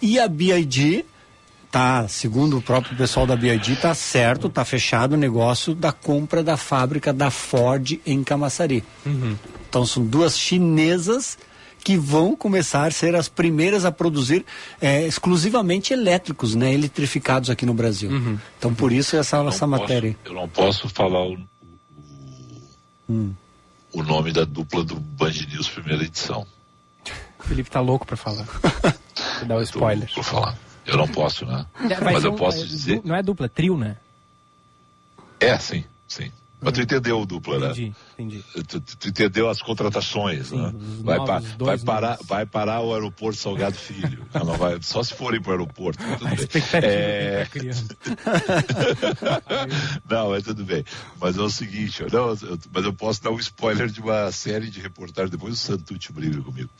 E 0.00 0.20
a 0.20 0.28
BID 0.28 1.04
tá, 1.70 2.08
segundo 2.08 2.58
o 2.58 2.62
próprio 2.62 2.96
pessoal 2.96 3.26
da 3.26 3.36
BID, 3.36 3.76
tá 3.76 3.94
certo, 3.94 4.48
tá 4.48 4.64
fechado 4.64 5.12
o 5.12 5.16
negócio 5.16 5.74
da 5.74 5.92
compra 5.92 6.42
da 6.42 6.56
fábrica 6.56 7.12
da 7.12 7.30
Ford 7.30 7.98
em 8.04 8.24
Camaçari. 8.24 8.82
Então 9.68 9.86
são 9.86 10.04
duas 10.04 10.36
chinesas 10.38 11.38
que 11.82 11.96
vão 11.96 12.36
começar 12.36 12.86
a 12.88 12.90
ser 12.90 13.14
as 13.14 13.28
primeiras 13.28 13.84
a 13.86 13.92
produzir 13.92 14.44
eh, 14.82 15.06
exclusivamente 15.06 15.94
elétricos, 15.94 16.54
né, 16.54 16.74
eletrificados 16.74 17.48
aqui 17.48 17.64
no 17.64 17.72
Brasil. 17.72 18.10
Então 18.58 18.74
por 18.74 18.92
isso 18.92 19.16
essa, 19.16 19.38
essa 19.44 19.66
Não 19.66 19.78
matéria. 19.78 20.12
posso- 20.22 20.28
eu 20.28 20.40
não 20.40 20.48
posso 20.48 20.88
falar 20.90 21.26
o, 21.26 21.38
Hum. 23.08 23.32
o 23.92 24.02
nome 24.02 24.30
da 24.32 24.44
dupla 24.44 24.84
do 24.84 24.94
Band 24.96 25.32
News 25.50 25.68
primeira 25.68 26.04
edição. 26.04 26.46
O 27.38 27.42
Felipe 27.44 27.70
tá 27.70 27.80
louco 27.80 28.06
para 28.06 28.16
falar. 28.16 28.44
Vou 29.38 29.48
dar 29.48 29.56
o 29.56 29.62
spoiler. 29.62 30.08
Vou 30.14 30.22
falar. 30.22 30.56
Eu 30.86 30.96
não 30.96 31.06
posso, 31.08 31.44
né? 31.46 31.66
Vai 32.00 32.14
Mas 32.14 32.22
ser 32.22 32.28
eu 32.28 32.32
um- 32.32 32.36
posso 32.36 32.62
é, 32.62 32.66
dizer. 32.66 33.00
Não 33.04 33.14
é 33.14 33.22
dupla, 33.22 33.46
é 33.46 33.48
trio, 33.48 33.76
né? 33.76 33.96
É, 35.40 35.58
sim, 35.58 35.84
sim. 36.08 36.30
Mas 36.60 36.72
tu 36.74 36.80
entendeu 36.82 37.20
o 37.20 37.26
dupla, 37.26 37.58
né? 37.58 37.66
Entendi, 37.70 37.94
entendi. 38.18 38.44
Tu, 38.68 38.80
tu- 38.80 39.08
entendeu 39.08 39.48
as 39.48 39.62
contratações, 39.62 40.50
né? 40.52 40.72
os 40.76 41.02
Vai, 41.02 41.16
novos, 41.18 41.48
pa- 41.48 41.64
vai, 41.64 41.78
parar, 41.78 42.18
vai 42.24 42.46
parar 42.46 42.80
o 42.82 42.92
aeroporto 42.94 43.38
Salgado 43.38 43.76
Filho. 43.76 44.26
Vai, 44.58 44.78
só 44.82 45.02
se 45.02 45.14
forem 45.14 45.40
para 45.40 45.50
o 45.50 45.52
aeroporto. 45.52 45.98
Tudo 46.02 46.24
bem. 46.24 46.34
expectativa 46.34 46.86
É, 46.86 47.46
não, 50.08 50.34
é 50.34 50.40
tudo 50.40 50.64
bem. 50.64 50.84
Mas 51.20 51.36
é 51.36 51.40
o 51.40 51.50
seguinte, 51.50 52.02
não, 52.12 52.30
eu- 52.30 52.58
mas 52.72 52.84
eu 52.84 52.92
posso 52.92 53.22
dar 53.22 53.30
um 53.30 53.38
spoiler 53.38 53.88
de 53.88 54.00
uma 54.00 54.30
série 54.32 54.70
de 54.70 54.80
reportagens, 54.80 55.30
depois 55.30 55.54
o 55.54 55.56
Santucci 55.56 56.12
briga 56.12 56.40
comigo. 56.42 56.70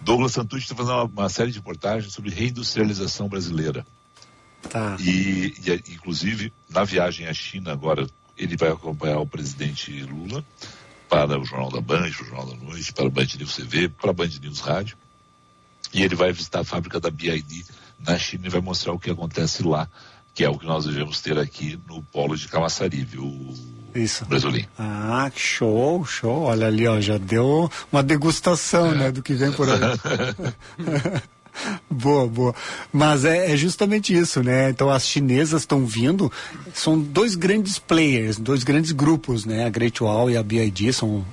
Douglas 0.00 0.32
Santucci 0.32 0.64
está 0.64 0.74
fazendo 0.74 0.94
uma, 0.94 1.04
uma 1.04 1.28
série 1.28 1.50
de 1.50 1.58
reportagens 1.58 2.12
sobre 2.12 2.30
reindustrialização 2.30 3.28
brasileira. 3.28 3.86
Tá. 4.68 4.96
E, 5.00 5.54
e, 5.66 5.92
inclusive, 5.94 6.52
na 6.70 6.84
viagem 6.84 7.26
à 7.26 7.34
China, 7.34 7.72
agora, 7.72 8.06
ele 8.42 8.56
vai 8.56 8.70
acompanhar 8.70 9.18
o 9.18 9.26
presidente 9.26 10.02
Lula 10.02 10.44
para 11.08 11.38
o 11.38 11.44
Jornal 11.44 11.70
da 11.70 11.80
Band, 11.80 12.06
o 12.06 12.10
Jornal 12.10 12.46
da 12.46 12.56
Noite, 12.56 12.92
para 12.92 13.06
o 13.06 13.10
Band 13.10 13.26
News 13.38 13.54
TV, 13.54 13.88
para 13.88 14.10
a 14.10 14.14
Band 14.14 14.30
News 14.40 14.60
Rádio. 14.60 14.96
E 15.92 16.02
ele 16.02 16.14
vai 16.14 16.32
visitar 16.32 16.60
a 16.60 16.64
fábrica 16.64 16.98
da 16.98 17.10
BID 17.10 17.66
na 17.98 18.18
China 18.18 18.46
e 18.46 18.50
vai 18.50 18.60
mostrar 18.60 18.92
o 18.92 18.98
que 18.98 19.10
acontece 19.10 19.62
lá, 19.62 19.88
que 20.34 20.42
é 20.42 20.48
o 20.48 20.58
que 20.58 20.64
nós 20.64 20.86
devemos 20.86 21.20
ter 21.20 21.38
aqui 21.38 21.78
no 21.86 22.02
polo 22.02 22.34
de 22.34 22.48
Camaçari, 22.48 23.04
viu, 23.04 23.54
Isso. 23.94 24.24
Brasolim? 24.24 24.64
Ah, 24.78 25.30
que 25.32 25.40
show, 25.40 26.04
show. 26.04 26.44
Olha 26.44 26.66
ali, 26.66 26.88
ó, 26.88 26.98
já 27.00 27.18
deu 27.18 27.70
uma 27.92 28.02
degustação, 28.02 28.92
né, 28.92 29.12
do 29.12 29.22
que 29.22 29.34
vem 29.34 29.52
por 29.52 29.68
aí. 29.68 29.78
boa, 31.90 32.26
boa. 32.26 32.54
Mas 32.92 33.24
é, 33.24 33.52
é 33.52 33.56
justamente 33.56 34.16
isso, 34.16 34.42
né? 34.42 34.70
Então 34.70 34.90
as 34.90 35.06
chinesas 35.06 35.62
estão 35.62 35.86
vindo, 35.86 36.30
são 36.74 36.98
dois 36.98 37.34
grandes 37.34 37.78
players, 37.78 38.38
dois 38.38 38.64
grandes 38.64 38.92
grupos, 38.92 39.44
né? 39.44 39.64
A 39.64 39.68
Great 39.68 40.02
Wall 40.02 40.30
e 40.30 40.36
a 40.36 40.42
BID 40.42 40.92
são 40.92 41.24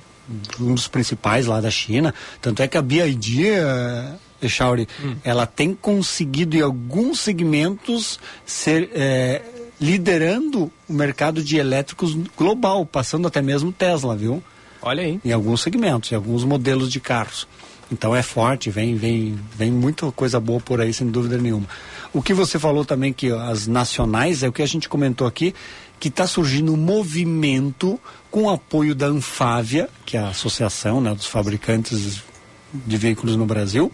um 0.60 0.74
dos 0.74 0.88
principais 0.88 1.46
lá 1.46 1.60
da 1.60 1.70
China. 1.70 2.14
Tanto 2.40 2.62
é 2.62 2.68
que 2.68 2.78
a 2.78 2.82
BID, 2.82 3.48
eh, 3.48 4.14
Echauri, 4.42 4.88
ela 5.24 5.44
tem 5.44 5.74
conseguido 5.74 6.56
em 6.56 6.60
alguns 6.60 7.20
segmentos 7.20 8.20
ser 8.46 8.90
eh, 8.94 9.42
liderando 9.80 10.70
o 10.88 10.92
mercado 10.92 11.42
de 11.42 11.56
elétricos 11.56 12.14
global, 12.36 12.86
passando 12.86 13.26
até 13.26 13.42
mesmo 13.42 13.72
Tesla, 13.72 14.14
viu? 14.14 14.42
Olha 14.82 15.02
aí. 15.02 15.20
Em 15.24 15.32
alguns 15.32 15.62
segmentos, 15.62 16.12
em 16.12 16.14
alguns 16.14 16.44
modelos 16.44 16.90
de 16.90 17.00
carros. 17.00 17.46
Então 17.92 18.14
é 18.14 18.22
forte, 18.22 18.70
vem, 18.70 18.94
vem, 18.94 19.38
vem 19.56 19.70
muita 19.70 20.10
coisa 20.12 20.38
boa 20.38 20.60
por 20.60 20.80
aí, 20.80 20.92
sem 20.92 21.08
dúvida 21.08 21.36
nenhuma. 21.36 21.66
O 22.12 22.22
que 22.22 22.32
você 22.32 22.58
falou 22.58 22.84
também 22.84 23.12
que 23.12 23.30
as 23.32 23.66
nacionais 23.66 24.42
é 24.42 24.48
o 24.48 24.52
que 24.52 24.62
a 24.62 24.66
gente 24.66 24.88
comentou 24.88 25.26
aqui, 25.26 25.54
que 25.98 26.08
está 26.08 26.26
surgindo 26.26 26.72
um 26.72 26.76
movimento 26.76 28.00
com 28.30 28.48
apoio 28.48 28.94
da 28.94 29.06
Anfávia, 29.06 29.88
que 30.06 30.16
é 30.16 30.20
a 30.20 30.28
associação 30.28 31.00
né, 31.00 31.14
dos 31.14 31.26
fabricantes 31.26 32.22
de 32.72 32.96
veículos 32.96 33.36
no 33.36 33.44
Brasil, 33.44 33.90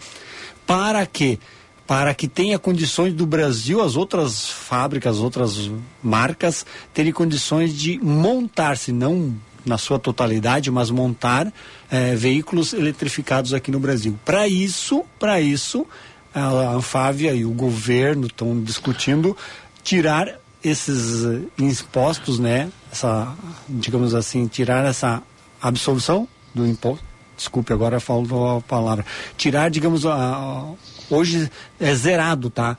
para 0.65 1.05
que 1.05 1.39
para 1.87 2.13
que 2.13 2.27
tenha 2.27 2.59
condições 2.59 3.13
do 3.13 3.25
Brasil, 3.25 3.81
as 3.81 3.95
outras 3.95 4.49
fábricas, 4.49 5.15
as 5.15 5.21
outras 5.21 5.71
marcas, 6.03 6.65
terem 6.93 7.13
condições 7.13 7.73
de 7.73 7.97
montar, 7.99 8.77
se 8.77 8.91
não 8.91 9.33
na 9.67 9.77
sua 9.77 9.99
totalidade, 9.99 10.71
mas 10.71 10.89
montar 10.89 11.51
eh, 11.91 12.15
veículos 12.15 12.73
eletrificados 12.73 13.53
aqui 13.53 13.69
no 13.69 13.79
Brasil. 13.79 14.17
Para 14.25 14.47
isso, 14.47 15.03
para 15.19 15.39
isso, 15.41 15.85
a 16.33 16.71
Anfávia 16.73 17.33
e 17.33 17.43
o 17.45 17.51
governo 17.51 18.27
estão 18.27 18.59
discutindo 18.61 19.35
tirar 19.83 20.39
esses 20.63 21.25
eh, 21.25 21.41
impostos, 21.59 22.39
né? 22.39 22.69
Essa, 22.91 23.35
digamos 23.69 24.13
assim, 24.15 24.47
tirar 24.47 24.85
essa 24.85 25.21
absolução 25.61 26.27
do 26.53 26.65
imposto. 26.65 27.03
Desculpe, 27.35 27.71
agora 27.71 27.99
faltou 27.99 28.57
a 28.57 28.61
palavra. 28.61 29.05
Tirar, 29.37 29.69
digamos, 29.69 30.05
a, 30.05 30.71
hoje 31.09 31.49
é 31.79 31.93
zerado, 31.93 32.49
tá? 32.49 32.75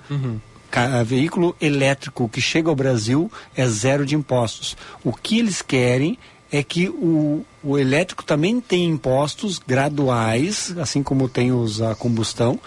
Ca- 0.71 1.03
veículo 1.05 1.57
elétrico 1.61 2.29
que 2.29 2.41
chega 2.41 2.69
ao 2.69 2.75
Brasil 2.77 3.31
é 3.57 3.67
zero 3.69 4.05
de 4.05 4.15
impostos. 4.17 4.77
O 5.05 5.13
que 5.13 5.39
eles 5.39 5.63
querem 5.63 6.19
é 6.51 6.63
que 6.63 6.89
o, 6.89 7.45
o 7.63 7.79
elétrico 7.79 8.25
também 8.25 8.61
tem 8.61 8.87
impostos 8.87 9.59
graduais, 9.59 10.75
assim 10.79 11.03
como 11.03 11.29
tem 11.29 11.53
os 11.53 11.83
a 11.83 11.95
combustão, 11.95 12.59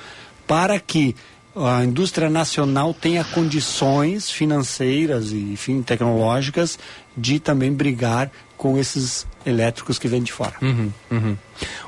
para 0.47 0.79
que 0.79 1.15
a 1.55 1.83
indústria 1.83 2.29
nacional 2.29 2.93
tenha 2.93 3.23
condições 3.23 4.29
financeiras 4.29 5.31
e, 5.31 5.53
enfim, 5.53 5.81
tecnológicas 5.81 6.79
de 7.17 7.39
também 7.39 7.73
brigar 7.73 8.31
com 8.61 8.77
esses 8.77 9.25
elétricos 9.43 9.97
que 9.97 10.07
vêm 10.07 10.21
de 10.21 10.31
fora. 10.31 10.53
Uhum, 10.61 10.91
uhum. 11.09 11.35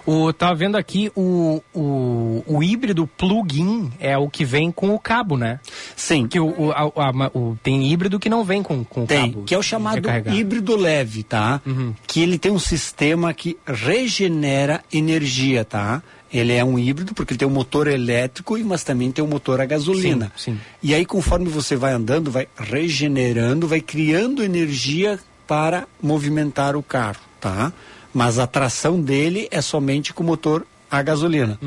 O, 0.07 0.33
tava 0.33 0.55
vendo 0.55 0.75
aqui 0.75 1.11
o, 1.15 1.61
o, 1.71 2.43
o 2.47 2.63
híbrido 2.63 3.05
plug-in 3.05 3.91
é 3.99 4.17
o 4.17 4.27
que 4.27 4.43
vem 4.43 4.71
com 4.71 4.89
o 4.95 4.97
cabo, 4.97 5.37
né? 5.37 5.59
Sim. 5.95 6.27
Que 6.27 6.39
o, 6.39 6.47
o, 6.47 6.71
a- 6.71 6.81
a- 6.95 7.31
o- 7.37 7.55
tem 7.61 7.91
híbrido 7.91 8.19
que 8.19 8.27
não 8.27 8.43
vem 8.43 8.63
com, 8.63 8.83
com 8.83 9.03
o 9.03 9.05
Tem, 9.05 9.31
cabo. 9.33 9.43
que 9.43 9.53
é 9.53 9.57
o 9.57 9.61
chamado 9.61 10.09
híbrido 10.33 10.75
leve, 10.75 11.21
tá? 11.21 11.61
Que 12.07 12.21
ele 12.23 12.39
tem 12.39 12.51
um 12.51 12.57
sistema 12.57 13.31
que 13.35 13.55
regenera 13.67 14.83
energia, 14.91 15.63
tá? 15.63 16.01
Ele 16.33 16.53
é 16.53 16.65
um 16.65 16.79
híbrido 16.79 17.13
porque 17.13 17.33
ele 17.33 17.37
tem 17.37 17.47
um 17.47 17.51
motor 17.51 17.85
elétrico, 17.85 18.57
e- 18.57 18.63
mas 18.63 18.83
também 18.83 19.11
tem 19.11 19.23
um 19.23 19.27
motor 19.27 19.61
a 19.61 19.65
gasolina. 19.67 20.31
Sim, 20.35 20.53
sim. 20.53 20.59
E 20.81 20.95
aí, 20.95 21.05
conforme 21.05 21.47
você 21.49 21.75
vai 21.75 21.93
andando, 21.93 22.31
vai 22.31 22.47
regenerando, 22.57 23.67
vai 23.67 23.79
criando 23.79 24.43
energia 24.43 25.19
para 25.47 25.87
movimentar 26.01 26.75
o 26.75 26.83
carro, 26.83 27.21
tá? 27.39 27.71
Mas 28.13 28.39
a 28.39 28.47
tração 28.47 29.01
dele 29.01 29.47
é 29.51 29.61
somente 29.61 30.13
com 30.13 30.23
motor 30.23 30.65
a 30.89 31.01
gasolina. 31.01 31.59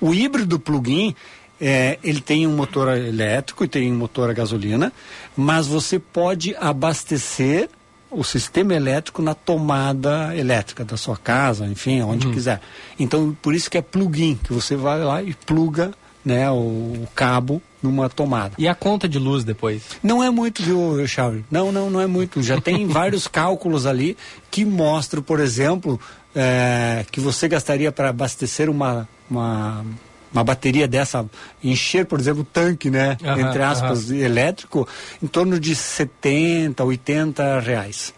O 0.00 0.14
híbrido 0.14 0.58
plug-in, 0.58 1.14
é, 1.60 1.98
ele 2.02 2.20
tem 2.20 2.46
um 2.46 2.56
motor 2.56 2.96
elétrico 2.96 3.64
e 3.64 3.68
tem 3.68 3.92
um 3.92 3.96
motor 3.96 4.30
a 4.30 4.32
gasolina, 4.32 4.92
mas 5.36 5.66
você 5.66 5.98
pode 5.98 6.56
abastecer 6.56 7.68
o 8.10 8.22
sistema 8.24 8.74
elétrico 8.74 9.22
na 9.22 9.34
tomada 9.34 10.36
elétrica 10.36 10.84
da 10.84 10.96
sua 10.96 11.16
casa, 11.16 11.66
enfim, 11.66 12.02
onde 12.02 12.28
quiser. 12.28 12.60
Então, 12.98 13.36
por 13.40 13.54
isso 13.54 13.70
que 13.70 13.78
é 13.78 13.82
plug-in, 13.82 14.36
que 14.36 14.52
você 14.52 14.76
vai 14.76 15.02
lá 15.02 15.22
e 15.22 15.34
pluga 15.34 15.92
né, 16.24 16.50
o, 16.50 16.54
o 16.54 17.08
cabo 17.14 17.62
numa 17.82 18.08
tomada. 18.08 18.54
E 18.58 18.68
a 18.68 18.74
conta 18.74 19.08
de 19.08 19.18
luz 19.18 19.42
depois? 19.44 19.82
Não 20.02 20.22
é 20.22 20.30
muito, 20.30 20.62
viu, 20.62 21.06
Charles? 21.06 21.44
Não, 21.50 21.72
não, 21.72 21.90
não 21.90 22.00
é 22.00 22.06
muito. 22.06 22.42
Já 22.42 22.60
tem 22.60 22.86
vários 22.88 23.26
cálculos 23.26 23.86
ali 23.86 24.16
que 24.50 24.64
mostram, 24.64 25.22
por 25.22 25.40
exemplo, 25.40 26.00
eh, 26.34 27.04
que 27.10 27.18
você 27.20 27.48
gastaria 27.48 27.90
para 27.90 28.10
abastecer 28.10 28.70
uma, 28.70 29.08
uma, 29.28 29.84
uma 30.32 30.44
bateria 30.44 30.86
dessa, 30.86 31.26
encher, 31.62 32.06
por 32.06 32.20
exemplo, 32.20 32.42
o 32.42 32.44
tanque, 32.44 32.88
né? 32.90 33.16
Aham, 33.24 33.40
entre 33.48 33.62
aspas, 33.62 34.10
elétrico, 34.10 34.86
em 35.22 35.26
torno 35.26 35.58
de 35.58 35.74
70, 35.74 36.84
80 36.84 37.58
reais. 37.60 38.14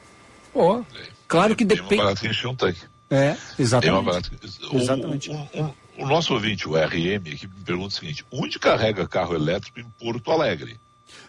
Pô. 0.52 0.84
Claro 1.26 1.56
que 1.56 1.64
Tem 1.64 1.76
uma 1.78 1.82
depende. 1.84 2.02
barata 2.02 2.20
que 2.20 2.28
encher 2.28 2.48
um 2.48 2.54
tanque. 2.54 2.80
É, 3.10 3.30
Tem 3.30 3.36
uma 3.36 3.38
exatamente. 3.58 4.04
barata. 4.04 4.30
O, 4.72 4.76
Exatamente. 4.78 5.30
o- 5.30 5.34
o- 5.62 5.74
o 5.98 6.06
nosso 6.06 6.34
ouvinte, 6.34 6.68
o 6.68 6.72
RM, 6.76 7.32
aqui 7.32 7.46
me 7.46 7.64
pergunta 7.64 7.88
o 7.88 7.90
seguinte: 7.90 8.24
onde 8.32 8.58
carrega 8.58 9.06
carro 9.06 9.34
elétrico 9.34 9.80
em 9.80 9.84
Porto 9.98 10.30
Alegre? 10.30 10.78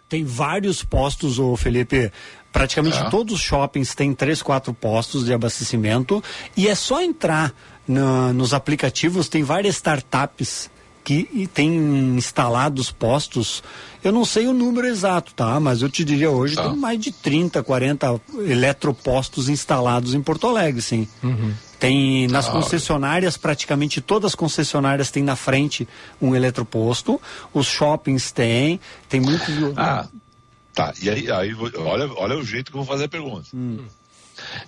Tem 0.07 0.23
vários 0.23 0.83
postos, 0.83 1.39
ô 1.39 1.55
Felipe. 1.55 2.11
Praticamente 2.51 2.97
Ah. 2.97 3.09
todos 3.09 3.33
os 3.35 3.41
shoppings 3.41 3.93
têm 3.95 4.13
três, 4.13 4.41
quatro 4.41 4.73
postos 4.73 5.25
de 5.25 5.33
abastecimento 5.33 6.23
e 6.55 6.67
é 6.67 6.75
só 6.75 7.01
entrar 7.01 7.53
na- 7.87 8.31
nos 8.31 8.53
aplicativos. 8.53 9.27
Tem 9.27 9.43
várias 9.43 9.75
startups 9.75 10.69
que 11.05 11.47
têm 11.53 12.17
instalados 12.17 12.91
postos. 12.91 13.63
Eu 14.03 14.11
não 14.11 14.25
sei 14.25 14.47
o 14.47 14.53
número 14.53 14.87
exato, 14.87 15.33
tá? 15.33 15.59
Mas 15.59 15.81
eu 15.81 15.89
te 15.89 16.03
diria 16.03 16.29
hoje 16.31 16.55
tem 16.55 16.75
mais 16.75 16.99
de 16.99 17.11
30, 17.11 17.63
40 17.63 18.19
eletropostos 18.39 19.47
instalados 19.47 20.13
em 20.15 20.21
Porto 20.21 20.47
Alegre, 20.47 20.81
sim. 20.81 21.07
Tem 21.79 22.27
nas 22.27 22.47
Ah, 22.47 22.51
concessionárias, 22.51 23.37
praticamente 23.37 24.01
todas 24.01 24.31
as 24.31 24.35
concessionárias 24.35 25.11
têm 25.11 25.23
na 25.23 25.35
frente 25.35 25.87
um 26.21 26.35
eletroposto. 26.35 27.21
Os 27.53 27.67
shoppings 27.67 28.31
têm, 28.31 28.79
tem 29.07 29.21
muito. 29.21 29.45
Ah, 29.77 30.07
tá. 30.73 30.93
E 31.01 31.09
aí, 31.09 31.31
aí 31.31 31.53
olha, 31.77 32.11
olha 32.15 32.37
o 32.37 32.43
jeito 32.43 32.71
que 32.71 32.77
eu 32.77 32.83
vou 32.83 32.91
fazer 32.91 33.05
a 33.05 33.09
pergunta. 33.09 33.47
Hum. 33.53 33.79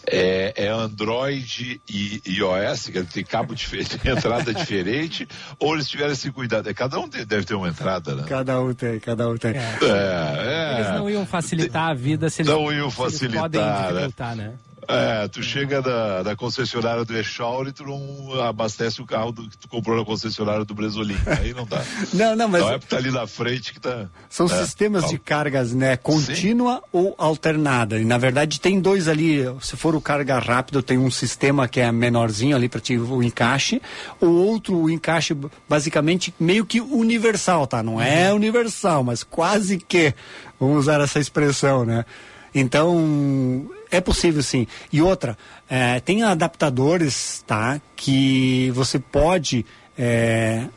É, 0.06 0.54
é 0.56 0.68
Android 0.70 1.82
e 1.90 2.22
iOS, 2.26 2.88
que 2.90 3.04
tem 3.04 3.24
cabo 3.24 3.54
diferente, 3.56 4.00
entrada 4.08 4.54
diferente, 4.54 5.28
ou 5.60 5.74
eles 5.76 5.88
tiveram 5.90 6.14
esse 6.14 6.32
cuidado? 6.32 6.70
É, 6.70 6.74
Cada 6.74 7.00
um 7.00 7.08
tem- 7.08 7.26
deve 7.26 7.46
ter 7.46 7.56
uma 7.56 7.68
entrada, 7.70 8.16
né? 8.16 8.24
Cada 8.28 8.62
um 8.62 8.74
tem, 8.74 9.00
cada 9.00 9.28
um 9.30 9.38
tem. 9.38 9.52
É, 9.52 9.78
é. 9.82 10.76
Eles 10.80 10.92
não 10.94 11.10
iam 11.10 11.26
facilitar 11.26 11.90
a 11.90 11.94
vida 11.94 12.30
se 12.30 12.42
eles, 12.42 12.52
Não 12.52 12.72
iam 12.72 12.90
se 12.90 13.02
eles 13.02 13.14
facilitar, 13.14 13.42
podem 13.42 13.62
né? 13.62 13.88
dificultar, 13.90 14.36
né? 14.36 14.54
É, 14.88 15.28
tu 15.28 15.44
chega 15.44 15.82
da, 15.82 16.24
da 16.24 16.36
concessionária 16.36 17.04
do 17.04 17.18
Echauri 17.18 17.70
e 17.70 17.74
tu 17.74 17.84
não 17.84 18.42
abastece 18.42 19.02
o 19.02 19.06
carro 19.06 19.32
do, 19.34 19.50
que 19.50 19.58
tu 19.58 19.68
comprou 19.68 19.98
na 19.98 20.06
concessionária 20.06 20.64
do 20.64 20.74
Bresolim. 20.74 21.18
Aí 21.26 21.54
não 21.54 21.66
dá. 21.66 21.84
Não, 22.14 22.36
não, 22.36 22.48
mas 22.48 22.62
Não 22.62 22.72
é 22.72 22.78
porque 22.78 22.96
tá 22.96 22.98
ali 22.98 23.12
na 23.12 23.28
frente 23.28 23.74
que 23.74 23.80
tá. 23.80 24.08
são 24.30 24.46
é, 24.46 24.50
sistemas 24.50 25.10
de 25.10 25.18
cargas, 25.20 25.74
né, 25.74 25.98
contínua 25.98 26.82
ou 26.92 27.14
alternada. 27.18 28.00
E 28.00 28.06
na 28.06 28.18
verdade 28.18 28.60
tem 28.60 28.80
dois 28.80 29.08
ali, 29.08 29.44
se 29.62 29.76
for 29.76 29.96
o 29.96 30.02
carga 30.02 30.40
rápido, 30.40 30.82
tem 30.82 30.98
um 30.98 31.12
sistema 31.12 31.68
que 31.68 31.80
é 31.80 31.92
menorzinho 31.92 32.56
ali 32.56 32.70
para 32.70 32.80
ti 32.80 32.98
o 32.98 33.22
encaixe, 33.22 33.82
o 34.22 34.28
outro 34.28 34.78
o 34.78 34.90
encaixe 34.90 35.36
basicamente 35.68 36.34
meio 36.40 36.66
que 36.66 36.80
universal, 36.80 37.68
tá? 37.68 37.84
Não 37.84 38.02
é 38.02 38.34
universal, 38.34 39.04
mas 39.04 39.24
quase 39.24 39.78
que. 39.78 40.14
Vamos 40.60 40.78
usar 40.80 41.00
essa 41.02 41.20
expressão, 41.20 41.86
né? 41.86 42.04
Então, 42.54 43.70
é 43.92 44.02
possível 44.02 44.44
sim. 44.44 44.68
E 44.92 45.02
outra, 45.02 45.38
eh, 45.70 46.00
tem 46.02 46.24
adaptadores, 46.24 47.44
tá? 47.48 47.80
Que 47.96 48.72
você 48.72 49.00
pode 49.00 49.66
eh, 49.98 50.68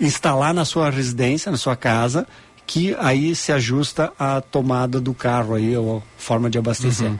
instalar 0.00 0.52
na 0.54 0.64
sua 0.64 0.90
residência, 0.90 1.50
na 1.50 1.58
sua 1.58 1.76
casa, 1.76 2.26
que 2.66 2.94
aí 2.98 3.34
se 3.34 3.52
ajusta 3.52 4.12
à 4.18 4.40
tomada 4.40 5.00
do 5.00 5.14
carro 5.14 5.54
aí, 5.54 5.76
ou 5.76 5.98
a 5.98 6.02
forma 6.20 6.48
de 6.48 6.58
abastecer. 6.58 7.12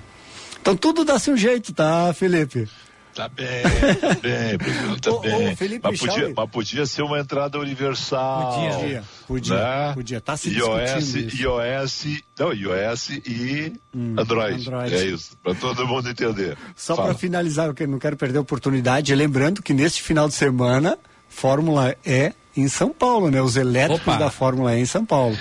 Então 0.61 0.75
tudo 0.75 1.05
dá 1.05 1.19
seu 1.19 1.37
jeito, 1.37 1.73
tá, 1.75 2.13
Felipe? 2.15 2.69
Tá 3.15 3.29
bem, 3.29 3.47
tá 4.01 4.15
bem, 4.21 4.57
Bruno, 4.59 5.01
tá 5.01 5.11
Ô, 5.13 5.15
ô, 5.17 5.21
bem. 5.21 5.55
Felipe 5.55 5.81
mas, 5.85 6.01
podia, 6.01 6.33
mas 6.37 6.51
podia 6.51 6.85
ser 6.87 7.03
uma 7.03 7.21
entrada 7.21 7.59
universal. 7.61 8.73
Podia, 8.75 9.05
podia, 9.27 9.55
né? 9.55 9.93
podia. 9.95 10.21
Tá 10.21 10.37
se 10.37 10.51
iOS, 10.51 11.15
iOS, 11.39 12.07
não, 12.39 12.53
iOS 12.53 13.11
e 13.11 13.73
Android. 14.19 14.67
Android. 14.69 14.95
É 14.95 15.05
isso, 15.07 15.37
para 15.43 15.55
todo 15.55 15.87
mundo 15.87 16.09
entender. 16.11 16.59
Só 16.75 16.97
Fala. 16.97 17.11
para 17.11 17.19
finalizar, 17.19 17.73
eu 17.79 17.89
não 17.89 17.99
quero 18.01 18.17
perder 18.17 18.39
a 18.39 18.41
oportunidade, 18.43 19.15
lembrando 19.15 19.63
que 19.63 19.73
neste 19.73 20.03
final 20.03 20.27
de 20.29 20.35
semana, 20.35 20.99
Fórmula 21.29 21.95
E 22.05 22.33
em 22.57 22.67
São 22.69 22.91
Paulo, 22.93 23.31
né? 23.31 23.41
Os 23.41 23.57
elétricos 23.57 24.09
Opa. 24.09 24.17
da 24.19 24.31
Fórmula 24.31 24.75
E 24.77 24.81
em 24.81 24.87
São 24.87 25.05
Paulo. 25.07 25.37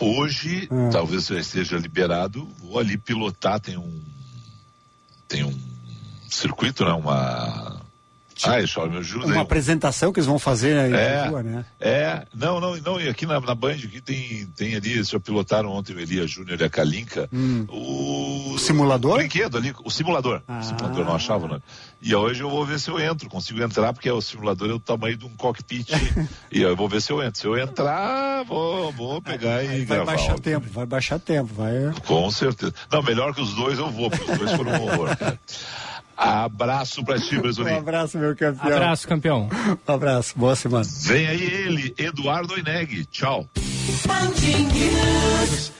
Hoje, 0.00 0.68
Ah. 0.70 0.88
talvez 0.90 1.26
já 1.26 1.38
esteja 1.38 1.76
liberado, 1.76 2.48
vou 2.62 2.78
ali 2.78 2.96
pilotar, 2.96 3.60
tem 3.60 3.76
um 3.76 4.02
tem 5.28 5.44
um 5.44 5.73
circuito, 6.34 6.84
né? 6.84 6.92
Uma 6.92 7.82
Ah, 8.42 8.60
Eixauri, 8.60 8.90
me 8.90 8.98
ajuda 8.98 9.26
Uma 9.26 9.34
aí. 9.36 9.40
apresentação 9.40 10.12
que 10.12 10.18
eles 10.18 10.26
vão 10.26 10.40
fazer 10.40 10.76
aí 10.76 10.92
É. 10.92 11.22
na 11.22 11.28
rua, 11.28 11.42
né? 11.44 11.64
É, 11.80 12.26
não, 12.34 12.58
não, 12.60 12.76
não, 12.78 13.00
e 13.00 13.08
aqui 13.08 13.24
na, 13.26 13.40
na 13.40 13.54
Band 13.54 13.74
aqui 13.74 14.00
tem, 14.00 14.44
tem 14.56 14.74
ali, 14.74 14.90
eles 14.92 15.08
já 15.08 15.20
pilotaram 15.20 15.70
ontem 15.70 15.94
o 15.94 16.00
Elias 16.00 16.32
Júnior 16.32 16.60
e 16.60 16.64
a 16.64 16.68
Kalinka, 16.68 17.28
o... 17.68 18.52
O 18.54 18.58
simulador? 18.58 19.14
O 19.14 19.16
brinquedo 19.18 19.56
ali, 19.56 19.72
o 19.84 19.90
simulador, 19.90 20.42
Ah. 20.48 20.58
o 20.58 20.62
simulador 20.64 21.04
não 21.04 21.14
achava, 21.14 21.46
né? 21.48 21.60
E 22.02 22.14
hoje 22.14 22.40
eu 22.42 22.50
vou 22.50 22.64
ver 22.66 22.78
se 22.80 22.90
eu 22.90 22.98
entro, 23.00 23.28
consigo 23.30 23.62
entrar, 23.62 23.92
porque 23.92 24.10
o 24.10 24.20
simulador 24.20 24.68
é 24.68 24.72
do 24.72 24.80
tamanho 24.80 25.16
de 25.16 25.24
um 25.24 25.34
cockpit, 25.36 25.88
e 26.52 26.60
eu 26.60 26.74
vou 26.76 26.88
ver 26.88 27.00
se 27.02 27.12
eu 27.12 27.22
entro. 27.22 27.40
Se 27.40 27.46
eu 27.46 27.56
entrar, 27.56 28.42
vou, 28.44 28.92
vou 28.92 29.22
pegar 29.22 29.62
e 29.62 29.84
Vai 29.84 29.96
gravar. 29.98 30.04
baixar 30.06 30.34
ó. 30.34 30.38
tempo, 30.38 30.66
vai 30.70 30.86
baixar 30.86 31.18
tempo, 31.20 31.54
vai. 31.54 31.72
Com 32.06 32.28
certeza. 32.32 32.74
Não, 32.92 33.00
melhor 33.02 33.32
que 33.34 33.40
os 33.40 33.54
dois 33.54 33.78
eu 33.78 33.90
vou, 33.90 34.10
porque 34.10 34.30
os 34.32 34.38
dois 34.38 34.52
foram 34.52 34.72
um 34.72 34.82
horror. 34.82 35.16
cara. 35.16 35.38
Abraço 36.16 37.04
pra 37.04 37.18
ti, 37.18 37.38
Brasil. 37.38 37.64
Um 37.64 37.78
abraço, 37.78 38.18
meu 38.18 38.36
campeão. 38.36 38.72
Abraço, 38.72 39.08
campeão. 39.08 39.48
Um 39.88 39.92
abraço, 39.92 40.34
boa 40.36 40.54
semana. 40.56 40.84
Vem 41.02 41.26
aí 41.26 41.42
ele, 41.42 41.94
Eduardo 41.98 42.54
Oineg. 42.54 43.04
Tchau. 43.06 43.48